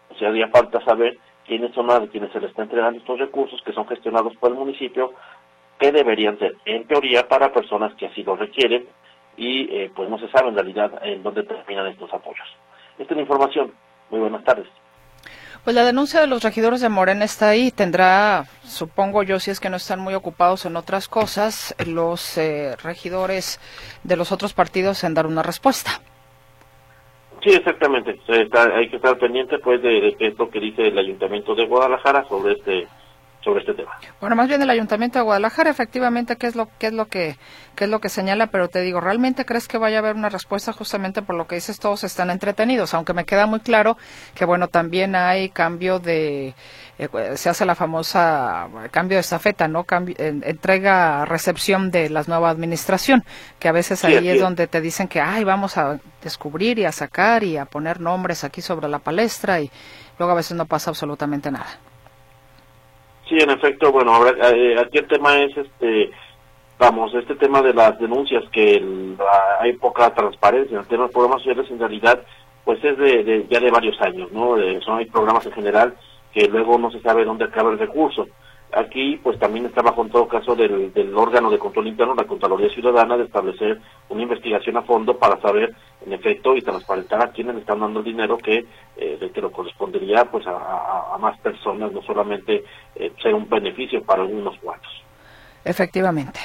o 0.10 0.16
sea, 0.16 0.30
haría 0.30 0.48
falta 0.48 0.84
saber 0.84 1.20
quiénes 1.46 1.74
son 1.74 1.88
las 1.88 2.10
quienes 2.10 2.32
se 2.32 2.40
les 2.40 2.50
está 2.50 2.64
entregando 2.64 3.00
estos 3.00 3.20
recursos 3.20 3.62
que 3.64 3.74
son 3.74 3.88
gestionados 3.88 4.36
por 4.38 4.52
el 4.52 4.58
municipio, 4.58 5.14
que 5.80 5.92
deberían 5.92 6.38
ser, 6.40 6.56
en 6.66 6.88
teoría, 6.88 7.28
para 7.28 7.54
personas 7.54 7.94
que 7.96 8.08
así 8.08 8.24
lo 8.24 8.36
requieren 8.36 8.88
y 9.36 9.70
eh, 9.72 9.92
pues 9.96 10.10
no 10.10 10.18
se 10.18 10.30
sabe 10.30 10.50
en 10.50 10.56
realidad 10.56 10.92
en 11.04 11.22
dónde 11.24 11.44
terminan 11.44 11.88
estos 11.88 12.12
apoyos. 12.14 12.48
Esta 12.98 13.14
es 13.14 13.18
la 13.18 13.22
información. 13.22 13.72
Muy 14.10 14.20
buenas 14.20 14.44
tardes. 14.44 14.68
Pues 15.64 15.76
la 15.76 15.84
denuncia 15.84 16.22
de 16.22 16.28
los 16.28 16.44
regidores 16.44 16.82
de 16.82 16.90
Morena 16.90 17.26
está 17.26 17.50
ahí. 17.50 17.72
Tendrá, 17.72 18.46
supongo 18.64 19.24
yo, 19.24 19.40
si 19.40 19.52
es 19.52 19.60
que 19.60 19.70
no 19.70 19.76
están 19.76 20.00
muy 20.00 20.14
ocupados 20.14 20.66
en 20.66 20.78
otras 20.78 21.08
cosas, 21.08 21.76
los 21.86 22.38
eh, 22.38 22.76
regidores 22.82 23.60
de 24.04 24.16
los 24.16 24.32
otros 24.32 24.54
partidos 24.54 25.04
en 25.04 25.14
dar 25.14 25.28
una 25.28 25.44
respuesta. 25.44 26.02
Sí, 27.44 27.50
exactamente. 27.54 28.20
hay 28.74 28.90
que 28.90 28.96
estar 28.96 29.18
pendiente 29.20 29.60
pues 29.60 29.82
de, 29.82 30.02
de 30.02 30.16
qué 30.16 30.28
es 30.28 30.38
lo 30.38 30.50
que 30.50 30.60
dice 30.60 30.88
el 30.88 30.98
Ayuntamiento 30.98 31.54
de 31.54 31.66
Guadalajara 31.66 32.24
sobre 32.28 32.54
este 32.54 32.88
sobre 33.48 33.62
este 33.62 33.74
tema. 33.74 33.92
Bueno, 34.20 34.36
más 34.36 34.50
bien 34.50 34.62
el 34.62 34.70
Ayuntamiento 34.70 35.20
de 35.20 35.24
Guadalajara, 35.24 35.70
efectivamente, 35.70 36.36
¿qué 36.36 36.48
es 36.48 36.56
lo, 36.56 36.68
qué 36.78 36.88
es 36.88 36.94
lo 36.94 37.06
que, 37.06 37.38
qué 37.76 37.86
es 37.86 37.90
lo 37.90 38.02
que 38.02 38.10
señala? 38.10 38.48
Pero 38.48 38.68
te 38.68 38.82
digo, 38.82 39.00
¿realmente 39.00 39.46
crees 39.46 39.70
que 39.70 39.78
vaya 39.78 39.98
a 39.98 40.00
haber 40.00 40.16
una 40.16 40.28
respuesta 40.28 40.74
justamente 40.74 41.22
por 41.22 41.36
lo 41.36 41.48
que 41.48 41.56
dices? 41.56 41.80
Todos 41.80 42.04
están 42.04 42.30
entretenidos, 42.30 42.94
aunque 42.94 43.14
me 43.14 43.24
queda 43.24 43.46
muy 43.46 43.62
claro 43.62 43.98
que, 44.36 44.44
bueno, 44.44 44.68
también 44.68 45.16
hay 45.16 45.50
cambio 45.50 46.00
de, 46.00 46.56
eh, 47.00 47.10
se 47.36 47.50
hace 47.50 47.66
la 47.66 47.76
famosa 47.76 48.68
cambio 48.92 49.16
de 49.16 49.22
estafeta, 49.22 49.70
¿no? 49.70 49.86
Cambio, 49.86 50.16
entrega, 50.18 51.24
recepción 51.24 51.90
de 51.90 52.10
la 52.10 52.24
nueva 52.28 52.50
administración, 52.50 53.24
que 53.60 53.70
a 53.70 53.72
veces 53.72 54.04
ahí 54.04 54.28
es 54.28 54.42
donde 54.42 54.68
te 54.68 54.82
dicen 54.82 55.08
que, 55.08 55.22
ay, 55.22 55.46
vamos 55.46 55.78
a 55.78 56.00
descubrir 56.22 56.80
y 56.80 56.86
a 56.86 56.92
sacar 56.92 57.46
y 57.46 57.56
a 57.56 57.66
poner 57.66 58.02
nombres 58.02 58.44
aquí 58.44 58.62
sobre 58.62 58.90
la 58.90 59.00
palestra 59.00 59.62
y 59.62 59.72
luego 60.20 60.34
a 60.34 60.36
veces 60.36 60.58
no 60.58 60.66
pasa 60.66 60.90
absolutamente 60.90 61.50
nada. 61.50 61.80
Sí, 63.28 63.36
en 63.40 63.50
efecto, 63.50 63.92
bueno, 63.92 64.14
ahora, 64.14 64.32
eh, 64.52 64.80
aquí 64.80 65.00
el 65.00 65.08
tema 65.08 65.38
es, 65.40 65.56
este, 65.58 66.12
vamos, 66.80 67.14
este 67.14 67.36
tema 67.36 67.62
de 67.62 67.74
las 67.74 68.00
denuncias, 68.00 68.44
que 68.52 68.82
hay 69.60 69.74
poca 69.74 70.14
transparencia 70.14 70.76
en 70.76 70.82
el 70.82 70.88
tema 70.88 71.08
de 71.08 71.14
programas 71.14 71.42
sociales, 71.42 71.70
en 71.70 71.80
realidad, 71.80 72.22
pues 72.64 72.82
es 72.84 72.98
de, 72.98 73.46
ya 73.50 73.60
de 73.60 73.72
varios 73.72 74.00
años, 74.02 74.32
¿no? 74.32 74.56
son 74.82 75.00
hay 75.00 75.06
programas 75.06 75.46
en 75.46 75.52
general 75.54 75.94
que 76.34 76.48
luego 76.48 76.78
no 76.78 76.92
se 76.92 77.02
sabe 77.02 77.26
dónde 77.26 77.46
acaba 77.46 77.72
el 77.72 77.80
recurso. 77.80 78.28
Aquí, 78.74 79.18
pues 79.24 79.40
también 79.40 79.66
está 79.66 79.82
bajo 79.82 80.02
en 80.02 80.10
todo 80.10 80.28
caso 80.28 80.54
del, 80.54 80.92
órgano 81.16 81.50
de 81.50 81.58
control 81.58 81.88
interno, 81.88 82.14
la 82.14 82.26
Contraloría 82.26 82.70
Ciudadana, 82.70 83.16
de 83.16 83.24
establecer 83.24 83.80
una 84.10 84.24
investigación 84.24 84.76
a 84.76 84.82
fondo 84.82 85.18
para 85.18 85.40
saber, 85.40 85.74
en 86.06 86.12
efecto, 86.12 86.56
y 86.56 86.62
transparentar 86.62 87.24
a 87.24 87.32
quienes 87.32 87.56
le 87.56 87.62
están 87.62 87.80
dando 87.80 88.00
el 88.00 88.06
dinero 88.06 88.38
que, 88.38 88.66
eh, 88.98 89.32
que 89.34 89.42
lo 89.42 89.52
correspondería 89.52 90.26
pues 90.26 90.46
a, 90.48 91.18
más 91.20 91.40
personas, 91.40 91.92
no 91.94 92.02
solamente 92.04 92.64
eh, 92.96 93.12
ser 93.24 93.34
un 93.34 93.50
beneficio 93.50 94.04
para 94.04 94.22
algunos 94.22 94.58
cuantos. 94.60 94.92
Efectivamente. 95.64 96.40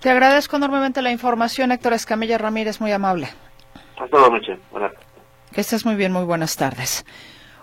Te 0.00 0.10
agradezco 0.10 0.56
enormemente 0.56 1.02
la 1.02 1.10
información, 1.10 1.72
Héctor 1.72 1.94
Escamilla 1.94 2.38
Ramírez, 2.38 2.80
muy 2.80 2.92
amable. 2.92 3.28
Hasta 3.98 4.16
luego, 4.16 4.30
Meche. 4.30 4.58
Buenas 4.70 4.92
Que 5.52 5.60
estés 5.60 5.84
muy 5.84 5.96
bien, 5.96 6.12
muy 6.12 6.24
buenas 6.24 6.56
tardes. 6.56 7.04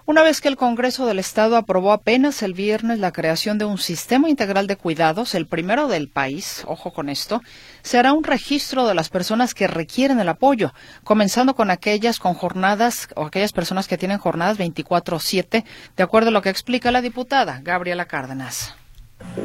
Una 0.07 0.23
vez 0.23 0.41
que 0.41 0.47
el 0.47 0.57
Congreso 0.57 1.05
del 1.05 1.19
Estado 1.19 1.55
aprobó 1.55 1.91
apenas 1.91 2.41
el 2.41 2.53
viernes 2.53 2.97
la 2.97 3.11
creación 3.11 3.59
de 3.59 3.65
un 3.65 3.77
sistema 3.77 4.29
integral 4.29 4.65
de 4.65 4.75
cuidados, 4.75 5.35
el 5.35 5.45
primero 5.45 5.87
del 5.87 6.09
país, 6.09 6.63
ojo 6.65 6.91
con 6.91 7.07
esto, 7.07 7.41
se 7.83 7.99
hará 7.99 8.11
un 8.11 8.23
registro 8.23 8.87
de 8.87 8.95
las 8.95 9.09
personas 9.09 9.53
que 9.53 9.67
requieren 9.67 10.19
el 10.19 10.27
apoyo, 10.27 10.73
comenzando 11.03 11.53
con 11.53 11.69
aquellas 11.69 12.17
con 12.17 12.33
jornadas 12.33 13.09
o 13.15 13.27
aquellas 13.27 13.53
personas 13.53 13.87
que 13.87 13.99
tienen 13.99 14.17
jornadas 14.17 14.57
24/7, 14.57 15.65
de 15.95 16.03
acuerdo 16.03 16.29
a 16.29 16.31
lo 16.31 16.41
que 16.41 16.49
explica 16.49 16.89
la 16.89 17.01
diputada 17.01 17.59
Gabriela 17.61 18.05
Cárdenas. 18.05 18.75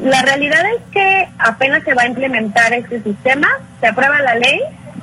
La 0.01 0.23
realidad 0.23 0.63
es 0.75 0.81
que 0.91 1.29
apenas 1.37 1.83
se 1.83 1.93
va 1.93 2.01
a 2.01 2.07
implementar 2.07 2.73
este 2.73 3.03
sistema, 3.03 3.47
se 3.79 3.85
aprueba 3.85 4.19
la 4.23 4.33
ley, 4.33 4.59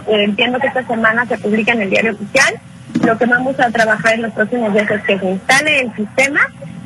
eh, 0.08 0.24
entiendo 0.24 0.58
que 0.58 0.66
esta 0.66 0.84
semana 0.84 1.26
se 1.26 1.38
publica 1.38 1.72
en 1.72 1.82
el 1.82 1.90
diario 1.90 2.12
oficial 2.12 2.60
lo 3.04 3.18
que 3.18 3.26
vamos 3.26 3.58
a 3.60 3.70
trabajar 3.70 4.14
en 4.14 4.22
los 4.22 4.32
próximos 4.32 4.72
días 4.72 4.90
es 4.90 5.02
que 5.02 5.18
se 5.18 5.26
instale 5.26 5.80
el 5.80 5.94
sistema, 5.94 6.40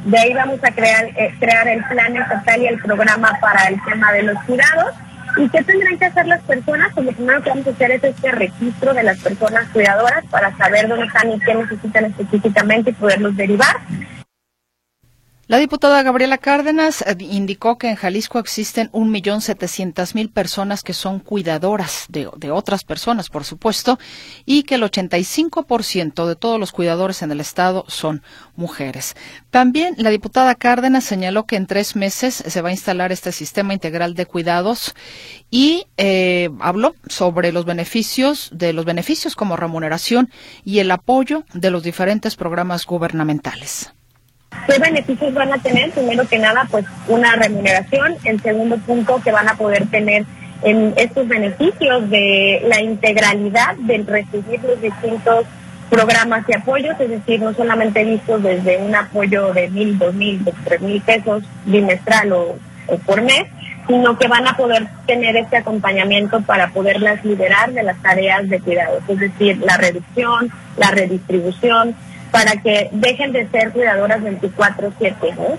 de 0.05 0.19
ahí 0.19 0.35
vamos 0.35 0.59
a 0.63 0.71
crear, 0.71 1.05
eh, 1.05 1.35
crear 1.39 1.69
el 1.69 1.85
plan 1.85 2.17
estatal 2.17 2.63
y 2.63 2.67
el 2.67 2.79
programa 2.79 3.39
para 3.41 3.65
el 3.69 3.83
tema 3.85 4.13
de 4.13 4.23
los 4.23 4.43
cuidados. 4.45 4.95
¿Y 5.37 5.49
qué 5.51 5.63
tendrán 5.63 5.99
que 5.99 6.07
hacer 6.07 6.27
las 6.27 6.41
personas? 6.43 6.91
Pues 6.95 7.07
lo 7.07 7.13
primero 7.13 7.43
que 7.43 7.51
vamos 7.51 7.67
a 7.67 7.71
hacer 7.71 7.91
es 7.93 8.03
este 8.03 8.33
registro 8.33 8.95
de 8.95 9.03
las 9.03 9.19
personas 9.19 9.69
cuidadoras 9.69 10.25
para 10.31 10.57
saber 10.57 10.89
dónde 10.89 11.07
están 11.07 11.31
y 11.31 11.39
qué 11.39 11.55
necesitan 11.55 12.07
específicamente 12.07 12.91
y 12.91 12.95
poderlos 12.95 13.37
derivar. 13.37 13.77
La 15.49 15.57
diputada 15.57 16.03
Gabriela 16.03 16.37
Cárdenas 16.37 17.01
eh, 17.01 17.17
indicó 17.21 17.79
que 17.79 17.89
en 17.89 17.97
Jalisco 17.97 18.39
existen 18.39 18.91
un 18.93 19.11
millón 19.11 19.41
setecientas 19.41 20.15
mil 20.15 20.29
personas 20.29 20.83
que 20.83 20.93
son 20.93 21.21
cuidadoras 21.21 22.05
de, 22.11 22.29
de, 22.37 22.51
otras 22.51 22.85
personas, 22.85 23.31
por 23.31 23.45
supuesto, 23.45 23.99
y 24.45 24.65
que 24.65 24.75
el 24.75 24.83
85% 24.83 26.27
de 26.27 26.37
todos 26.37 26.61
los 26.61 26.71
cuidadores 26.71 27.23
en 27.23 27.31
el 27.31 27.41
estado 27.41 27.87
son 27.89 28.23
mujeres. 28.57 29.17
También 29.49 29.95
la 29.97 30.11
diputada 30.11 30.55
Cárdenas 30.55 31.05
señaló 31.05 31.47
que 31.47 31.57
en 31.57 31.67
tres 31.67 31.97
meses 31.97 32.35
se 32.35 32.61
va 32.61 32.69
a 32.69 32.73
instalar 32.73 33.11
este 33.11 33.33
sistema 33.33 33.73
integral 33.73 34.13
de 34.13 34.27
cuidados 34.27 34.95
y 35.51 35.87
eh, 35.97 36.51
habló 36.61 36.95
sobre 37.09 37.53
los 37.53 37.65
beneficios 37.65 38.51
de 38.53 38.75
los 38.75 38.85
beneficios 38.85 39.35
como 39.35 39.57
remuneración 39.57 40.31
y 40.63 40.81
el 40.81 40.91
apoyo 40.91 41.45
de 41.55 41.71
los 41.71 41.83
diferentes 41.83 42.37
programas 42.37 42.85
gubernamentales. 42.85 43.95
¿Qué 44.67 44.79
beneficios 44.79 45.35
van 45.35 45.53
a 45.53 45.59
tener? 45.59 45.91
Primero 45.91 46.27
que 46.27 46.39
nada, 46.39 46.67
pues 46.71 46.85
una 47.07 47.37
remuneración. 47.37 48.17
El 48.25 48.41
segundo 48.41 48.77
punto 48.79 49.21
que 49.23 49.33
van 49.33 49.49
a 49.49 49.55
poder 49.55 49.87
tener 49.87 50.25
en 50.63 50.93
estos 50.97 51.29
beneficios 51.29 52.11
de 52.11 52.63
la 52.67 52.83
integralidad 52.83 53.77
del 53.77 54.07
recibir 54.07 54.61
los 54.63 54.81
distintos 54.81 55.45
programas 55.89 56.45
y 56.49 56.55
apoyos, 56.55 56.99
es 57.01 57.09
decir, 57.09 57.41
no 57.41 57.55
solamente 57.55 58.05
vistos 58.05 58.43
desde 58.43 58.79
un 58.79 58.95
apoyo 58.95 59.53
de 59.53 59.71
mil, 59.71 59.99
dos 59.99 60.15
mil, 60.15 60.45
tres 60.65 60.81
mil 60.81 61.01
pesos 61.01 61.45
bimestral 61.65 62.33
o, 62.33 62.57
o 62.89 62.99
por 63.07 63.23
mes, 63.23 63.47
sino 63.87 64.19
que 64.19 64.29
van 64.29 64.47
a 64.47 64.57
poder 64.57 64.87
tener 65.07 65.37
este 65.37 65.57
acompañamiento 65.57 66.43
para 66.43 66.69
poderlas 66.69 67.25
liberar 67.25 67.73
de 67.73 67.83
las 67.83 67.97
tareas 68.03 68.49
de 68.49 68.61
cuidados, 68.61 69.03
es 69.09 69.19
decir, 69.19 69.59
la 69.59 69.79
reducción, 69.79 70.51
la 70.77 70.91
redistribución, 70.91 71.97
para 72.31 72.53
que 72.62 72.88
dejen 72.93 73.33
de 73.33 73.49
ser 73.49 73.73
cuidadoras 73.73 74.23
24/7. 74.23 75.35
¿no? 75.35 75.59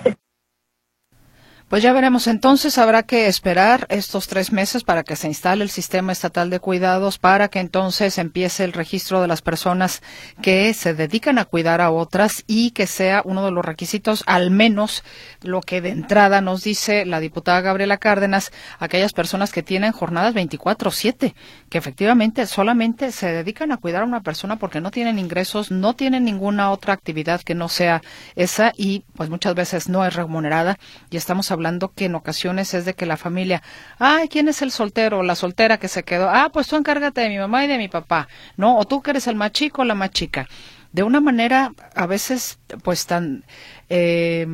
Pues 1.70 1.84
ya 1.84 1.94
veremos. 1.94 2.26
Entonces, 2.26 2.80
habrá 2.80 3.04
que 3.04 3.28
esperar 3.28 3.86
estos 3.90 4.28
tres 4.28 4.52
meses 4.52 4.84
para 4.84 5.04
que 5.04 5.16
se 5.16 5.28
instale 5.28 5.64
el 5.64 5.70
sistema 5.70 6.12
estatal 6.12 6.50
de 6.50 6.60
cuidados, 6.60 7.20
para 7.20 7.50
que 7.50 7.60
entonces 7.60 8.18
empiece 8.18 8.64
el 8.64 8.74
registro 8.74 9.22
de 9.22 9.28
las 9.28 9.44
personas 9.44 10.02
que 10.42 10.74
se 10.74 10.96
dedican 10.96 11.38
a 11.38 11.46
cuidar 11.46 11.80
a 11.80 11.92
otras 11.92 12.44
y 12.48 12.72
que 12.72 12.88
sea 12.88 13.22
uno 13.24 13.46
de 13.46 13.52
los 13.52 13.64
requisitos, 13.64 14.24
al 14.26 14.50
menos 14.50 15.04
lo 15.44 15.62
que 15.62 15.80
de 15.80 15.90
entrada 15.90 16.42
nos 16.42 16.64
dice 16.64 17.06
la 17.06 17.20
diputada 17.20 17.62
Gabriela 17.62 17.98
Cárdenas, 17.98 18.52
aquellas 18.80 19.14
personas 19.14 19.52
que 19.52 19.62
tienen 19.62 19.92
jornadas 19.92 20.34
24/7, 20.34 21.36
que 21.70 21.78
efectivamente 21.78 22.48
solamente 22.48 23.12
se 23.12 23.28
dedican 23.28 23.72
a 23.72 23.78
cuidar 23.78 24.02
a 24.02 24.08
una 24.08 24.24
persona 24.24 24.56
porque 24.56 24.82
no 24.82 24.90
tienen 24.90 25.20
ingresos, 25.20 25.70
no 25.70 25.94
tienen 25.94 26.26
ninguna 26.26 26.72
otra 26.72 26.96
actividad 26.96 27.42
que 27.42 27.54
no 27.54 27.70
sea 27.70 28.02
esa 28.36 28.74
y 28.76 29.04
pues 29.14 29.30
muchas 29.30 29.54
veces 29.54 29.88
no 29.88 30.04
es 30.04 30.16
remunerada. 30.16 30.80
Y 31.12 31.18
estamos 31.18 31.52
hablando 31.52 31.59
que 31.96 32.06
en 32.06 32.16
ocasiones 32.16 32.74
es 32.74 32.86
de 32.86 32.94
que 32.94 33.06
la 33.06 33.18
familia, 33.18 33.62
ay, 33.98 34.28
¿quién 34.28 34.48
es 34.48 34.62
el 34.62 34.72
soltero 34.72 35.20
o 35.20 35.24
la 35.24 35.36
soltera 35.36 35.78
que 35.78 35.88
se 35.88 36.04
quedó? 36.04 36.30
Ah, 36.30 36.50
pues 36.52 36.68
tú 36.68 36.76
encárgate 36.76 37.22
de 37.22 37.30
mi 37.30 37.38
mamá 37.38 37.66
y 37.66 37.68
de 37.68 37.78
mi 37.78 37.88
papá, 37.88 38.28
¿no? 38.58 38.78
O 38.78 38.86
tú 38.86 39.02
que 39.02 39.12
eres 39.12 39.28
el 39.28 39.36
más 39.36 39.52
chico 39.52 39.82
o 39.82 39.86
la 39.86 39.96
más 39.96 40.12
chica. 40.12 40.48
De 40.92 41.04
una 41.04 41.22
manera 41.22 41.74
a 41.96 42.08
veces 42.08 42.60
pues 42.84 43.06
tan, 43.06 43.44
eh, 43.90 44.48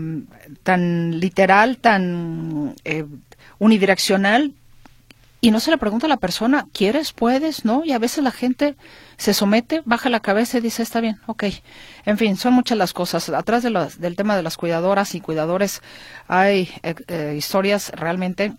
tan 0.64 1.20
literal, 1.20 1.78
tan 1.78 2.76
eh, 2.84 3.06
unidireccional, 3.60 4.54
y 5.46 5.52
no 5.52 5.60
se 5.60 5.70
le 5.70 5.78
pregunta 5.78 6.08
a 6.08 6.10
la 6.10 6.18
persona, 6.18 6.66
¿quieres? 6.74 7.14
¿Puedes? 7.14 7.66
¿No? 7.66 7.86
Y 7.86 7.92
a 7.92 8.00
veces 8.00 8.24
la 8.24 8.32
gente 8.32 8.76
se 9.16 9.32
somete, 9.32 9.84
baja 9.86 10.10
la 10.10 10.20
cabeza 10.20 10.58
y 10.58 10.62
dice, 10.62 10.82
está 10.82 11.02
bien, 11.02 11.20
ok. 11.28 11.44
En 12.06 12.18
fin, 12.18 12.36
son 12.36 12.54
muchas 12.54 12.80
las 12.80 12.94
cosas. 12.94 13.30
Atrás 13.30 13.62
de 13.62 13.70
del 14.00 14.16
tema 14.16 14.36
de 14.36 14.42
las 14.42 14.58
cuidadoras 14.58 15.14
y 15.14 15.22
cuidadores 15.22 15.84
hay 16.28 16.72
eh, 16.82 16.96
eh, 17.10 17.36
historias 17.38 17.92
realmente 17.92 18.54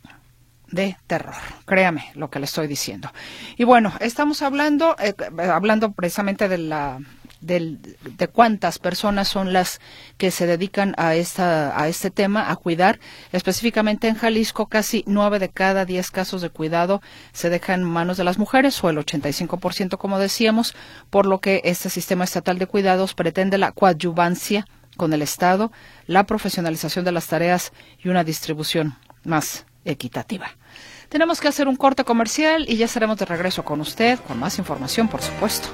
de 0.71 0.97
terror. 1.09 1.35
Créame 1.65 2.13
lo 2.15 2.31
que 2.31 2.39
le 2.39 2.45
estoy 2.45 2.69
diciendo. 2.69 3.11
Y 3.57 3.65
bueno, 3.65 3.93
estamos 3.99 4.43
hablando, 4.43 4.95
eh, 5.01 5.13
hablando 5.51 5.91
precisamente 5.91 6.49
de 6.49 6.59
la 6.59 7.01
de 7.41 8.29
cuántas 8.33 8.79
personas 8.79 9.29
son 9.29 9.53
las 9.53 9.81
que 10.17 10.31
se 10.31 10.47
dedican 10.47 10.95
a, 10.97 11.15
esta, 11.15 11.81
a 11.81 11.89
este 11.89 12.11
tema, 12.11 12.51
a 12.51 12.57
cuidar. 12.57 12.99
Específicamente 13.33 14.09
en 14.09 14.17
Jalisco, 14.17 14.67
casi 14.67 15.05
nueve 15.07 15.39
de 15.39 15.49
cada 15.49 15.85
diez 15.85 16.11
casos 16.11 16.43
de 16.43 16.51
cuidado 16.51 17.03
se 17.33 17.51
dejan 17.51 17.81
en 17.81 17.85
manos 17.85 18.17
de 18.17 18.25
las 18.25 18.39
mujeres, 18.39 18.83
o 18.83 18.91
el 18.91 18.99
85%, 18.99 19.99
como 19.99 20.19
decíamos, 20.19 20.75
por 21.11 21.27
lo 21.27 21.41
que 21.41 21.61
este 21.65 21.91
sistema 21.91 22.25
estatal 22.25 22.59
de 22.59 22.67
cuidados 22.67 23.15
pretende 23.15 23.59
la 23.59 23.73
coadyuvancia 23.73 24.67
con 24.97 25.13
el 25.13 25.23
Estado, 25.23 25.73
la 26.07 26.25
profesionalización 26.25 27.05
de 27.05 27.13
las 27.13 27.27
tareas 27.27 27.73
y 28.03 28.09
una 28.09 28.25
distribución 28.25 28.97
más 29.25 29.67
equitativa. 29.85 30.51
Tenemos 31.09 31.41
que 31.41 31.49
hacer 31.49 31.69
un 31.69 31.77
corte 31.77 32.05
comercial 32.05 32.65
y 32.69 32.77
ya 32.77 32.87
estaremos 32.87 33.19
de 33.19 33.27
regreso 33.27 33.65
con 33.65 33.81
usted 33.81 34.19
con 34.27 34.39
más 34.39 34.59
información, 34.59 35.09
por 35.09 35.23
supuesto. 35.23 35.69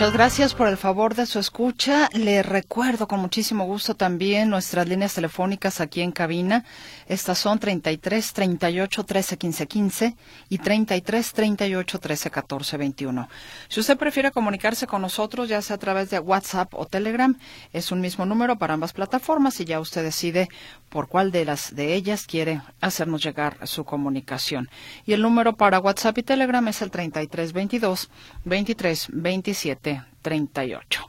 Muchas 0.00 0.14
gracias 0.14 0.54
por 0.54 0.66
el 0.66 0.78
favor 0.78 1.14
de 1.14 1.26
su 1.26 1.38
escucha. 1.38 2.08
Le 2.14 2.42
recuerdo 2.42 3.06
con 3.06 3.20
muchísimo 3.20 3.66
gusto 3.66 3.94
también 3.94 4.48
nuestras 4.48 4.88
líneas 4.88 5.12
telefónicas 5.12 5.82
aquí 5.82 6.00
en 6.00 6.10
cabina. 6.10 6.64
Estas 7.06 7.36
son 7.36 7.58
33 7.58 8.32
38 8.32 9.04
13 9.04 9.36
15 9.36 9.66
15 9.66 10.16
y 10.48 10.56
33 10.56 11.32
38 11.34 11.98
13 11.98 12.30
14 12.30 12.76
21. 12.78 13.28
Si 13.68 13.80
usted 13.80 13.98
prefiere 13.98 14.30
comunicarse 14.30 14.86
con 14.86 15.02
nosotros, 15.02 15.50
ya 15.50 15.60
sea 15.60 15.76
a 15.76 15.78
través 15.78 16.08
de 16.08 16.18
WhatsApp 16.18 16.72
o 16.72 16.86
Telegram, 16.86 17.36
es 17.74 17.92
un 17.92 18.00
mismo 18.00 18.24
número 18.24 18.56
para 18.56 18.72
ambas 18.72 18.94
plataformas 18.94 19.60
y 19.60 19.66
ya 19.66 19.80
usted 19.80 20.02
decide 20.02 20.48
por 20.88 21.08
cuál 21.08 21.30
de 21.30 21.44
las 21.44 21.74
de 21.76 21.92
ellas 21.92 22.26
quiere 22.26 22.62
hacernos 22.80 23.22
llegar 23.22 23.58
su 23.66 23.84
comunicación. 23.84 24.70
Y 25.04 25.12
el 25.12 25.20
número 25.20 25.56
para 25.56 25.78
WhatsApp 25.78 26.16
y 26.16 26.22
Telegram 26.22 26.66
es 26.68 26.80
el 26.80 26.90
33 26.90 27.52
22 27.52 28.08
23 28.46 29.08
27 29.12 29.89
38. 30.22 31.08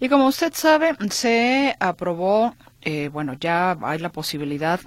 Y 0.00 0.08
como 0.08 0.26
usted 0.26 0.52
sabe, 0.54 0.96
se 1.10 1.76
aprobó, 1.80 2.54
eh, 2.82 3.08
bueno, 3.08 3.34
ya 3.34 3.76
hay 3.82 3.98
la 3.98 4.10
posibilidad 4.10 4.80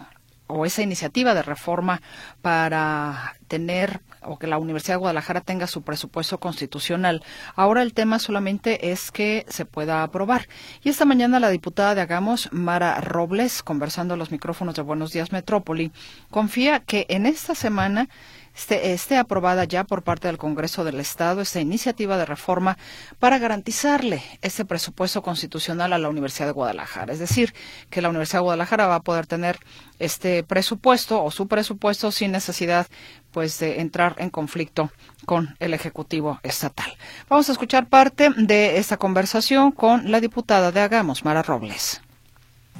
o 0.47 0.65
esa 0.65 0.81
iniciativa 0.81 1.33
de 1.33 1.43
reforma 1.43 2.01
para 2.41 3.35
tener 3.47 4.01
o 4.21 4.37
que 4.37 4.47
la 4.47 4.57
Universidad 4.57 4.95
de 4.95 4.99
Guadalajara 4.99 5.41
tenga 5.41 5.67
su 5.67 5.81
presupuesto 5.81 6.39
constitucional. 6.39 7.23
Ahora 7.55 7.81
el 7.81 7.93
tema 7.93 8.19
solamente 8.19 8.91
es 8.91 9.11
que 9.11 9.45
se 9.49 9.65
pueda 9.65 10.03
aprobar. 10.03 10.47
Y 10.83 10.89
esta 10.89 11.05
mañana 11.05 11.39
la 11.39 11.49
diputada 11.49 11.95
de 11.95 12.01
Hagamos, 12.01 12.49
Mara 12.51 12.99
Robles, 13.01 13.63
conversando 13.63 14.13
a 14.13 14.17
los 14.17 14.31
micrófonos 14.31 14.75
de 14.75 14.81
Buenos 14.81 15.11
Días 15.11 15.31
Metrópoli, 15.31 15.91
confía 16.29 16.79
que 16.79 17.05
en 17.09 17.25
esta 17.25 17.55
semana 17.55 18.09
esté, 18.57 19.17
aprobada 19.17 19.63
ya 19.65 19.83
por 19.83 20.03
parte 20.03 20.27
del 20.27 20.37
Congreso 20.37 20.83
del 20.83 20.99
Estado 20.99 21.41
esta 21.41 21.59
iniciativa 21.59 22.17
de 22.17 22.25
reforma 22.25 22.77
para 23.19 23.37
garantizarle 23.37 24.23
ese 24.41 24.65
presupuesto 24.65 25.21
constitucional 25.21 25.93
a 25.93 25.97
la 25.97 26.09
Universidad 26.09 26.47
de 26.47 26.53
Guadalajara. 26.53 27.13
Es 27.13 27.19
decir, 27.19 27.53
que 27.89 28.01
la 28.01 28.09
Universidad 28.09 28.39
de 28.39 28.45
Guadalajara 28.45 28.87
va 28.87 28.95
a 28.95 29.01
poder 29.01 29.27
tener 29.27 29.59
este 29.99 30.43
presupuesto 30.43 31.23
o 31.23 31.31
su 31.31 31.47
presupuesto 31.47 32.11
sin 32.11 32.31
necesidad 32.31 32.87
pues 33.31 33.59
de 33.59 33.81
entrar 33.81 34.15
en 34.17 34.29
conflicto 34.29 34.91
con 35.25 35.55
el 35.59 35.73
Ejecutivo 35.73 36.39
Estatal. 36.43 36.91
Vamos 37.29 37.49
a 37.49 37.51
escuchar 37.51 37.87
parte 37.87 38.31
de 38.35 38.77
esta 38.77 38.97
conversación 38.97 39.71
con 39.71 40.11
la 40.11 40.19
diputada 40.19 40.71
de 40.71 40.81
Hagamos, 40.81 41.23
Mara 41.23 41.43
Robles. 41.43 42.01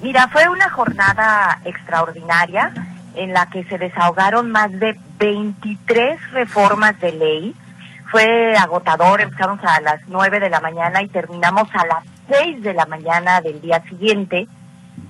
Mira, 0.01 0.27
fue 0.29 0.47
una 0.47 0.69
jornada 0.69 1.61
extraordinaria 1.65 2.73
en 3.15 3.33
la 3.33 3.49
que 3.49 3.63
se 3.65 3.77
desahogaron 3.77 4.51
más 4.51 4.71
de 4.79 4.97
23 5.17 6.31
reformas 6.31 6.99
de 6.99 7.11
ley. 7.11 7.55
Fue 8.11 8.55
agotador, 8.55 9.21
empezamos 9.21 9.59
a 9.63 9.81
las 9.81 9.99
9 10.07 10.39
de 10.39 10.49
la 10.49 10.61
mañana 10.61 11.01
y 11.01 11.07
terminamos 11.07 11.67
a 11.73 11.85
las 11.85 12.03
6 12.29 12.61
de 12.61 12.73
la 12.73 12.85
mañana 12.85 13.41
del 13.41 13.59
día 13.59 13.81
siguiente. 13.83 14.47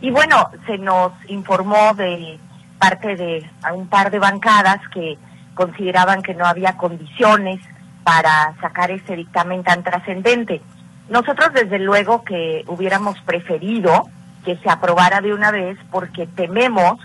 Y 0.02 0.10
bueno, 0.12 0.50
se 0.66 0.78
nos 0.78 1.12
informó 1.28 1.94
de 1.94 2.40
parte 2.80 3.16
de 3.16 3.50
un 3.74 3.88
par 3.88 4.12
de 4.12 4.20
bancadas 4.20 4.80
que 4.94 5.18
consideraban 5.54 6.22
que 6.22 6.34
no 6.36 6.46
había 6.46 6.78
condiciones 6.78 7.60
para 8.04 8.56
sacar 8.62 8.92
este 8.92 9.16
dictamen 9.16 9.64
tan 9.64 9.84
trascendente. 9.84 10.62
Nosotros 11.10 11.54
desde 11.54 11.80
luego 11.80 12.24
que 12.24 12.64
hubiéramos 12.68 13.20
preferido 13.22 14.04
que 14.46 14.58
se 14.58 14.70
aprobara 14.70 15.22
de 15.22 15.34
una 15.34 15.52
vez 15.52 15.78
porque 15.92 16.28
tememos 16.28 17.00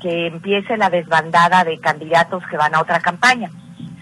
que 0.00 0.26
empiece 0.26 0.76
la 0.76 0.90
desbandada 0.90 1.64
de 1.64 1.78
candidatos 1.78 2.42
que 2.50 2.56
van 2.56 2.74
a 2.74 2.80
otra 2.80 3.00
campaña. 3.00 3.50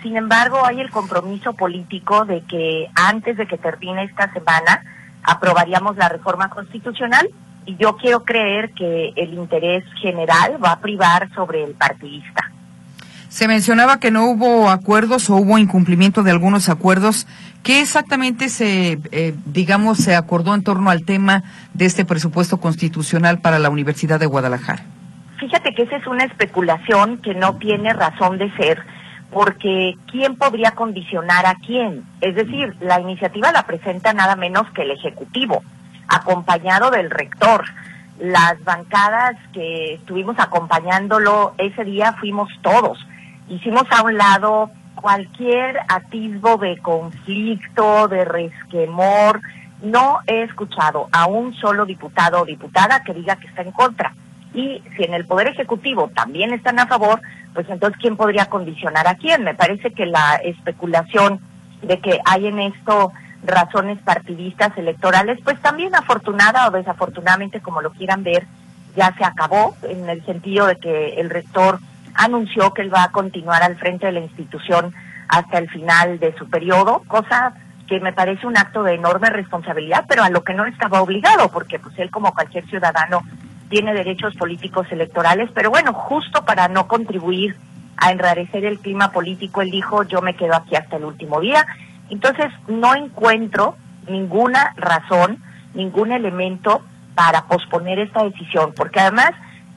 Sin 0.02 0.16
embargo, 0.16 0.64
hay 0.64 0.80
el 0.80 0.90
compromiso 0.90 1.54
político 1.54 2.24
de 2.24 2.42
que 2.42 2.88
antes 2.94 3.36
de 3.36 3.46
que 3.46 3.58
termine 3.58 4.04
esta 4.04 4.32
semana 4.32 4.82
aprobaríamos 5.22 5.96
la 5.96 6.08
reforma 6.08 6.48
constitucional 6.48 7.28
y 7.64 7.76
yo 7.76 7.96
quiero 7.96 8.24
creer 8.24 8.72
que 8.72 9.12
el 9.16 9.34
interés 9.34 9.84
general 10.00 10.62
va 10.64 10.72
a 10.72 10.80
privar 10.80 11.28
sobre 11.34 11.64
el 11.64 11.72
partidista. 11.72 12.52
Se 13.28 13.48
mencionaba 13.48 13.98
que 13.98 14.10
no 14.10 14.30
hubo 14.30 14.70
acuerdos 14.70 15.28
o 15.28 15.36
hubo 15.36 15.58
incumplimiento 15.58 16.22
de 16.22 16.30
algunos 16.30 16.68
acuerdos. 16.68 17.26
¿Qué 17.62 17.80
exactamente 17.80 18.48
se, 18.48 19.00
eh, 19.10 19.34
digamos, 19.44 19.98
se 19.98 20.14
acordó 20.14 20.54
en 20.54 20.62
torno 20.62 20.90
al 20.90 21.04
tema 21.04 21.42
de 21.74 21.86
este 21.86 22.04
presupuesto 22.04 22.58
constitucional 22.58 23.40
para 23.40 23.58
la 23.58 23.68
Universidad 23.68 24.20
de 24.20 24.26
Guadalajara? 24.26 24.84
Fíjate 25.38 25.74
que 25.74 25.82
esa 25.82 25.96
es 25.96 26.06
una 26.06 26.24
especulación 26.24 27.18
que 27.18 27.34
no 27.34 27.56
tiene 27.56 27.92
razón 27.92 28.38
de 28.38 28.50
ser, 28.56 28.82
porque 29.30 29.94
¿quién 30.10 30.36
podría 30.36 30.70
condicionar 30.70 31.44
a 31.44 31.56
quién? 31.56 32.04
Es 32.22 32.34
decir, 32.34 32.74
la 32.80 33.00
iniciativa 33.00 33.52
la 33.52 33.66
presenta 33.66 34.14
nada 34.14 34.34
menos 34.34 34.70
que 34.70 34.82
el 34.82 34.92
Ejecutivo, 34.92 35.62
acompañado 36.08 36.90
del 36.90 37.10
rector. 37.10 37.64
Las 38.18 38.62
bancadas 38.64 39.36
que 39.52 39.94
estuvimos 39.94 40.38
acompañándolo 40.38 41.54
ese 41.58 41.84
día 41.84 42.14
fuimos 42.14 42.48
todos. 42.62 42.98
Hicimos 43.48 43.84
a 43.90 44.02
un 44.04 44.16
lado 44.16 44.70
cualquier 44.94 45.78
atisbo 45.88 46.56
de 46.56 46.78
conflicto, 46.78 48.08
de 48.08 48.24
resquemor. 48.24 49.42
No 49.82 50.20
he 50.26 50.44
escuchado 50.44 51.08
a 51.12 51.26
un 51.26 51.52
solo 51.52 51.84
diputado 51.84 52.40
o 52.40 52.46
diputada 52.46 53.02
que 53.04 53.12
diga 53.12 53.36
que 53.36 53.48
está 53.48 53.60
en 53.60 53.72
contra 53.72 54.14
y 54.56 54.82
si 54.96 55.04
en 55.04 55.12
el 55.12 55.26
Poder 55.26 55.48
Ejecutivo 55.48 56.10
también 56.14 56.52
están 56.54 56.78
a 56.78 56.86
favor, 56.86 57.20
pues 57.52 57.68
entonces 57.68 58.00
¿quién 58.00 58.16
podría 58.16 58.46
condicionar 58.46 59.06
a 59.06 59.14
quién? 59.14 59.44
Me 59.44 59.54
parece 59.54 59.92
que 59.92 60.06
la 60.06 60.36
especulación 60.36 61.40
de 61.82 62.00
que 62.00 62.18
hay 62.24 62.46
en 62.46 62.58
esto 62.60 63.12
razones 63.44 63.98
partidistas 64.02 64.76
electorales, 64.78 65.38
pues 65.44 65.60
también 65.60 65.94
afortunada 65.94 66.68
o 66.68 66.70
desafortunadamente, 66.70 67.60
como 67.60 67.82
lo 67.82 67.92
quieran 67.92 68.24
ver, 68.24 68.46
ya 68.96 69.14
se 69.18 69.24
acabó, 69.24 69.76
en 69.82 70.08
el 70.08 70.24
sentido 70.24 70.66
de 70.66 70.76
que 70.76 71.20
el 71.20 71.28
rector 71.28 71.78
anunció 72.14 72.72
que 72.72 72.80
él 72.80 72.92
va 72.92 73.04
a 73.04 73.12
continuar 73.12 73.62
al 73.62 73.76
frente 73.76 74.06
de 74.06 74.12
la 74.12 74.20
institución 74.20 74.94
hasta 75.28 75.58
el 75.58 75.68
final 75.68 76.18
de 76.18 76.34
su 76.38 76.48
periodo, 76.48 77.02
cosa 77.06 77.52
que 77.86 78.00
me 78.00 78.14
parece 78.14 78.46
un 78.46 78.56
acto 78.56 78.82
de 78.82 78.94
enorme 78.94 79.28
responsabilidad, 79.28 80.06
pero 80.08 80.24
a 80.24 80.30
lo 80.30 80.42
que 80.42 80.54
no 80.54 80.64
estaba 80.64 81.02
obligado, 81.02 81.50
porque 81.50 81.78
pues 81.78 81.96
él 81.98 82.10
como 82.10 82.32
cualquier 82.32 82.66
ciudadano 82.66 83.20
tiene 83.68 83.94
derechos 83.94 84.34
políticos 84.36 84.86
electorales, 84.90 85.50
pero 85.54 85.70
bueno, 85.70 85.92
justo 85.92 86.44
para 86.44 86.68
no 86.68 86.86
contribuir 86.86 87.56
a 87.96 88.10
enrarecer 88.12 88.64
el 88.64 88.78
clima 88.78 89.10
político, 89.10 89.62
él 89.62 89.70
dijo, 89.70 90.02
yo 90.04 90.20
me 90.20 90.34
quedo 90.34 90.54
aquí 90.54 90.76
hasta 90.76 90.96
el 90.96 91.04
último 91.04 91.40
día. 91.40 91.66
Entonces, 92.10 92.46
no 92.68 92.94
encuentro 92.94 93.76
ninguna 94.08 94.72
razón, 94.76 95.38
ningún 95.74 96.12
elemento 96.12 96.82
para 97.14 97.46
posponer 97.46 97.98
esta 97.98 98.22
decisión, 98.22 98.72
porque 98.76 99.00
además, 99.00 99.30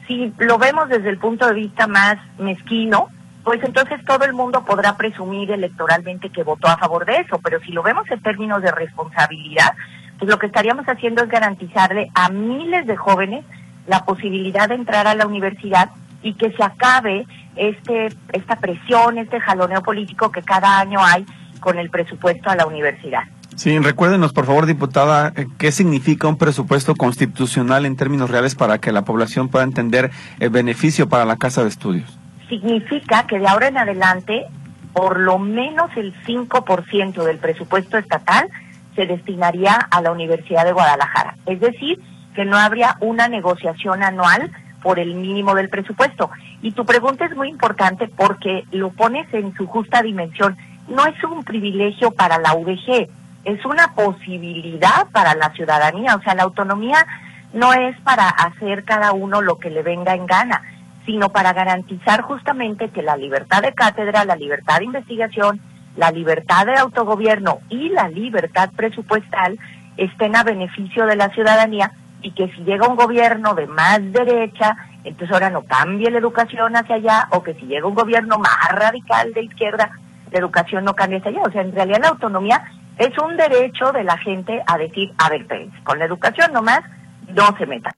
si 0.07 0.33
lo 0.37 0.57
vemos 0.57 0.89
desde 0.89 1.09
el 1.09 1.17
punto 1.17 1.47
de 1.47 1.53
vista 1.53 1.87
más 1.87 2.17
mezquino, 2.37 3.07
pues 3.43 3.63
entonces 3.63 4.03
todo 4.05 4.25
el 4.25 4.33
mundo 4.33 4.65
podrá 4.65 4.97
presumir 4.97 5.49
electoralmente 5.49 6.29
que 6.29 6.43
votó 6.43 6.67
a 6.67 6.77
favor 6.77 7.05
de 7.05 7.17
eso, 7.17 7.39
pero 7.39 7.59
si 7.61 7.71
lo 7.71 7.81
vemos 7.81 8.09
en 8.11 8.21
términos 8.21 8.61
de 8.61 8.71
responsabilidad, 8.71 9.73
pues 10.19 10.29
lo 10.29 10.37
que 10.37 10.47
estaríamos 10.47 10.85
haciendo 10.85 11.23
es 11.23 11.29
garantizarle 11.29 12.11
a 12.13 12.29
miles 12.29 12.85
de 12.85 12.97
jóvenes 12.97 13.45
la 13.87 14.05
posibilidad 14.05 14.69
de 14.69 14.75
entrar 14.75 15.07
a 15.07 15.15
la 15.15 15.25
universidad 15.25 15.89
y 16.21 16.33
que 16.33 16.51
se 16.51 16.63
acabe 16.63 17.25
este 17.55 18.09
esta 18.33 18.57
presión, 18.57 19.17
este 19.17 19.39
jaloneo 19.39 19.81
político 19.81 20.31
que 20.31 20.41
cada 20.41 20.79
año 20.79 20.99
hay 21.03 21.25
con 21.59 21.77
el 21.77 21.89
presupuesto 21.89 22.49
a 22.49 22.55
la 22.55 22.65
universidad. 22.65 23.23
Sí, 23.55 23.77
recuérdenos, 23.77 24.31
por 24.31 24.45
favor, 24.45 24.65
diputada, 24.65 25.33
eh, 25.35 25.45
qué 25.57 25.73
significa 25.73 26.29
un 26.29 26.37
presupuesto 26.37 26.95
constitucional 26.95 27.85
en 27.85 27.97
términos 27.97 28.29
reales 28.29 28.55
para 28.55 28.77
que 28.77 28.93
la 28.93 29.03
población 29.03 29.49
pueda 29.49 29.65
entender 29.65 30.11
el 30.39 30.49
beneficio 30.49 31.09
para 31.09 31.25
la 31.25 31.35
casa 31.35 31.63
de 31.63 31.69
estudios. 31.69 32.17
Significa 32.47 33.27
que 33.27 33.37
de 33.37 33.47
ahora 33.47 33.67
en 33.67 33.77
adelante 33.77 34.45
por 34.93 35.19
lo 35.19 35.39
menos 35.39 35.91
el 35.97 36.13
5% 36.25 37.23
del 37.23 37.37
presupuesto 37.37 37.97
estatal 37.97 38.49
se 38.95 39.05
destinaría 39.05 39.75
a 39.75 40.01
la 40.01 40.11
Universidad 40.11 40.65
de 40.65 40.71
Guadalajara. 40.71 41.35
Es 41.45 41.59
decir, 41.59 41.99
que 42.39 42.45
no 42.45 42.57
habría 42.57 42.95
una 43.01 43.27
negociación 43.27 44.01
anual 44.01 44.49
por 44.81 44.97
el 44.97 45.13
mínimo 45.13 45.55
del 45.55 45.67
presupuesto. 45.67 46.29
Y 46.61 46.71
tu 46.71 46.85
pregunta 46.85 47.25
es 47.25 47.35
muy 47.35 47.49
importante 47.49 48.07
porque 48.07 48.63
lo 48.71 48.91
pones 48.91 49.27
en 49.33 49.53
su 49.55 49.67
justa 49.67 50.01
dimensión. 50.01 50.55
No 50.87 51.05
es 51.05 51.21
un 51.25 51.43
privilegio 51.43 52.11
para 52.11 52.37
la 52.37 52.53
UDG, 52.53 53.09
es 53.43 53.65
una 53.65 53.93
posibilidad 53.93 55.07
para 55.11 55.35
la 55.35 55.49
ciudadanía. 55.49 56.15
O 56.15 56.21
sea, 56.21 56.33
la 56.33 56.43
autonomía 56.43 57.05
no 57.51 57.73
es 57.73 57.99
para 58.05 58.29
hacer 58.29 58.85
cada 58.85 59.11
uno 59.11 59.41
lo 59.41 59.57
que 59.57 59.69
le 59.69 59.83
venga 59.83 60.15
en 60.15 60.25
gana, 60.25 60.61
sino 61.05 61.33
para 61.33 61.51
garantizar 61.51 62.21
justamente 62.21 62.87
que 62.87 63.01
la 63.01 63.17
libertad 63.17 63.63
de 63.63 63.73
cátedra, 63.73 64.23
la 64.23 64.37
libertad 64.37 64.77
de 64.77 64.85
investigación, 64.85 65.59
la 65.97 66.11
libertad 66.11 66.67
de 66.67 66.75
autogobierno 66.75 67.59
y 67.67 67.89
la 67.89 68.07
libertad 68.07 68.69
presupuestal 68.77 69.59
estén 69.97 70.37
a 70.37 70.43
beneficio 70.43 71.05
de 71.05 71.17
la 71.17 71.27
ciudadanía 71.31 71.91
y 72.21 72.31
que 72.31 72.47
si 72.49 72.63
llega 72.63 72.87
un 72.87 72.95
gobierno 72.95 73.53
de 73.53 73.67
más 73.67 73.99
derecha, 74.11 74.75
entonces 75.03 75.31
ahora 75.31 75.49
no 75.49 75.63
cambie 75.63 76.11
la 76.11 76.19
educación 76.19 76.75
hacia 76.75 76.95
allá, 76.95 77.27
o 77.31 77.43
que 77.43 77.53
si 77.55 77.65
llega 77.65 77.87
un 77.87 77.95
gobierno 77.95 78.37
más 78.37 78.71
radical 78.71 79.33
de 79.33 79.43
izquierda, 79.43 79.89
la 80.31 80.39
educación 80.39 80.83
no 80.83 80.95
cambie 80.95 81.19
hacia 81.19 81.31
allá. 81.31 81.41
O 81.43 81.51
sea, 81.51 81.61
en 81.61 81.71
realidad 81.71 82.01
la 82.01 82.09
autonomía 82.09 82.63
es 82.97 83.17
un 83.17 83.37
derecho 83.37 83.91
de 83.91 84.03
la 84.03 84.17
gente 84.17 84.61
a 84.67 84.77
decir, 84.77 85.11
a 85.17 85.29
ver, 85.29 85.47
con 85.83 85.99
la 85.99 86.05
educación 86.05 86.51
nomás 86.51 86.81
no 87.29 87.57
se 87.57 87.65
metan. 87.65 87.93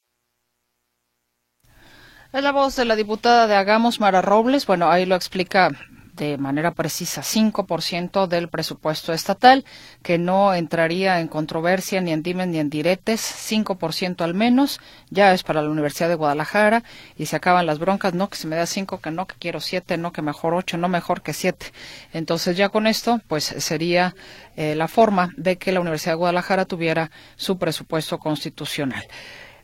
Es 2.32 2.44
la 2.44 2.54
voz 2.54 2.78
de 2.78 2.86
la 2.86 2.96
diputada 2.96 3.48
de 3.48 3.56
Hagamos, 3.56 4.00
Mara 4.00 4.22
Robles. 4.22 4.66
Bueno, 4.66 4.90
ahí 4.90 5.06
lo 5.06 5.16
explica 5.16 5.70
de 6.26 6.38
manera 6.38 6.72
precisa 6.72 7.22
5% 7.22 8.28
del 8.28 8.48
presupuesto 8.48 9.12
estatal, 9.12 9.66
que 10.04 10.20
no 10.20 10.54
entraría 10.54 11.20
en 11.20 11.28
controversia 11.28 12.00
ni 12.00 12.12
en 12.12 12.22
dimes 12.22 12.48
ni 12.48 12.60
en 12.60 12.70
diretes, 12.70 13.22
5% 13.50 14.22
al 14.22 14.36
menos, 14.36 14.80
ya 15.10 15.34
es 15.34 15.42
para 15.42 15.64
la 15.64 15.70
Universidad 15.70 16.10
de 16.10 16.16
Guadalajara 16.16 16.84
y 17.18 17.26
se 17.26 17.36
acaban 17.36 17.66
las 17.66 17.80
broncas, 17.80 18.14
no 18.14 18.30
que 18.30 18.38
se 18.38 18.46
me 18.46 18.56
da 18.56 18.68
5, 18.68 19.02
que 19.02 19.10
no 19.10 19.26
que 19.26 19.36
quiero 19.40 19.60
7, 19.60 19.98
no 19.98 20.12
que 20.12 20.22
mejor 20.22 20.54
8, 20.54 20.78
no 20.78 20.90
mejor 20.90 21.24
que 21.24 21.34
7. 21.34 21.74
Entonces 22.14 22.56
ya 22.56 22.70
con 22.70 22.86
esto 22.86 23.20
pues 23.28 23.44
sería 23.46 24.16
eh, 24.56 24.76
la 24.76 24.88
forma 24.88 25.34
de 25.38 25.58
que 25.58 25.72
la 25.72 25.80
Universidad 25.80 26.12
de 26.12 26.18
Guadalajara 26.18 26.66
tuviera 26.66 27.10
su 27.36 27.58
presupuesto 27.58 28.20
constitucional. 28.20 29.08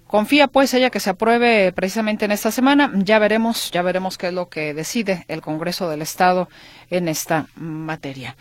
Confía 0.07 0.47
pues 0.47 0.73
ella 0.73 0.89
que 0.89 1.01
se 1.01 1.09
apruebe 1.09 1.73
precisamente 1.73 2.25
en 2.25 2.31
esta 2.31 2.51
semana. 2.51 2.91
Ya 2.95 3.19
veremos, 3.19 3.71
ya 3.71 3.81
veremos 3.81 4.17
qué 4.17 4.27
es 4.27 4.33
lo 4.33 4.47
que 4.49 4.73
decide 4.73 5.25
el 5.27 5.41
Congreso 5.41 5.89
del 5.89 6.01
Estado 6.01 6.47
en 6.89 7.09
esta 7.09 7.47
materia. 7.55 8.37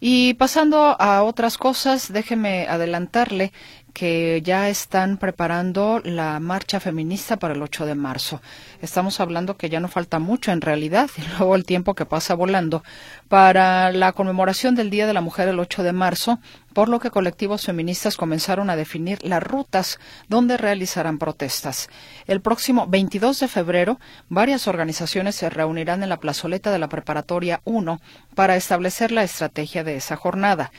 Y 0.00 0.34
pasando 0.34 0.96
a 1.00 1.24
otras 1.24 1.58
cosas, 1.58 2.12
déjeme 2.12 2.68
adelantarle 2.68 3.52
que 3.98 4.42
ya 4.44 4.68
están 4.68 5.16
preparando 5.16 6.00
la 6.04 6.38
marcha 6.38 6.78
feminista 6.78 7.36
para 7.36 7.54
el 7.54 7.62
8 7.62 7.84
de 7.84 7.96
marzo. 7.96 8.40
Estamos 8.80 9.18
hablando 9.18 9.56
que 9.56 9.70
ya 9.70 9.80
no 9.80 9.88
falta 9.88 10.20
mucho 10.20 10.52
en 10.52 10.60
realidad, 10.60 11.10
y 11.16 11.22
luego 11.36 11.56
el 11.56 11.64
tiempo 11.64 11.96
que 11.96 12.06
pasa 12.06 12.34
volando, 12.34 12.84
para 13.26 13.90
la 13.90 14.12
conmemoración 14.12 14.76
del 14.76 14.90
Día 14.90 15.08
de 15.08 15.14
la 15.14 15.20
Mujer 15.20 15.48
el 15.48 15.58
8 15.58 15.82
de 15.82 15.92
marzo, 15.92 16.38
por 16.74 16.88
lo 16.88 17.00
que 17.00 17.10
colectivos 17.10 17.66
feministas 17.66 18.16
comenzaron 18.16 18.70
a 18.70 18.76
definir 18.76 19.18
las 19.24 19.42
rutas 19.42 19.98
donde 20.28 20.56
realizarán 20.56 21.18
protestas. 21.18 21.88
El 22.28 22.40
próximo 22.40 22.86
22 22.86 23.40
de 23.40 23.48
febrero, 23.48 23.98
varias 24.28 24.68
organizaciones 24.68 25.34
se 25.34 25.50
reunirán 25.50 26.04
en 26.04 26.08
la 26.08 26.20
plazoleta 26.20 26.70
de 26.70 26.78
la 26.78 26.88
Preparatoria 26.88 27.62
1 27.64 28.00
para 28.36 28.54
establecer 28.54 29.10
la 29.10 29.24
estrategia 29.24 29.82
de 29.82 29.96
esa 29.96 30.14
jornada. 30.14 30.70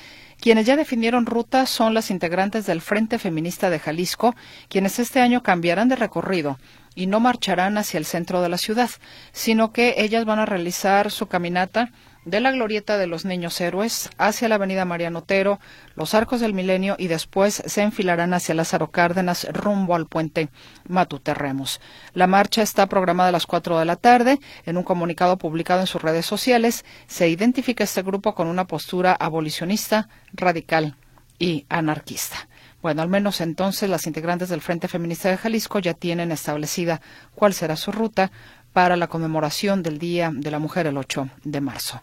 Quienes 0.41 0.65
ya 0.65 0.77
definieron 0.77 1.25
ruta 1.25 1.65
son 1.65 1.93
las 1.93 2.09
integrantes 2.11 2.65
del 2.65 2.79
Frente 2.79 3.19
Feminista 3.19 3.69
de 3.69 3.79
Jalisco, 3.79 4.35
quienes 4.69 4.97
este 4.97 5.19
año 5.19 5.43
cambiarán 5.43 5.89
de 5.89 5.97
recorrido 5.97 6.57
y 6.95 7.07
no 7.07 7.19
marcharán 7.19 7.77
hacia 7.77 7.97
el 7.97 8.05
centro 8.05 8.41
de 8.41 8.47
la 8.47 8.57
ciudad, 8.57 8.89
sino 9.33 9.73
que 9.73 9.95
ellas 9.97 10.23
van 10.23 10.39
a 10.39 10.45
realizar 10.45 11.11
su 11.11 11.27
caminata 11.27 11.91
de 12.29 12.39
la 12.39 12.51
glorieta 12.51 12.97
de 12.97 13.07
los 13.07 13.25
niños 13.25 13.59
héroes 13.61 14.09
hacia 14.17 14.47
la 14.47 14.55
avenida 14.55 14.85
Mariano 14.85 15.19
Otero, 15.19 15.59
los 15.95 16.13
arcos 16.13 16.39
del 16.39 16.53
milenio 16.53 16.95
y 16.97 17.07
después 17.07 17.63
se 17.65 17.81
enfilarán 17.81 18.33
hacia 18.33 18.55
Lázaro 18.55 18.91
Cárdenas 18.91 19.47
rumbo 19.51 19.95
al 19.95 20.05
puente 20.05 20.49
Matuterremos. 20.87 21.81
La 22.13 22.27
marcha 22.27 22.61
está 22.61 22.87
programada 22.87 23.29
a 23.29 23.33
las 23.33 23.45
4 23.45 23.79
de 23.79 23.85
la 23.85 23.95
tarde. 23.95 24.39
En 24.65 24.77
un 24.77 24.83
comunicado 24.83 25.37
publicado 25.37 25.81
en 25.81 25.87
sus 25.87 26.01
redes 26.01 26.25
sociales 26.25 26.85
se 27.07 27.29
identifica 27.29 27.83
este 27.83 28.01
grupo 28.01 28.35
con 28.35 28.47
una 28.47 28.65
postura 28.65 29.13
abolicionista, 29.13 30.09
radical 30.33 30.95
y 31.39 31.65
anarquista. 31.69 32.47
Bueno, 32.81 33.01
al 33.01 33.09
menos 33.09 33.41
entonces 33.41 33.89
las 33.89 34.07
integrantes 34.07 34.47
del 34.47 34.61
Frente 34.61 34.87
Feminista 34.87 35.29
de 35.29 35.35
Jalisco 35.35 35.79
ya 35.79 35.93
tienen 35.93 36.31
establecida 36.31 37.01
cuál 37.35 37.53
será 37.53 37.75
su 37.75 37.91
ruta 37.91 38.31
para 38.79 38.95
la 38.95 39.07
conmemoración 39.07 39.83
del 39.83 39.99
Día 39.99 40.31
de 40.33 40.51
la 40.51 40.57
Mujer 40.57 40.87
el 40.87 40.95
8 40.95 41.27
de 41.43 41.59
marzo. 41.59 42.01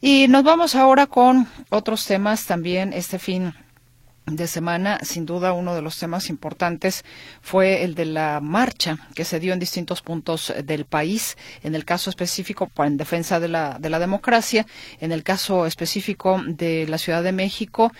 Y 0.00 0.26
nos 0.26 0.42
vamos 0.42 0.74
ahora 0.74 1.06
con 1.06 1.46
otros 1.70 2.06
temas 2.06 2.44
también 2.44 2.92
este 2.92 3.20
fin 3.20 3.54
de 4.26 4.48
semana, 4.48 4.98
sin 5.02 5.26
duda 5.26 5.52
uno 5.52 5.76
de 5.76 5.82
los 5.82 5.96
temas 5.96 6.28
importantes 6.28 7.04
fue 7.40 7.84
el 7.84 7.94
de 7.94 8.06
la 8.06 8.40
marcha 8.42 8.98
que 9.14 9.24
se 9.24 9.38
dio 9.38 9.52
en 9.52 9.60
distintos 9.60 10.02
puntos 10.02 10.52
del 10.64 10.86
país, 10.86 11.38
en 11.62 11.76
el 11.76 11.84
caso 11.84 12.10
específico 12.10 12.68
en 12.78 12.96
defensa 12.96 13.38
de 13.38 13.46
la, 13.46 13.78
de 13.78 13.88
la 13.88 14.00
democracia, 14.00 14.66
en 14.98 15.12
el 15.12 15.22
caso 15.22 15.66
específico 15.66 16.42
de 16.44 16.88
la 16.88 16.98
Ciudad 16.98 17.22
de 17.22 17.30
México, 17.30 17.92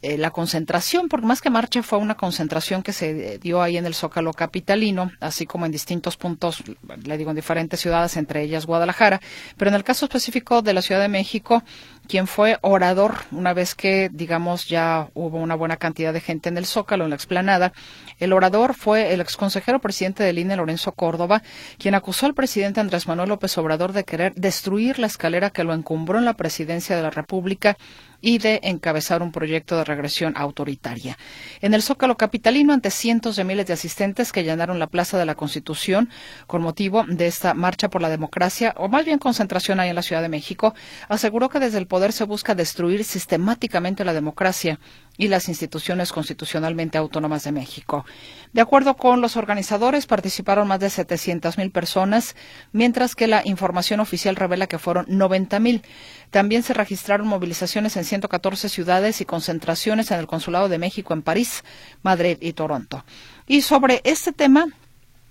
eh, 0.00 0.16
la 0.16 0.30
concentración, 0.30 1.08
porque 1.08 1.26
más 1.26 1.40
que 1.40 1.50
marcha 1.50 1.82
fue 1.82 1.98
una 1.98 2.14
concentración 2.16 2.84
que 2.84 2.92
se 2.92 3.38
dio 3.38 3.60
ahí 3.60 3.76
en 3.76 3.84
el 3.84 3.94
Zócalo 3.94 4.32
capitalino, 4.32 5.10
así 5.18 5.44
como 5.44 5.66
en 5.66 5.72
distintos 5.72 6.16
puntos, 6.16 6.62
le 7.04 7.18
digo, 7.18 7.30
en 7.30 7.36
diferentes 7.36 7.80
ciudades, 7.80 8.16
entre 8.16 8.42
ellas 8.42 8.64
Guadalajara. 8.64 9.20
Pero 9.56 9.70
en 9.70 9.74
el 9.74 9.82
caso 9.82 10.06
específico 10.06 10.62
de 10.62 10.72
la 10.72 10.82
Ciudad 10.82 11.00
de 11.00 11.08
México, 11.08 11.64
quien 12.08 12.26
fue 12.26 12.58
orador, 12.62 13.14
una 13.30 13.52
vez 13.52 13.74
que, 13.74 14.10
digamos, 14.12 14.66
ya 14.66 15.08
hubo 15.14 15.38
una 15.38 15.54
buena 15.54 15.76
cantidad 15.76 16.12
de 16.12 16.20
gente 16.20 16.48
en 16.48 16.56
el 16.56 16.66
Zócalo, 16.66 17.04
en 17.04 17.10
la 17.10 17.16
explanada, 17.16 17.72
el 18.18 18.32
orador 18.32 18.74
fue 18.74 19.12
el 19.12 19.20
exconsejero 19.20 19.78
presidente 19.80 20.24
del 20.24 20.38
INE, 20.38 20.56
Lorenzo 20.56 20.92
Córdoba, 20.92 21.42
quien 21.78 21.94
acusó 21.94 22.26
al 22.26 22.34
presidente 22.34 22.80
Andrés 22.80 23.06
Manuel 23.06 23.28
López 23.28 23.56
Obrador 23.58 23.92
de 23.92 24.04
querer 24.04 24.34
destruir 24.34 24.98
la 24.98 25.06
escalera 25.06 25.50
que 25.50 25.64
lo 25.64 25.74
encumbró 25.74 26.18
en 26.18 26.24
la 26.24 26.34
presidencia 26.34 26.96
de 26.96 27.02
la 27.02 27.10
República 27.10 27.76
y 28.20 28.38
de 28.38 28.60
encabezar 28.64 29.22
un 29.22 29.32
proyecto 29.32 29.76
de 29.76 29.84
regresión 29.84 30.34
autoritaria. 30.36 31.16
En 31.60 31.74
el 31.74 31.82
Zócalo 31.82 32.16
Capitalino, 32.16 32.72
ante 32.72 32.90
cientos 32.90 33.36
de 33.36 33.44
miles 33.44 33.66
de 33.66 33.74
asistentes 33.74 34.32
que 34.32 34.42
llenaron 34.42 34.78
la 34.78 34.88
Plaza 34.88 35.18
de 35.18 35.24
la 35.24 35.36
Constitución 35.36 36.08
con 36.46 36.62
motivo 36.62 37.04
de 37.06 37.26
esta 37.26 37.54
marcha 37.54 37.88
por 37.88 38.02
la 38.02 38.08
democracia, 38.08 38.74
o 38.76 38.88
más 38.88 39.04
bien 39.04 39.18
concentración 39.18 39.78
ahí 39.78 39.90
en 39.90 39.94
la 39.94 40.02
Ciudad 40.02 40.22
de 40.22 40.28
México, 40.28 40.74
aseguró 41.08 41.48
que 41.48 41.60
desde 41.60 41.78
el 41.78 41.86
poder 41.86 41.97
se 42.12 42.24
busca 42.24 42.54
destruir 42.54 43.04
sistemáticamente 43.04 44.04
la 44.04 44.14
democracia 44.14 44.78
y 45.16 45.28
las 45.28 45.48
instituciones 45.48 46.12
constitucionalmente 46.12 46.96
autónomas 46.96 47.44
de 47.44 47.52
México. 47.52 48.06
De 48.52 48.60
acuerdo 48.60 48.96
con 48.96 49.20
los 49.20 49.36
organizadores, 49.36 50.06
participaron 50.06 50.68
más 50.68 50.80
de 50.80 50.86
700.000 50.86 51.72
personas, 51.72 52.36
mientras 52.72 53.14
que 53.14 53.26
la 53.26 53.42
información 53.44 54.00
oficial 54.00 54.36
revela 54.36 54.68
que 54.68 54.78
fueron 54.78 55.06
90.000. 55.06 55.82
También 56.30 56.62
se 56.62 56.72
registraron 56.72 57.26
movilizaciones 57.26 57.96
en 57.96 58.04
114 58.04 58.68
ciudades 58.68 59.20
y 59.20 59.24
concentraciones 59.24 60.10
en 60.10 60.20
el 60.20 60.26
Consulado 60.26 60.68
de 60.68 60.78
México 60.78 61.12
en 61.12 61.22
París, 61.22 61.64
Madrid 62.02 62.38
y 62.40 62.52
Toronto. 62.52 63.04
Y 63.46 63.62
sobre 63.62 64.00
este 64.04 64.32
tema, 64.32 64.66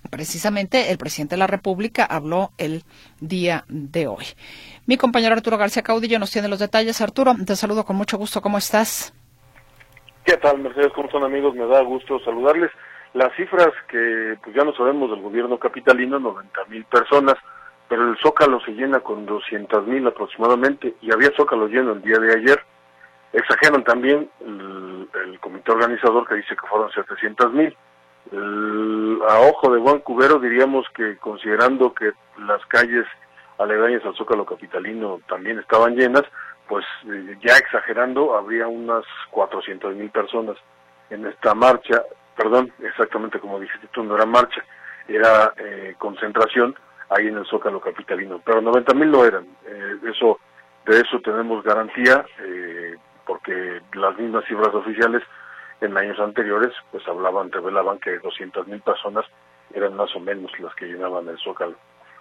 precisamente 0.10 0.92
el 0.92 0.98
presidente 0.98 1.36
de 1.36 1.40
la 1.40 1.48
República 1.48 2.04
habló 2.04 2.52
el 2.58 2.84
día 3.20 3.66
de 3.70 4.08
hoy. 4.08 4.26
Mi 4.88 4.95
compañero 4.95 5.36
Arturo 5.36 5.58
García 5.58 5.84
Caudillo 5.84 6.17
nos 6.17 6.32
tiene 6.32 6.47
los 6.47 6.60
detalles. 6.60 7.02
Arturo, 7.02 7.34
te 7.45 7.58
saludo 7.58 7.83
con 7.83 7.98
mucho 7.98 8.17
gusto. 8.17 8.40
¿Cómo 8.40 8.58
estás? 8.58 9.13
¿Qué 10.23 10.38
tal, 10.38 10.60
Mercedes? 10.60 10.94
¿Cómo 10.96 11.12
son 11.12 11.25
amigos? 11.25 11.54
Me 11.56 11.67
da 11.67 11.81
gusto 11.81 12.21
saludarles. 12.21 12.71
Las 13.13 13.35
cifras 13.35 13.67
que 13.90 14.38
pues 14.42 14.56
ya 14.56 14.63
no 14.63 14.73
sabemos 14.73 15.12
del 15.12 15.21
gobierno 15.21 15.60
capitalino, 15.60 16.19
90 16.19 16.65
mil 16.69 16.85
personas, 16.85 17.35
pero 17.90 18.10
el 18.10 18.17
Zócalo 18.23 18.62
se 18.62 18.71
llena 18.71 19.02
con 19.02 19.25
200 19.25 19.85
mil 19.88 20.08
aproximadamente 20.08 20.96
y 21.02 21.12
había 21.12 21.31
Zócalo 21.35 21.67
lleno 21.67 21.92
el 21.92 22.02
día 22.02 22.19
de 22.19 22.35
ayer. 22.38 22.63
Exageran 23.33 23.83
también 23.83 24.29
el, 24.40 25.38
comité 25.42 25.73
organizador 25.73 26.25
que 26.29 26.35
dice 26.35 26.56
que 26.56 26.67
fueron 26.67 26.90
700 26.92 27.52
mil. 27.52 27.75
A 29.29 29.40
ojo 29.40 29.69
de 29.69 29.79
buen 29.79 30.00
cubero 30.00 30.40
diríamos 30.40 30.85
que 30.96 31.17
considerando 31.17 31.94
que 31.94 32.13
las 32.38 32.65
calles 32.67 33.06
aledañas 33.58 34.06
al 34.06 34.16
Zócalo 34.16 34.46
capitalino 34.46 35.20
también 35.28 35.60
estaban 35.60 35.96
llenas, 35.96 36.24
pues 36.68 36.86
eh, 37.06 37.38
ya 37.42 37.58
exagerando, 37.58 38.36
habría 38.36 38.68
unas 38.68 39.04
400 39.32 39.96
mil 39.96 40.10
personas 40.10 40.58
en 41.10 41.26
esta 41.26 41.54
marcha, 41.56 42.04
perdón, 42.36 42.72
exactamente 42.80 43.40
como 43.40 43.60
dijiste 43.60 43.88
tú, 43.92 44.04
no 44.04 44.16
era 44.16 44.26
marcha, 44.26 44.64
era 45.08 45.54
eh, 45.58 45.96
concentración 45.98 46.76
ahí 47.10 47.28
en 47.28 47.38
el 47.38 47.46
Zócalo 47.46 47.80
Capitalino, 47.80 48.42
pero 48.46 48.62
90 48.62 48.94
mil 48.94 49.10
lo 49.10 49.26
eran, 49.26 49.46
eh, 49.66 49.96
eso 50.12 50.40
De 50.86 51.02
eso 51.02 51.20
tenemos 51.20 51.64
garantía, 51.64 52.26
eh, 52.40 52.96
porque 53.26 53.82
las 53.94 54.18
mismas 54.18 54.46
cifras 54.46 54.74
oficiales 54.74 55.22
en 55.82 55.98
años 55.98 56.18
anteriores, 56.20 56.74
pues 56.92 57.06
hablaban, 57.08 57.52
revelaban 57.52 58.00
que 58.00 58.18
200 58.20 58.68
mil 58.68 58.82
personas 58.82 59.26
eran 59.74 59.96
más 59.98 60.16
o 60.16 60.20
menos 60.22 60.50
las 60.60 60.74
que 60.76 60.86
llenaban 60.86 61.28
el 61.28 61.38
Zócalo. 61.40 61.76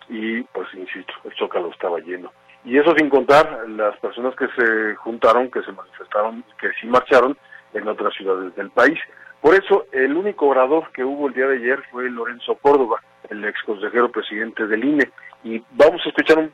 Y 0.08 0.42
pues, 0.42 0.68
insisto, 0.74 1.12
el 1.24 1.32
Zócalo 1.36 1.70
estaba 1.70 1.98
lleno. 1.98 2.32
Y 2.64 2.78
eso 2.78 2.94
sin 2.96 3.08
contar 3.08 3.68
las 3.68 3.96
personas 3.98 4.34
que 4.34 4.48
se 4.48 4.94
juntaron, 4.96 5.50
que 5.50 5.62
se 5.62 5.72
manifestaron, 5.72 6.44
que 6.60 6.70
sí 6.80 6.86
marcharon 6.86 7.36
en 7.74 7.86
otras 7.86 8.12
ciudades 8.14 8.54
del 8.56 8.70
país. 8.70 8.98
Por 9.40 9.54
eso, 9.54 9.86
el 9.92 10.16
único 10.16 10.46
orador 10.46 10.90
que 10.92 11.04
hubo 11.04 11.28
el 11.28 11.34
día 11.34 11.46
de 11.46 11.58
ayer 11.58 11.80
fue 11.90 12.10
Lorenzo 12.10 12.56
Córdoba, 12.56 13.00
el 13.30 13.44
ex 13.44 13.62
consejero 13.62 14.10
presidente 14.10 14.66
del 14.66 14.84
INE. 14.84 15.10
Y 15.44 15.62
vamos 15.72 16.00
a 16.04 16.08
escuchar 16.08 16.38
un, 16.38 16.52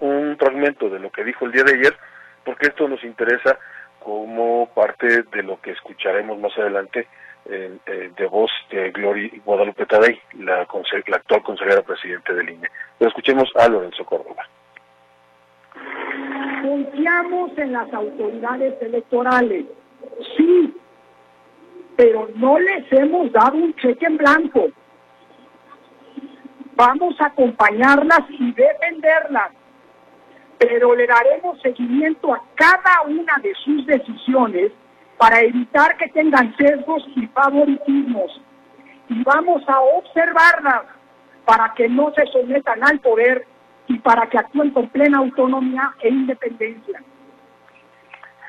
un 0.00 0.36
fragmento 0.38 0.88
de 0.88 1.00
lo 1.00 1.10
que 1.10 1.24
dijo 1.24 1.44
el 1.44 1.52
día 1.52 1.64
de 1.64 1.74
ayer, 1.74 1.96
porque 2.44 2.68
esto 2.68 2.88
nos 2.88 3.04
interesa 3.04 3.58
como 3.98 4.70
parte 4.74 5.24
de 5.24 5.42
lo 5.42 5.60
que 5.60 5.72
escucharemos 5.72 6.38
más 6.38 6.56
adelante 6.56 7.06
de 7.46 8.26
voz 8.30 8.50
de 8.70 8.90
Gloria 8.90 9.30
Guadalupe 9.44 9.86
Tadei, 9.86 10.20
la, 10.38 10.66
la 11.06 11.16
actual 11.16 11.42
consejera 11.42 11.82
presidente 11.82 12.34
del 12.34 12.50
INE. 12.50 12.68
Pero 12.98 13.08
escuchemos 13.08 13.50
a 13.56 13.68
Lorenzo 13.68 14.04
Córdoba. 14.04 14.46
Confiamos 16.62 17.56
en 17.56 17.72
las 17.72 17.92
autoridades 17.92 18.80
electorales, 18.82 19.64
sí, 20.36 20.76
pero 21.96 22.28
no 22.36 22.58
les 22.58 22.92
hemos 22.92 23.32
dado 23.32 23.56
un 23.56 23.74
cheque 23.76 24.06
en 24.06 24.16
blanco. 24.16 24.68
Vamos 26.76 27.20
a 27.20 27.26
acompañarlas 27.26 28.22
y 28.30 28.52
defenderlas 28.52 29.52
pero 30.60 30.94
le 30.94 31.06
daremos 31.06 31.58
seguimiento 31.62 32.34
a 32.34 32.42
cada 32.54 33.00
una 33.06 33.34
de 33.42 33.54
sus 33.64 33.86
decisiones 33.86 34.70
para 35.20 35.42
evitar 35.42 35.98
que 35.98 36.08
tengan 36.08 36.56
sesgos 36.56 37.04
y 37.14 37.26
favoritismos. 37.26 38.40
Y 39.10 39.22
vamos 39.22 39.62
a 39.68 39.78
observarlas 39.78 40.84
para 41.44 41.74
que 41.74 41.90
no 41.90 42.10
se 42.14 42.24
sometan 42.28 42.82
al 42.82 42.98
poder 43.00 43.46
y 43.86 43.98
para 43.98 44.26
que 44.30 44.38
actúen 44.38 44.70
con 44.70 44.88
plena 44.88 45.18
autonomía 45.18 45.92
e 46.00 46.08
independencia. 46.08 47.02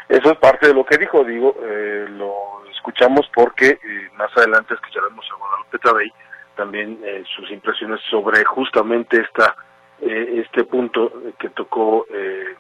Eso 0.07 0.32
es 0.32 0.38
parte 0.38 0.69
de 0.69 0.74
lo 0.74 0.86
que 0.86 0.97
dijo, 0.97 1.26
digo, 1.26 1.53
eh, 1.61 2.05
lo 2.09 2.63
escuchamos 2.72 3.30
porque 3.34 3.72
eh, 3.72 4.09
más 4.15 4.32
adelante 4.38 4.74
escucharemos 4.74 5.26
a 5.30 5.36
Guadalupe 5.36 5.80
Tabey 5.80 6.13
también 6.55 6.99
eh, 7.03 7.24
sus 7.36 7.51
impresiones 7.51 7.99
sobre 8.09 8.45
justamente 8.45 9.19
esta 9.19 9.57
eh, 9.99 10.43
este 10.45 10.63
punto 10.63 11.11
que 11.38 11.49
tocó 11.49 12.05
eh, 12.13 12.55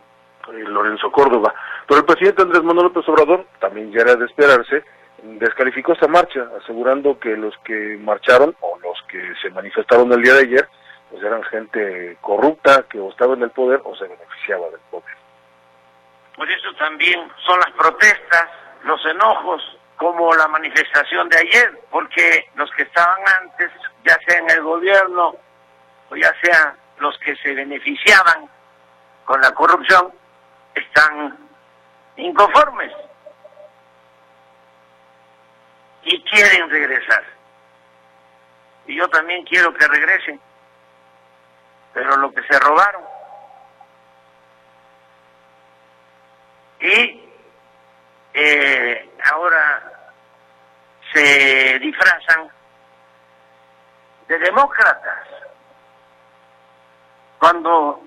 Lorenzo 0.47 1.11
Córdoba. 1.11 1.53
Pero 1.87 1.99
el 1.99 2.05
presidente 2.05 2.41
Andrés 2.41 2.63
Manuel 2.63 2.87
López 2.87 3.07
Obrador, 3.09 3.45
también 3.59 3.91
ya 3.91 4.01
era 4.01 4.15
de 4.15 4.25
esperarse, 4.25 4.83
descalificó 5.23 5.93
esta 5.93 6.07
marcha, 6.07 6.47
asegurando 6.61 7.19
que 7.19 7.35
los 7.37 7.55
que 7.63 7.97
marcharon 8.01 8.55
o 8.61 8.77
los 8.79 9.01
que 9.07 9.33
se 9.41 9.49
manifestaron 9.49 10.11
el 10.11 10.21
día 10.21 10.33
de 10.33 10.41
ayer, 10.41 10.67
pues 11.09 11.23
eran 11.23 11.43
gente 11.43 12.17
corrupta 12.21 12.85
que 12.89 12.99
o 12.99 13.09
estaba 13.09 13.33
en 13.33 13.43
el 13.43 13.51
poder 13.51 13.81
o 13.83 13.95
se 13.95 14.07
beneficiaba 14.07 14.69
del 14.69 14.79
poder. 14.89 15.15
Por 16.35 16.49
eso 16.49 16.73
también 16.79 17.19
son 17.45 17.59
las 17.59 17.71
protestas, 17.71 18.49
los 18.83 19.05
enojos, 19.05 19.77
como 19.97 20.33
la 20.33 20.47
manifestación 20.47 21.29
de 21.29 21.37
ayer, 21.37 21.79
porque 21.91 22.49
los 22.55 22.71
que 22.71 22.83
estaban 22.83 23.19
antes, 23.41 23.69
ya 24.03 24.17
sea 24.25 24.39
en 24.39 24.49
el 24.49 24.63
gobierno 24.63 25.35
o 26.09 26.15
ya 26.15 26.33
sea 26.41 26.75
los 26.97 27.15
que 27.19 27.35
se 27.35 27.53
beneficiaban 27.53 28.49
con 29.25 29.39
la 29.41 29.51
corrupción 29.51 30.11
están 30.75 31.37
inconformes 32.17 32.91
y 36.03 36.21
quieren 36.23 36.69
regresar. 36.69 37.23
Y 38.87 38.97
yo 38.97 39.07
también 39.09 39.45
quiero 39.45 39.73
que 39.73 39.87
regresen, 39.87 40.39
pero 41.93 42.17
lo 42.17 42.31
que 42.33 42.41
se 42.43 42.59
robaron. 42.59 43.03
Y 46.79 47.29
eh, 48.33 49.09
ahora 49.31 49.83
se 51.13 51.79
disfrazan 51.79 52.49
de 54.27 54.39
demócratas 54.39 55.27
cuando 57.37 58.01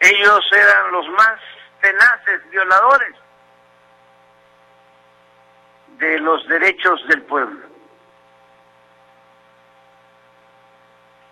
ellos 0.00 0.52
eran 0.52 0.92
los 0.92 1.08
más 1.08 1.40
tenaces 1.80 2.50
violadores 2.50 3.14
de 5.98 6.18
los 6.20 6.46
derechos 6.48 7.06
del 7.08 7.22
pueblo. 7.22 7.66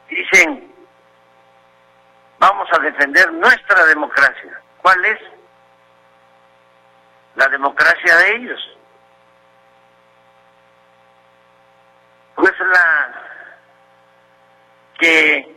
Dicen, 0.09 0.73
vamos 2.39 2.69
a 2.73 2.79
defender 2.79 3.33
nuestra 3.33 3.85
democracia. 3.87 4.61
¿Cuál 4.83 5.05
es? 5.05 5.21
La 7.35 7.49
democracia 7.49 8.17
de 8.17 8.37
ellos. 8.37 8.79
Pues 12.35 12.53
la 12.61 13.23
que 14.99 15.57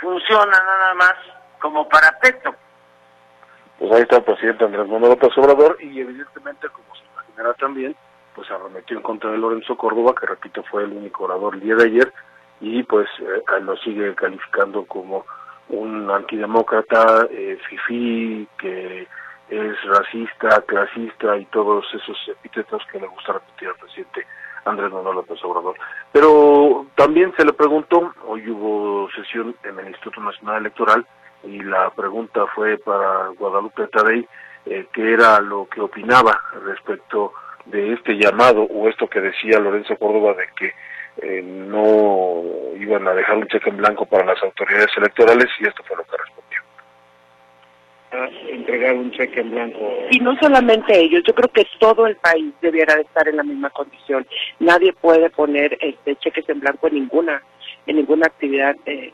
funciona 0.00 0.62
nada 0.62 0.94
más 0.94 1.14
como 1.58 1.88
parapeto. 1.88 2.54
Pues 3.82 3.94
ahí 3.94 4.02
está 4.02 4.18
el 4.18 4.22
presidente 4.22 4.64
Andrés 4.64 4.86
Manuel 4.86 5.10
López 5.10 5.36
Obrador 5.36 5.76
y 5.80 5.98
evidentemente, 5.98 6.68
como 6.68 6.94
se 6.94 7.02
imaginará 7.04 7.52
también, 7.54 7.96
pues 8.32 8.48
arremetió 8.48 8.96
en 8.96 9.02
contra 9.02 9.32
de 9.32 9.38
Lorenzo 9.38 9.76
Córdoba, 9.76 10.14
que 10.14 10.24
repito 10.24 10.62
fue 10.70 10.84
el 10.84 10.92
único 10.92 11.24
orador 11.24 11.54
el 11.54 11.62
día 11.62 11.74
de 11.74 11.86
ayer, 11.86 12.12
y 12.60 12.84
pues 12.84 13.08
eh, 13.18 13.60
lo 13.60 13.76
sigue 13.78 14.14
calificando 14.14 14.84
como 14.84 15.26
un 15.68 16.08
antidemócrata, 16.08 17.26
eh, 17.28 17.58
fifí, 17.68 18.46
que 18.56 19.08
es 19.48 19.84
racista, 19.86 20.62
clasista 20.64 21.36
y 21.36 21.44
todos 21.46 21.84
esos 21.92 22.16
epítetos 22.28 22.84
que 22.92 23.00
le 23.00 23.08
gusta 23.08 23.32
repetir 23.32 23.66
al 23.66 23.74
presidente 23.74 24.24
Andrés 24.64 24.92
Manuel 24.92 25.16
López 25.16 25.42
Obrador. 25.42 25.74
Pero 26.12 26.86
también 26.94 27.34
se 27.36 27.44
le 27.44 27.52
preguntó, 27.52 28.14
hoy 28.28 28.48
hubo 28.48 29.10
sesión 29.10 29.56
en 29.64 29.80
el 29.80 29.88
Instituto 29.88 30.20
Nacional 30.20 30.58
Electoral 30.58 31.04
y 31.44 31.60
la 31.62 31.90
pregunta 31.90 32.46
fue 32.54 32.78
para 32.78 33.28
Guadalupe 33.38 33.86
Tadei, 33.88 34.26
eh, 34.66 34.86
qué 34.92 35.12
era 35.12 35.40
lo 35.40 35.66
que 35.66 35.80
opinaba 35.80 36.38
respecto 36.64 37.32
de 37.66 37.92
este 37.94 38.14
llamado 38.14 38.62
o 38.62 38.88
esto 38.88 39.08
que 39.08 39.20
decía 39.20 39.58
Lorenzo 39.58 39.96
Córdoba 39.96 40.34
de 40.34 40.48
que 40.56 40.72
eh, 41.18 41.42
no 41.42 42.42
iban 42.76 43.06
a 43.06 43.12
dejar 43.12 43.36
un 43.36 43.46
cheque 43.46 43.70
en 43.70 43.76
blanco 43.76 44.06
para 44.06 44.24
las 44.24 44.42
autoridades 44.42 44.90
electorales 44.96 45.48
y 45.60 45.66
esto 45.66 45.82
fue 45.84 45.96
lo 45.96 46.04
que 46.04 46.16
respondió 46.16 46.42
entregar 48.48 48.94
un 48.94 49.10
cheque 49.12 49.40
en 49.40 49.50
blanco. 49.50 49.78
Y 50.10 50.20
no 50.20 50.36
solamente 50.36 50.98
ellos, 50.98 51.22
yo 51.26 51.34
creo 51.34 51.50
que 51.50 51.66
todo 51.78 52.06
el 52.06 52.16
país 52.16 52.52
debiera 52.60 52.94
de 52.94 53.02
estar 53.02 53.26
en 53.26 53.36
la 53.36 53.42
misma 53.42 53.70
condición. 53.70 54.26
Nadie 54.60 54.92
puede 54.92 55.30
poner 55.30 55.78
este 55.80 56.16
cheques 56.16 56.48
en 56.48 56.60
blanco 56.60 56.88
en 56.88 56.94
ninguna 56.94 57.42
en 57.86 57.96
ninguna 57.96 58.26
actividad 58.26 58.76
que, 58.84 59.12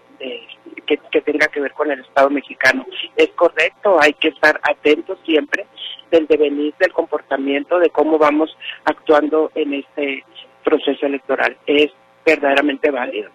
que 1.11 1.21
tenga 1.23 1.47
que 1.49 1.61
ver 1.61 1.73
con 1.73 1.91
el 1.91 2.01
Estado 2.01 2.31
mexicano. 2.31 2.87
Es 3.17 3.29
correcto, 3.31 3.99
hay 4.01 4.13
que 4.15 4.29
estar 4.29 4.61
atentos 4.63 5.19
siempre 5.25 5.67
del 6.11 6.27
devenir, 6.27 6.75
del 6.79 6.93
comportamiento, 6.93 7.79
de 7.79 7.91
cómo 7.91 8.19
vamos 8.19 8.57
actuando 8.85 9.51
en 9.55 9.75
este 9.75 10.25
proceso 10.65 11.07
electoral. 11.07 11.57
Es 11.67 11.93
verdaderamente 12.25 12.91
válido. 12.91 13.31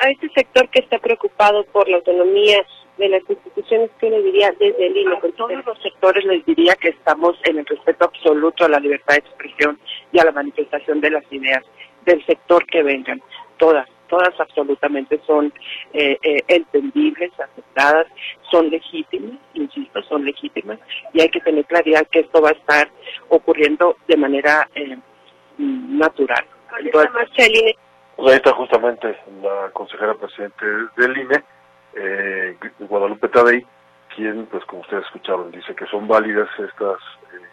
A 0.00 0.10
este 0.10 0.28
sector 0.30 0.68
que 0.70 0.80
está 0.80 0.98
preocupado 0.98 1.64
por 1.66 1.88
la 1.88 1.98
autonomía 1.98 2.66
de 2.98 3.08
las 3.08 3.22
instituciones, 3.28 3.90
que 4.00 4.10
le 4.10 4.22
diría 4.22 4.50
desde 4.58 4.86
el 4.86 4.96
INE? 4.96 5.20
Con 5.20 5.32
todos 5.32 5.64
los 5.64 5.80
sectores 5.82 6.24
les 6.24 6.44
diría 6.46 6.74
que 6.74 6.88
estamos 6.88 7.36
en 7.44 7.58
el 7.58 7.66
respeto 7.66 8.06
absoluto 8.06 8.64
a 8.64 8.68
la 8.68 8.80
libertad 8.80 9.14
de 9.14 9.20
expresión 9.20 9.78
y 10.12 10.18
a 10.18 10.24
la 10.24 10.32
manifestación 10.32 11.00
de 11.00 11.10
las 11.10 11.24
ideas 11.30 11.62
del 12.04 12.24
sector 12.26 12.66
que 12.66 12.82
vengan. 12.82 13.22
Todas, 13.58 13.88
todas 14.08 14.38
absolutamente 14.38 15.20
son 15.26 15.52
eh, 15.92 16.18
eh, 16.22 16.42
entendibles, 16.48 17.32
aceptadas, 17.38 18.06
son 18.50 18.70
legítimas, 18.70 19.38
insisto, 19.54 20.02
son 20.02 20.24
legítimas 20.24 20.78
y 21.12 21.20
hay 21.20 21.28
que 21.28 21.40
tener 21.40 21.64
claridad 21.64 22.06
que 22.10 22.20
esto 22.20 22.40
va 22.42 22.50
a 22.50 22.52
estar 22.52 22.88
ocurriendo 23.28 23.96
de 24.06 24.16
manera 24.16 24.68
eh, 24.74 24.98
natural. 25.58 26.44
Entonces, 26.78 27.10
pues 28.16 28.32
ahí 28.32 28.36
está 28.36 28.52
justamente 28.54 29.14
la 29.42 29.70
consejera 29.72 30.14
presidente 30.14 30.64
del 30.96 31.16
INE 31.18 31.44
eh, 31.96 32.56
Guadalupe 32.80 33.28
Tadei, 33.28 33.64
quien, 34.14 34.46
pues 34.46 34.64
como 34.64 34.82
ustedes 34.82 35.04
escucharon, 35.04 35.50
dice 35.50 35.74
que 35.74 35.86
son 35.86 36.06
válidas 36.06 36.48
estas 36.58 36.98
eh, 37.34 37.46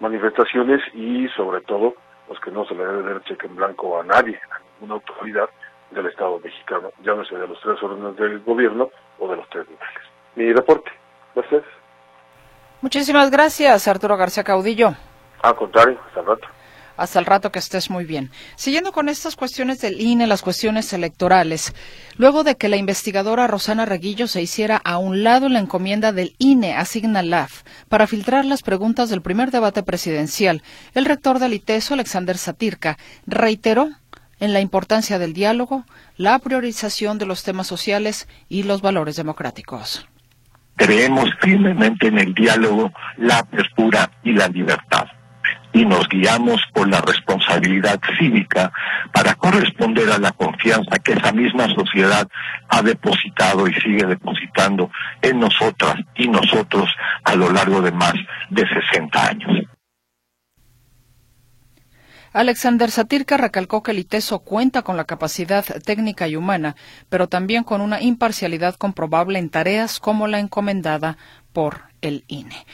manifestaciones 0.00 0.80
y 0.94 1.28
sobre 1.28 1.60
todo, 1.62 1.94
pues 2.26 2.40
que 2.40 2.50
no 2.50 2.64
se 2.64 2.74
le 2.74 2.84
debe 2.84 3.02
dar 3.02 3.22
cheque 3.24 3.46
en 3.46 3.56
blanco 3.56 4.00
a 4.00 4.04
nadie, 4.04 4.40
a 4.50 4.58
ninguna 4.80 4.94
autoridad 4.94 5.48
del 5.90 6.06
Estado 6.06 6.40
mexicano, 6.42 6.90
llámese 7.02 7.36
de 7.36 7.46
los 7.46 7.60
tres 7.60 7.82
órdenes 7.82 8.16
del 8.16 8.40
gobierno 8.40 8.90
o 9.18 9.28
de 9.28 9.36
los 9.36 9.48
tres 9.50 9.66
niveles. 9.68 10.02
mi 10.34 10.52
reporte. 10.52 10.90
Gracias. 11.34 11.62
Muchísimas 12.80 13.30
gracias, 13.30 13.88
Arturo 13.88 14.16
García 14.16 14.44
Caudillo. 14.44 14.94
Al 15.42 15.54
contrario, 15.54 15.98
hasta 16.06 16.20
el 16.20 16.26
rato. 16.26 16.48
Hasta 16.96 17.18
el 17.18 17.26
rato 17.26 17.50
que 17.50 17.58
estés 17.58 17.90
muy 17.90 18.04
bien. 18.04 18.30
Siguiendo 18.54 18.92
con 18.92 19.08
estas 19.08 19.34
cuestiones 19.34 19.80
del 19.80 20.00
INE, 20.00 20.26
las 20.26 20.42
cuestiones 20.42 20.92
electorales, 20.92 21.74
luego 22.16 22.44
de 22.44 22.56
que 22.56 22.68
la 22.68 22.76
investigadora 22.76 23.48
Rosana 23.48 23.84
Reguillo 23.84 24.28
se 24.28 24.42
hiciera 24.42 24.76
a 24.76 24.98
un 24.98 25.24
lado 25.24 25.48
la 25.48 25.58
encomienda 25.58 26.12
del 26.12 26.36
INE 26.38 26.74
a 26.74 26.84
Laf 27.22 27.62
para 27.88 28.06
filtrar 28.06 28.44
las 28.44 28.62
preguntas 28.62 29.10
del 29.10 29.22
primer 29.22 29.50
debate 29.50 29.82
presidencial, 29.82 30.62
el 30.94 31.04
rector 31.04 31.40
del 31.40 31.54
ITESO, 31.54 31.94
Alexander 31.94 32.38
Satirka, 32.38 32.96
reiteró 33.26 33.88
en 34.38 34.52
la 34.52 34.60
importancia 34.60 35.18
del 35.18 35.32
diálogo, 35.32 35.84
la 36.16 36.38
priorización 36.38 37.18
de 37.18 37.26
los 37.26 37.42
temas 37.42 37.66
sociales 37.66 38.28
y 38.48 38.62
los 38.62 38.82
valores 38.82 39.16
democráticos. 39.16 40.06
Creemos 40.76 41.28
firmemente 41.40 42.08
en 42.08 42.18
el 42.18 42.34
diálogo, 42.34 42.92
la 43.16 43.38
apertura 43.38 44.10
y 44.22 44.32
la 44.32 44.48
libertad 44.48 45.06
y 45.74 45.84
nos 45.84 46.08
guiamos 46.08 46.62
por 46.72 46.88
la 46.88 47.00
responsabilidad 47.00 48.00
cívica 48.18 48.72
para 49.12 49.34
corresponder 49.34 50.08
a 50.10 50.18
la 50.18 50.32
confianza 50.32 50.98
que 51.04 51.12
esa 51.12 51.32
misma 51.32 51.66
sociedad 51.74 52.26
ha 52.68 52.80
depositado 52.80 53.66
y 53.66 53.74
sigue 53.74 54.06
depositando 54.06 54.90
en 55.20 55.40
nosotras 55.40 55.96
y 56.14 56.28
nosotros 56.28 56.88
a 57.24 57.34
lo 57.34 57.50
largo 57.50 57.82
de 57.82 57.92
más 57.92 58.14
de 58.50 58.66
60 58.66 59.28
años. 59.28 59.66
Alexander 62.32 62.90
Satirka 62.90 63.36
recalcó 63.36 63.84
que 63.84 63.92
el 63.92 64.00
ITESO 64.00 64.40
cuenta 64.40 64.82
con 64.82 64.96
la 64.96 65.04
capacidad 65.04 65.64
técnica 65.84 66.26
y 66.26 66.34
humana, 66.34 66.74
pero 67.08 67.28
también 67.28 67.62
con 67.62 67.80
una 67.80 68.02
imparcialidad 68.02 68.74
comprobable 68.74 69.38
en 69.38 69.50
tareas 69.50 70.00
como 70.00 70.26
la 70.26 70.40
encomendada 70.40 71.16
por 71.54 71.94
el 72.02 72.24
INE. 72.28 72.66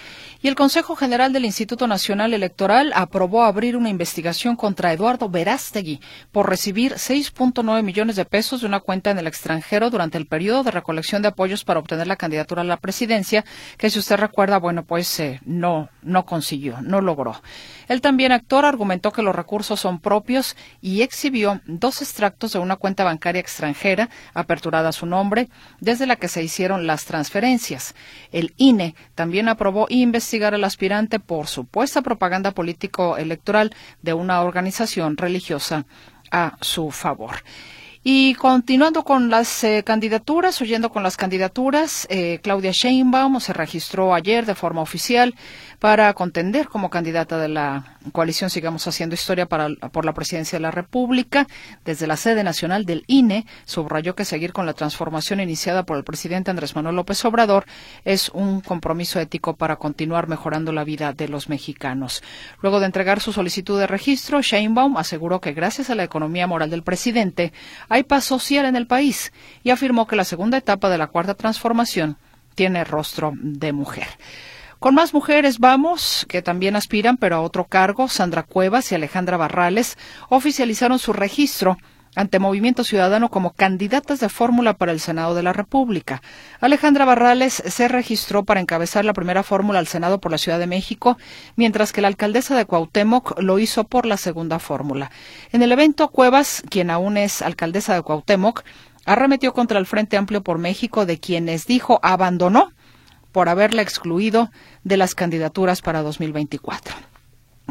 Y 0.42 0.48
el 0.48 0.54
Consejo 0.54 0.96
General 0.96 1.32
del 1.32 1.44
Instituto 1.44 1.86
Nacional 1.86 2.32
Electoral 2.32 2.92
aprobó 2.96 3.44
abrir 3.44 3.76
una 3.76 3.90
investigación 3.90 4.56
contra 4.56 4.92
Eduardo 4.92 5.28
Verástegui 5.28 6.00
por 6.32 6.48
recibir 6.48 6.94
6.9 6.94 7.82
millones 7.82 8.16
de 8.16 8.24
pesos 8.24 8.62
de 8.62 8.66
una 8.66 8.80
cuenta 8.80 9.10
en 9.10 9.18
el 9.18 9.26
extranjero 9.26 9.90
durante 9.90 10.16
el 10.16 10.26
periodo 10.26 10.64
de 10.64 10.70
recolección 10.70 11.20
de 11.20 11.28
apoyos 11.28 11.64
para 11.64 11.78
obtener 11.78 12.06
la 12.06 12.16
candidatura 12.16 12.62
a 12.62 12.64
la 12.64 12.78
presidencia, 12.78 13.44
que 13.76 13.90
si 13.90 13.98
usted 13.98 14.16
recuerda, 14.16 14.58
bueno, 14.58 14.82
pues 14.82 15.20
eh, 15.20 15.40
no, 15.44 15.90
no 16.02 16.24
consiguió, 16.24 16.80
no 16.80 17.02
logró. 17.02 17.40
El 17.86 18.00
también 18.00 18.32
actor 18.32 18.64
argumentó 18.64 19.12
que 19.12 19.22
los 19.22 19.34
recursos 19.34 19.78
son 19.78 20.00
propios 20.00 20.56
y 20.80 21.02
exhibió 21.02 21.60
dos 21.66 22.00
extractos 22.00 22.54
de 22.54 22.60
una 22.60 22.76
cuenta 22.76 23.04
bancaria 23.04 23.40
extranjera 23.40 24.08
aperturada 24.32 24.88
a 24.88 24.92
su 24.92 25.04
nombre, 25.04 25.50
desde 25.80 26.06
la 26.06 26.16
que 26.16 26.28
se 26.28 26.42
hicieron 26.42 26.86
las 26.86 27.04
transferencias. 27.04 27.94
El 28.32 28.54
INE 28.56 28.69
también 29.14 29.48
aprobó 29.48 29.86
investigar 29.88 30.54
al 30.54 30.64
aspirante 30.64 31.20
por 31.20 31.46
supuesta 31.46 32.02
propaganda 32.02 32.52
político-electoral 32.52 33.74
de 34.02 34.12
una 34.12 34.42
organización 34.42 35.16
religiosa 35.16 35.86
a 36.30 36.56
su 36.60 36.90
favor. 36.90 37.42
Y 38.02 38.34
continuando 38.36 39.04
con 39.04 39.28
las 39.28 39.62
eh, 39.62 39.82
candidaturas, 39.84 40.62
oyendo 40.62 40.90
con 40.90 41.02
las 41.02 41.18
candidaturas, 41.18 42.06
eh, 42.08 42.40
Claudia 42.42 42.70
Sheinbaum 42.72 43.40
se 43.40 43.52
registró 43.52 44.14
ayer 44.14 44.46
de 44.46 44.54
forma 44.54 44.80
oficial 44.80 45.34
para 45.78 46.14
contender 46.14 46.68
como 46.68 46.88
candidata 46.88 47.36
de 47.36 47.48
la 47.48 47.98
coalición 48.12 48.50
Sigamos 48.50 48.86
Haciendo 48.86 49.14
Historia 49.14 49.46
por 49.46 50.04
la 50.04 50.14
presidencia 50.14 50.58
de 50.58 50.62
la 50.62 50.70
República. 50.70 51.46
Desde 51.84 52.06
la 52.06 52.16
sede 52.16 52.44
nacional 52.44 52.84
del 52.84 53.04
INE, 53.06 53.46
subrayó 53.64 54.14
que 54.14 54.24
seguir 54.24 54.52
con 54.52 54.66
la 54.66 54.74
transformación 54.74 55.40
iniciada 55.40 55.84
por 55.84 55.96
el 55.96 56.04
presidente 56.04 56.50
Andrés 56.50 56.74
Manuel 56.74 56.96
López 56.96 57.24
Obrador 57.24 57.66
es 58.04 58.30
un 58.30 58.60
compromiso 58.60 59.20
ético 59.20 59.54
para 59.54 59.76
continuar 59.76 60.28
mejorando 60.28 60.72
la 60.72 60.84
vida 60.84 61.12
de 61.12 61.28
los 61.28 61.48
mexicanos. 61.48 62.22
Luego 62.62 62.80
de 62.80 62.86
entregar 62.86 63.20
su 63.20 63.32
solicitud 63.32 63.78
de 63.78 63.86
registro, 63.86 64.42
Sheinbaum 64.42 64.96
aseguró 64.96 65.40
que 65.40 65.52
gracias 65.52 65.90
a 65.90 65.94
la 65.94 66.04
economía 66.04 66.46
moral 66.46 66.70
del 66.70 66.82
presidente, 66.82 67.52
hay 67.88 68.02
paz 68.02 68.24
social 68.24 68.66
en 68.66 68.76
el 68.76 68.86
país 68.86 69.32
y 69.62 69.70
afirmó 69.70 70.06
que 70.06 70.16
la 70.16 70.24
segunda 70.24 70.58
etapa 70.58 70.88
de 70.88 70.98
la 70.98 71.08
cuarta 71.08 71.34
transformación 71.34 72.16
tiene 72.54 72.84
rostro 72.84 73.32
de 73.36 73.72
mujer. 73.72 74.06
Con 74.80 74.94
más 74.94 75.12
mujeres 75.12 75.58
vamos, 75.58 76.24
que 76.26 76.40
también 76.40 76.74
aspiran, 76.74 77.18
pero 77.18 77.36
a 77.36 77.42
otro 77.42 77.66
cargo. 77.66 78.08
Sandra 78.08 78.44
Cuevas 78.44 78.90
y 78.90 78.94
Alejandra 78.94 79.36
Barrales 79.36 79.98
oficializaron 80.30 80.98
su 80.98 81.12
registro 81.12 81.76
ante 82.16 82.38
Movimiento 82.38 82.82
Ciudadano 82.82 83.30
como 83.30 83.52
candidatas 83.52 84.20
de 84.20 84.30
fórmula 84.30 84.72
para 84.72 84.92
el 84.92 84.98
Senado 84.98 85.34
de 85.34 85.42
la 85.42 85.52
República. 85.52 86.22
Alejandra 86.60 87.04
Barrales 87.04 87.62
se 87.66 87.88
registró 87.88 88.44
para 88.44 88.60
encabezar 88.60 89.04
la 89.04 89.12
primera 89.12 89.42
fórmula 89.42 89.80
al 89.80 89.86
Senado 89.86 90.18
por 90.18 90.32
la 90.32 90.38
Ciudad 90.38 90.58
de 90.58 90.66
México, 90.66 91.18
mientras 91.56 91.92
que 91.92 92.00
la 92.00 92.08
alcaldesa 92.08 92.56
de 92.56 92.64
Cuauhtémoc 92.64 93.38
lo 93.38 93.58
hizo 93.58 93.84
por 93.84 94.06
la 94.06 94.16
segunda 94.16 94.58
fórmula. 94.58 95.10
En 95.52 95.60
el 95.60 95.72
evento, 95.72 96.08
Cuevas, 96.08 96.62
quien 96.70 96.88
aún 96.88 97.18
es 97.18 97.42
alcaldesa 97.42 97.94
de 97.94 98.00
Cuauhtémoc, 98.00 98.64
arremetió 99.04 99.52
contra 99.52 99.78
el 99.78 99.84
Frente 99.84 100.16
Amplio 100.16 100.42
por 100.42 100.56
México, 100.56 101.04
de 101.04 101.20
quienes 101.20 101.66
dijo 101.66 102.00
abandonó 102.02 102.72
por 103.32 103.48
haberla 103.48 103.82
excluido 103.82 104.50
de 104.84 104.96
las 104.96 105.14
candidaturas 105.14 105.82
para 105.82 106.02
2024. 106.02 106.94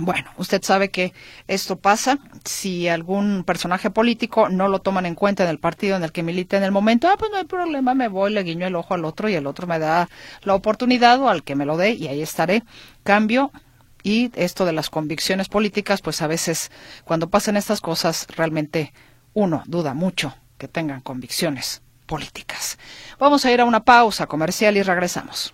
Bueno, 0.02 0.30
usted 0.38 0.64
sabe 0.64 0.92
que 0.92 1.14
esto 1.48 1.78
pasa 1.78 2.20
si 2.46 2.88
algún 2.88 3.44
personaje 3.44 3.90
político 3.90 4.48
no 4.48 4.70
lo 4.70 4.80
toman 4.80 5.06
en 5.06 5.14
cuenta 5.14 5.44
en 5.44 5.50
el 5.50 5.60
partido 5.60 5.98
en 5.98 6.04
el 6.04 6.14
que 6.14 6.24
milita 6.24 6.56
en 6.56 6.64
el 6.64 6.72
momento. 6.72 7.10
Ah, 7.10 7.18
pues 7.18 7.30
no 7.32 7.38
hay 7.38 7.44
problema, 7.44 7.94
me 7.94 8.08
voy, 8.08 8.32
le 8.32 8.44
guiño 8.44 8.66
el 8.66 8.78
ojo 8.78 8.94
al 8.94 9.04
otro 9.04 9.28
y 9.28 9.34
el 9.34 9.46
otro 9.46 9.68
me 9.68 9.78
da 9.78 10.08
la 10.44 10.56
oportunidad 10.56 11.20
o 11.20 11.28
al 11.28 11.44
que 11.44 11.56
me 11.56 11.66
lo 11.66 11.76
dé 11.76 11.92
y 11.92 12.08
ahí 12.08 12.22
estaré. 12.22 12.64
Cambio 13.04 13.52
y 14.02 14.32
esto 14.36 14.64
de 14.64 14.72
las 14.72 14.90
convicciones 14.90 15.50
políticas, 15.50 16.02
pues 16.02 16.22
a 16.22 16.28
veces 16.28 16.72
cuando 17.04 17.30
pasan 17.30 17.58
estas 17.58 17.82
cosas 17.82 18.26
realmente 18.38 18.94
uno 19.34 19.64
duda 19.68 19.94
mucho 19.94 20.34
que 20.58 20.70
tengan 20.70 21.02
convicciones 21.02 21.82
políticas. 22.10 22.78
Vamos 23.20 23.46
a 23.46 23.52
ir 23.52 23.62
a 23.62 23.66
una 23.66 23.86
pausa 23.86 24.26
comercial 24.26 24.76
y 24.76 24.82
regresamos. 24.82 25.54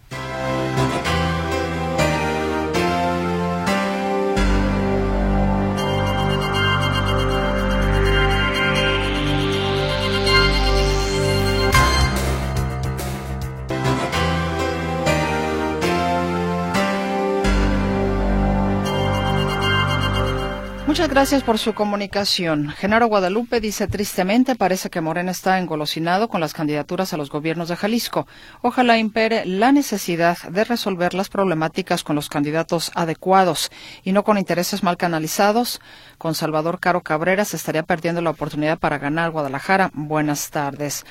Muchas 20.95 21.09
gracias 21.09 21.43
por 21.43 21.59
su 21.59 21.73
comunicación. 21.73 22.69
Genaro 22.69 23.07
Guadalupe 23.07 23.59
dice 23.59 23.85
tristemente, 23.85 24.55
parece 24.55 24.89
que 24.89 25.01
Morena 25.01 25.31
está 25.31 25.59
engolosinado 25.59 26.29
con 26.29 26.39
las 26.39 26.53
candidaturas 26.53 27.11
a 27.11 27.17
los 27.17 27.29
gobiernos 27.29 27.67
de 27.67 27.75
Jalisco. 27.75 28.27
Ojalá 28.61 28.97
impere 28.97 29.45
la 29.45 29.73
necesidad 29.73 30.37
de 30.49 30.63
resolver 30.63 31.13
las 31.13 31.27
problemáticas 31.27 32.05
con 32.05 32.15
los 32.15 32.29
candidatos 32.29 32.93
adecuados 32.95 33.71
y 34.03 34.13
no 34.13 34.23
con 34.23 34.37
intereses 34.37 34.83
mal 34.83 34.95
canalizados. 34.95 35.81
Con 36.17 36.33
Salvador 36.33 36.79
Caro 36.79 37.01
Cabrera 37.01 37.43
se 37.43 37.57
estaría 37.57 37.83
perdiendo 37.83 38.21
la 38.21 38.29
oportunidad 38.29 38.79
para 38.79 38.97
ganar 38.97 39.31
Guadalajara. 39.31 39.91
Buenas 39.93 40.49
tardes. 40.49 41.03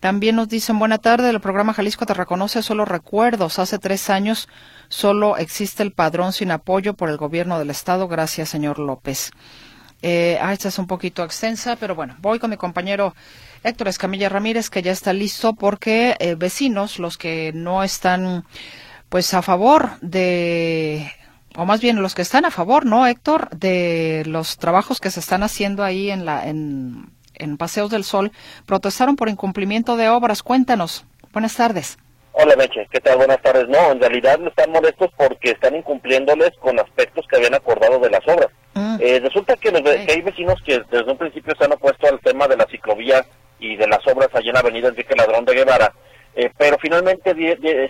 También 0.00 0.36
nos 0.36 0.48
dicen, 0.48 0.78
buena 0.78 0.98
tarde, 0.98 1.28
el 1.30 1.40
programa 1.40 1.74
Jalisco 1.74 2.06
te 2.06 2.14
reconoce 2.14 2.62
solo 2.62 2.84
recuerdos. 2.84 3.58
Hace 3.58 3.78
tres 3.78 4.10
años 4.10 4.48
solo 4.88 5.36
existe 5.36 5.82
el 5.82 5.92
padrón 5.92 6.32
sin 6.32 6.52
apoyo 6.52 6.94
por 6.94 7.08
el 7.08 7.16
gobierno 7.16 7.58
del 7.58 7.70
Estado. 7.70 8.06
Gracias, 8.06 8.48
señor 8.48 8.78
López. 8.78 9.32
Eh, 10.00 10.38
ah, 10.40 10.52
esta 10.52 10.68
es 10.68 10.78
un 10.78 10.86
poquito 10.86 11.24
extensa, 11.24 11.74
pero 11.74 11.96
bueno, 11.96 12.14
voy 12.20 12.38
con 12.38 12.50
mi 12.50 12.56
compañero 12.56 13.16
Héctor 13.64 13.88
Escamilla 13.88 14.28
Ramírez, 14.28 14.70
que 14.70 14.82
ya 14.82 14.92
está 14.92 15.12
listo 15.12 15.54
porque 15.54 16.14
eh, 16.20 16.36
vecinos, 16.36 17.00
los 17.00 17.18
que 17.18 17.50
no 17.52 17.82
están 17.82 18.44
pues 19.08 19.34
a 19.34 19.42
favor 19.42 19.98
de 20.00 21.10
o 21.56 21.64
más 21.64 21.80
bien 21.80 22.00
los 22.00 22.14
que 22.14 22.22
están 22.22 22.44
a 22.44 22.52
favor, 22.52 22.86
¿no, 22.86 23.04
Héctor? 23.08 23.50
De 23.50 24.22
los 24.26 24.58
trabajos 24.58 25.00
que 25.00 25.10
se 25.10 25.18
están 25.18 25.42
haciendo 25.42 25.82
ahí 25.82 26.10
en 26.12 26.24
la 26.24 26.46
en 26.46 27.10
en 27.38 27.56
Paseos 27.56 27.90
del 27.90 28.04
Sol 28.04 28.32
protestaron 28.66 29.16
por 29.16 29.28
incumplimiento 29.28 29.96
de 29.96 30.08
obras. 30.08 30.42
Cuéntanos. 30.42 31.04
Buenas 31.32 31.56
tardes. 31.56 31.98
Hola 32.32 32.54
Meche, 32.54 32.86
¿qué 32.92 33.00
tal? 33.00 33.16
Buenas 33.18 33.42
tardes. 33.42 33.68
No, 33.68 33.90
en 33.90 34.00
realidad 34.00 34.38
están 34.46 34.70
molestos 34.70 35.10
porque 35.16 35.50
están 35.50 35.74
incumpliéndoles 35.74 36.52
con 36.60 36.78
aspectos 36.78 37.26
que 37.28 37.36
habían 37.36 37.54
acordado 37.54 37.98
de 37.98 38.10
las 38.10 38.26
obras. 38.28 38.48
Mm. 38.74 38.96
Eh, 39.00 39.20
resulta 39.20 39.56
que, 39.56 39.70
hay 40.08 40.22
vecinos 40.22 40.62
que 40.64 40.80
desde 40.88 41.10
un 41.10 41.18
principio 41.18 41.52
se 41.58 41.64
han 41.64 41.72
opuesto 41.72 42.06
al 42.06 42.20
tema 42.20 42.46
de 42.46 42.56
la 42.56 42.66
ciclovía 42.66 43.26
y 43.58 43.74
de 43.74 43.88
las 43.88 44.06
obras 44.06 44.28
allá 44.32 44.50
en 44.50 44.54
la 44.54 44.60
avenida 44.60 44.88
Enrique 44.88 45.16
Ladrón 45.16 45.44
de 45.46 45.54
Guevara, 45.54 45.92
eh, 46.36 46.50
pero 46.56 46.76
finalmente 46.80 47.34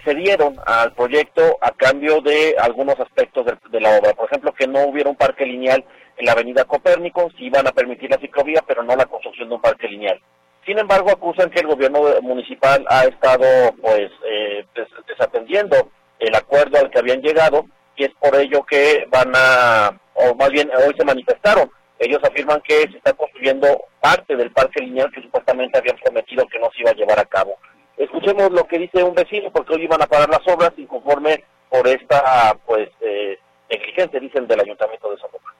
se 0.03 0.15
dieron 0.15 0.57
al 0.65 0.95
proyecto 0.95 1.59
a 1.61 1.71
cambio 1.73 2.23
de 2.23 2.57
algunos 2.59 2.99
aspectos 2.99 3.45
de, 3.45 3.81
la 3.81 3.99
obra. 3.99 4.15
Por 4.15 4.27
ejemplo, 4.29 4.55
que 4.55 4.67
no 4.67 4.85
hubiera 4.85 5.11
un 5.11 5.17
parque 5.17 5.45
lineal 5.45 5.85
en 6.19 6.27
la 6.27 6.33
avenida 6.33 6.65
Copérnico, 6.65 7.31
si 7.39 7.45
iban 7.45 7.67
a 7.67 7.73
permitir 7.73 8.11
la 8.11 8.19
ciclovía, 8.19 8.63
pero 8.67 8.83
no 8.83 8.97
la 8.97 9.07
construcción 9.07 9.49
de 9.49 9.55
un 9.55 9.61
parque 9.61 9.89
lineal. 9.89 10.21
Sin 10.67 10.79
embargo, 10.79 11.11
acusan 11.11 11.49
que 11.49 11.61
el 11.61 11.69
gobierno 11.69 12.01
municipal 12.21 12.85
ha 12.89 13.05
estado 13.05 13.73
pues 13.81 14.11
eh, 14.27 14.67
desatendiendo 15.07 15.91
el 16.19 16.35
acuerdo 16.35 16.79
al 16.79 16.91
que 16.91 16.99
habían 16.99 17.23
llegado 17.23 17.65
y 17.97 18.05
es 18.05 18.11
por 18.21 18.37
ello 18.37 18.65
que 18.65 19.07
van 19.11 19.33
a, 19.35 19.99
o 20.15 20.35
más 20.35 20.51
bien 20.51 20.71
hoy 20.87 20.95
se 20.97 21.05
manifestaron. 21.05 21.71
Ellos 21.99 22.21
afirman 22.23 22.61
que 22.61 22.83
se 22.83 22.99
está 22.99 23.13
construyendo 23.13 23.67
parte 24.01 24.37
del 24.37 24.53
parque 24.53 24.83
lineal 24.83 25.11
que 25.13 25.23
supuestamente 25.23 25.79
habían 25.79 25.97
prometido 25.97 26.47
que 26.47 26.59
no 26.59 26.69
se 26.73 26.83
iba 26.83 26.91
a 26.91 26.95
llevar 26.95 27.19
a 27.19 27.25
cabo. 27.25 27.57
Escuchemos 27.97 28.51
lo 28.53 28.65
que 28.65 28.79
dice 28.79 29.03
un 29.03 29.15
vecino, 29.15 29.51
porque 29.51 29.75
hoy 29.75 29.85
iban 29.85 30.03
a 30.03 30.07
parar 30.07 30.29
las 30.29 30.47
obras 30.47 30.73
inconforme 30.77 31.43
por 31.69 31.87
esta 31.89 32.57
pues 32.67 32.89
eh, 33.01 33.39
negligencia, 33.69 34.21
dicen, 34.21 34.47
del 34.47 34.61
Ayuntamiento 34.61 35.11
de 35.11 35.17
Zapopan. 35.17 35.58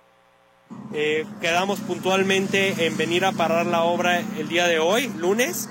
Eh, 0.95 1.27
quedamos 1.43 1.81
puntualmente 1.81 2.87
en 2.87 2.97
venir 2.97 3.27
a 3.27 3.33
parar 3.33 3.67
la 3.67 3.83
obra 3.83 4.21
el 4.21 4.49
día 4.49 4.67
de 4.67 4.79
hoy, 4.79 5.13
lunes. 5.19 5.69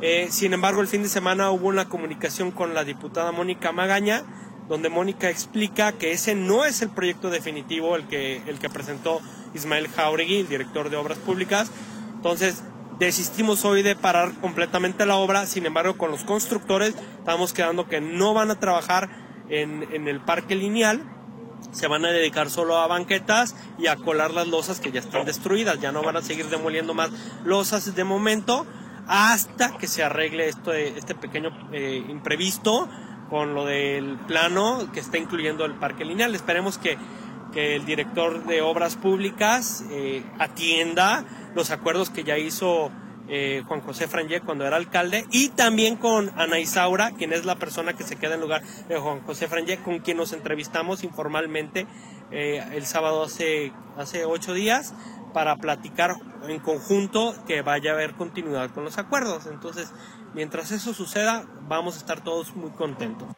Eh, 0.00 0.28
sin 0.30 0.52
embargo, 0.52 0.80
el 0.82 0.86
fin 0.86 1.02
de 1.02 1.08
semana 1.08 1.50
hubo 1.50 1.68
una 1.68 1.88
comunicación 1.88 2.52
con 2.52 2.72
la 2.72 2.84
diputada 2.84 3.32
Mónica 3.32 3.72
Magaña, 3.72 4.22
donde 4.68 4.88
Mónica 4.88 5.30
explica 5.30 5.92
que 5.92 6.12
ese 6.12 6.34
no 6.34 6.64
es 6.64 6.80
el 6.82 6.90
proyecto 6.90 7.30
definitivo, 7.30 7.96
el 7.96 8.06
que, 8.06 8.42
el 8.46 8.58
que 8.58 8.70
presentó 8.70 9.20
Ismael 9.54 9.88
Jauregui, 9.88 10.40
el 10.40 10.48
director 10.48 10.90
de 10.90 10.96
Obras 10.96 11.18
Públicas. 11.18 11.70
Entonces, 12.14 12.62
desistimos 13.00 13.64
hoy 13.64 13.82
de 13.82 13.96
parar 13.96 14.32
completamente 14.40 15.06
la 15.06 15.16
obra, 15.16 15.46
sin 15.46 15.66
embargo, 15.66 15.96
con 15.96 16.10
los 16.12 16.24
constructores 16.24 16.94
estamos 17.18 17.52
quedando 17.52 17.88
que 17.88 18.00
no 18.00 18.32
van 18.32 18.50
a 18.50 18.60
trabajar 18.60 19.08
en, 19.48 19.86
en 19.92 20.06
el 20.08 20.20
parque 20.20 20.54
lineal, 20.54 21.02
se 21.76 21.88
van 21.88 22.06
a 22.06 22.10
dedicar 22.10 22.48
solo 22.48 22.78
a 22.78 22.86
banquetas 22.86 23.54
y 23.78 23.86
a 23.86 23.96
colar 23.96 24.32
las 24.32 24.48
losas 24.48 24.80
que 24.80 24.90
ya 24.90 25.00
están 25.00 25.26
destruidas. 25.26 25.78
Ya 25.78 25.92
no 25.92 26.02
van 26.02 26.16
a 26.16 26.22
seguir 26.22 26.46
demoliendo 26.46 26.94
más 26.94 27.10
losas 27.44 27.94
de 27.94 28.02
momento 28.02 28.64
hasta 29.06 29.76
que 29.76 29.86
se 29.86 30.02
arregle 30.02 30.48
esto, 30.48 30.72
este 30.72 31.14
pequeño 31.14 31.50
eh, 31.72 32.02
imprevisto 32.08 32.88
con 33.28 33.54
lo 33.54 33.66
del 33.66 34.16
plano 34.26 34.90
que 34.94 35.00
está 35.00 35.18
incluyendo 35.18 35.66
el 35.66 35.74
parque 35.74 36.06
lineal. 36.06 36.34
Esperemos 36.34 36.78
que, 36.78 36.96
que 37.52 37.76
el 37.76 37.84
director 37.84 38.46
de 38.46 38.62
obras 38.62 38.96
públicas 38.96 39.84
eh, 39.90 40.24
atienda 40.38 41.24
los 41.54 41.70
acuerdos 41.70 42.08
que 42.08 42.24
ya 42.24 42.38
hizo 42.38 42.90
eh, 43.28 43.62
Juan 43.66 43.80
José 43.80 44.08
Frangé 44.08 44.40
cuando 44.40 44.66
era 44.66 44.76
alcalde 44.76 45.24
y 45.30 45.48
también 45.50 45.96
con 45.96 46.30
Ana 46.36 46.58
Isaura, 46.58 47.12
quien 47.12 47.32
es 47.32 47.44
la 47.44 47.56
persona 47.56 47.94
que 47.94 48.04
se 48.04 48.16
queda 48.16 48.34
en 48.34 48.40
lugar 48.40 48.62
de 48.62 48.98
Juan 48.98 49.20
José 49.22 49.48
Frangé, 49.48 49.78
con 49.78 49.98
quien 49.98 50.16
nos 50.16 50.32
entrevistamos 50.32 51.04
informalmente 51.04 51.86
eh, 52.30 52.62
el 52.72 52.86
sábado 52.86 53.24
hace, 53.24 53.72
hace 53.96 54.24
ocho 54.24 54.54
días 54.54 54.94
para 55.32 55.56
platicar 55.56 56.14
en 56.48 56.60
conjunto 56.60 57.34
que 57.46 57.62
vaya 57.62 57.90
a 57.90 57.94
haber 57.94 58.14
continuidad 58.14 58.70
con 58.70 58.84
los 58.84 58.98
acuerdos. 58.98 59.46
Entonces, 59.46 59.92
mientras 60.34 60.70
eso 60.72 60.94
suceda, 60.94 61.44
vamos 61.62 61.96
a 61.96 61.98
estar 61.98 62.22
todos 62.22 62.54
muy 62.56 62.70
contentos. 62.70 63.28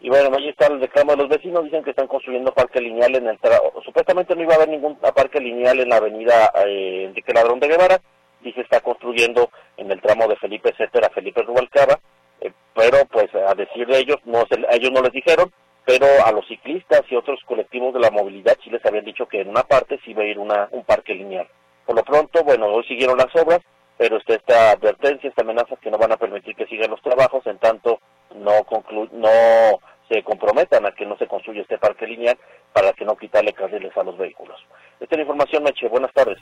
Y 0.00 0.08
bueno, 0.08 0.36
ahí 0.36 0.48
está 0.48 0.66
el 0.66 0.80
reclamo 0.80 1.14
los 1.14 1.28
vecinos, 1.28 1.62
dicen 1.62 1.84
que 1.84 1.90
están 1.90 2.08
construyendo 2.08 2.52
parque 2.52 2.80
lineal 2.80 3.14
en 3.14 3.28
el... 3.28 3.38
Supuestamente 3.84 4.34
no 4.34 4.42
iba 4.42 4.54
a 4.54 4.56
haber 4.56 4.70
ningún 4.70 4.96
parque 4.96 5.38
lineal 5.38 5.78
en 5.78 5.88
la 5.88 5.96
avenida 5.96 6.50
eh, 6.66 7.04
Enrique 7.04 7.32
Ladrón 7.32 7.60
de 7.60 7.68
Guevara, 7.68 8.00
y 8.44 8.52
se 8.52 8.62
está 8.62 8.80
construyendo 8.80 9.50
en 9.76 9.90
el 9.90 10.00
tramo 10.00 10.26
de 10.28 10.36
Felipe 10.36 10.74
Céter 10.76 11.04
a 11.04 11.10
Felipe 11.10 11.42
Rubalcaba, 11.42 12.00
eh, 12.40 12.52
pero 12.74 12.98
pues 13.10 13.34
a 13.34 13.54
decir 13.54 13.86
de 13.86 13.98
ellos, 13.98 14.16
no 14.24 14.40
a 14.40 14.74
ellos 14.74 14.90
no 14.92 15.02
les 15.02 15.12
dijeron, 15.12 15.52
pero 15.84 16.06
a 16.24 16.32
los 16.32 16.46
ciclistas 16.46 17.02
y 17.10 17.16
otros 17.16 17.40
colectivos 17.46 17.92
de 17.94 18.00
la 18.00 18.10
movilidad 18.10 18.56
sí 18.62 18.70
les 18.70 18.84
habían 18.84 19.04
dicho 19.04 19.26
que 19.26 19.40
en 19.40 19.48
una 19.48 19.64
parte 19.64 19.98
sí 20.04 20.12
iba 20.12 20.22
a 20.22 20.26
ir 20.26 20.38
una, 20.38 20.68
un 20.70 20.84
parque 20.84 21.14
lineal. 21.14 21.48
Por 21.84 21.96
lo 21.96 22.04
pronto, 22.04 22.44
bueno, 22.44 22.66
hoy 22.66 22.84
siguieron 22.84 23.18
las 23.18 23.34
obras, 23.34 23.60
pero 23.96 24.16
está 24.16 24.34
esta 24.34 24.70
advertencia, 24.72 25.28
esta 25.28 25.42
amenaza 25.42 25.76
que 25.76 25.90
no 25.90 25.98
van 25.98 26.12
a 26.12 26.16
permitir 26.16 26.54
que 26.54 26.66
sigan 26.66 26.90
los 26.90 27.02
trabajos, 27.02 27.46
en 27.46 27.58
tanto 27.58 28.00
no, 28.34 28.64
conclu 28.64 29.08
no 29.12 29.80
se 30.08 30.22
comprometan 30.22 30.84
a 30.86 30.92
que 30.92 31.06
no 31.06 31.16
se 31.16 31.26
construya 31.26 31.62
este 31.62 31.78
parque 31.78 32.06
lineal 32.06 32.38
para 32.72 32.92
que 32.92 33.04
no 33.04 33.16
quitarle 33.16 33.52
carriles 33.52 33.96
a 33.96 34.02
los 34.02 34.16
vehículos. 34.18 34.58
Esta 35.00 35.14
es 35.14 35.18
la 35.18 35.22
información, 35.22 35.62
Meche. 35.62 35.88
Buenas 35.88 36.12
tardes. 36.12 36.38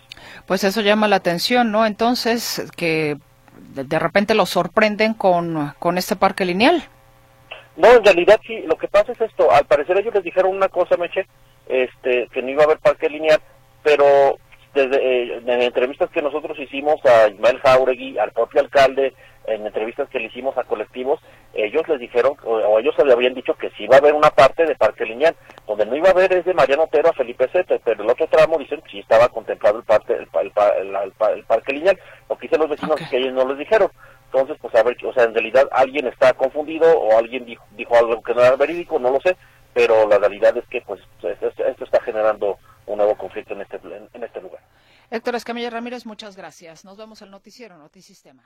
Pues 0.46 0.64
eso 0.64 0.80
llama 0.80 1.08
la 1.08 1.16
atención, 1.16 1.70
¿no? 1.70 1.86
Entonces, 1.86 2.70
que 2.76 3.16
de, 3.74 3.98
repente 3.98 4.34
lo 4.34 4.46
sorprenden 4.46 5.14
con, 5.14 5.72
con 5.78 5.98
este 5.98 6.16
parque 6.16 6.44
lineal. 6.44 6.82
No, 7.76 7.88
en 7.92 8.04
realidad 8.04 8.40
sí, 8.46 8.60
lo 8.66 8.76
que 8.76 8.88
pasa 8.88 9.12
es 9.12 9.20
esto, 9.20 9.50
al 9.50 9.64
parecer 9.64 9.96
ellos 9.98 10.14
les 10.14 10.24
dijeron 10.24 10.54
una 10.54 10.68
cosa, 10.68 10.96
Meche, 10.96 11.26
este, 11.68 12.28
que 12.32 12.42
no 12.42 12.50
iba 12.50 12.62
a 12.62 12.66
haber 12.66 12.78
parque 12.78 13.08
lineal, 13.08 13.40
pero 13.82 14.38
desde 14.74 14.96
eh, 14.96 15.42
en 15.46 15.62
entrevistas 15.62 16.10
que 16.10 16.22
nosotros 16.22 16.58
hicimos 16.58 17.04
a 17.04 17.28
Ismael 17.28 17.58
Jauregui, 17.60 18.18
al 18.18 18.32
propio 18.32 18.60
alcalde, 18.60 19.14
en 19.46 19.66
entrevistas 19.66 20.08
que 20.08 20.18
le 20.18 20.26
hicimos 20.26 20.56
a 20.56 20.64
colectivos, 20.64 21.20
ellos 21.54 21.86
les 21.88 21.98
dijeron, 21.98 22.36
o, 22.44 22.78
ellos 22.78 22.94
le 23.04 23.12
habían 23.12 23.34
dicho 23.34 23.54
que 23.54 23.70
sí 23.70 23.84
iba 23.84 23.96
a 23.96 23.98
haber 23.98 24.14
una 24.14 24.30
parte 24.30 24.66
de 24.66 24.76
Parque 24.76 25.04
Lineal, 25.04 25.34
donde 25.66 25.86
no 25.86 25.96
iba 25.96 26.08
a 26.08 26.12
haber 26.12 26.32
es 26.32 26.44
de 26.44 26.54
Mariano 26.54 26.84
Otero 26.84 27.08
a 27.08 27.14
Felipe 27.14 27.48
Sete, 27.52 27.80
pero 27.84 28.02
el 28.02 28.10
otro 28.10 28.26
tramo 28.28 28.58
dicen 28.58 28.80
que 28.82 28.90
sí 28.90 28.98
estaba 29.00 29.28
contemplado 29.28 29.78
el, 29.78 29.84
parte, 29.84 30.16
el, 30.16 30.28
Parque 31.44 31.72
Lineal. 31.72 31.98
Lo 32.28 32.36
que 32.36 32.46
dicen 32.46 32.60
los 32.60 32.70
vecinos 32.70 33.00
es 33.00 33.08
que 33.08 33.16
ellos 33.16 33.32
no 33.32 33.48
les 33.48 33.58
dijeron. 33.58 33.90
Entonces, 34.26 34.56
pues 34.60 34.74
a 34.76 34.82
ver, 34.84 34.96
o 35.04 35.12
sea, 35.12 35.24
en 35.24 35.34
realidad 35.34 35.68
alguien 35.72 36.06
está 36.06 36.32
confundido 36.34 36.86
o 36.86 37.18
alguien 37.18 37.44
dijo, 37.44 37.64
dijo 37.72 37.96
algo 37.96 38.22
que 38.22 38.34
no 38.34 38.42
era 38.42 38.54
verídico, 38.54 38.98
no 39.00 39.10
lo 39.10 39.20
sé, 39.20 39.36
pero 39.74 40.06
la 40.08 40.18
realidad 40.18 40.56
es 40.56 40.64
que 40.68 40.80
pues 40.82 41.00
esto 41.22 41.84
está 41.84 42.00
generando 42.02 42.58
un 42.86 42.98
nuevo 42.98 43.16
conflicto 43.16 43.54
en 43.54 43.62
este, 43.62 43.80
en 44.12 44.22
este 44.22 44.40
lugar. 44.40 44.60
Héctor 45.10 45.34
Escamilla 45.34 45.70
Ramírez, 45.70 46.06
muchas 46.06 46.36
gracias. 46.36 46.84
Nos 46.84 46.96
vemos 46.96 47.20
el 47.22 47.32
noticiero 47.32 47.76
Notisistema. 47.76 48.44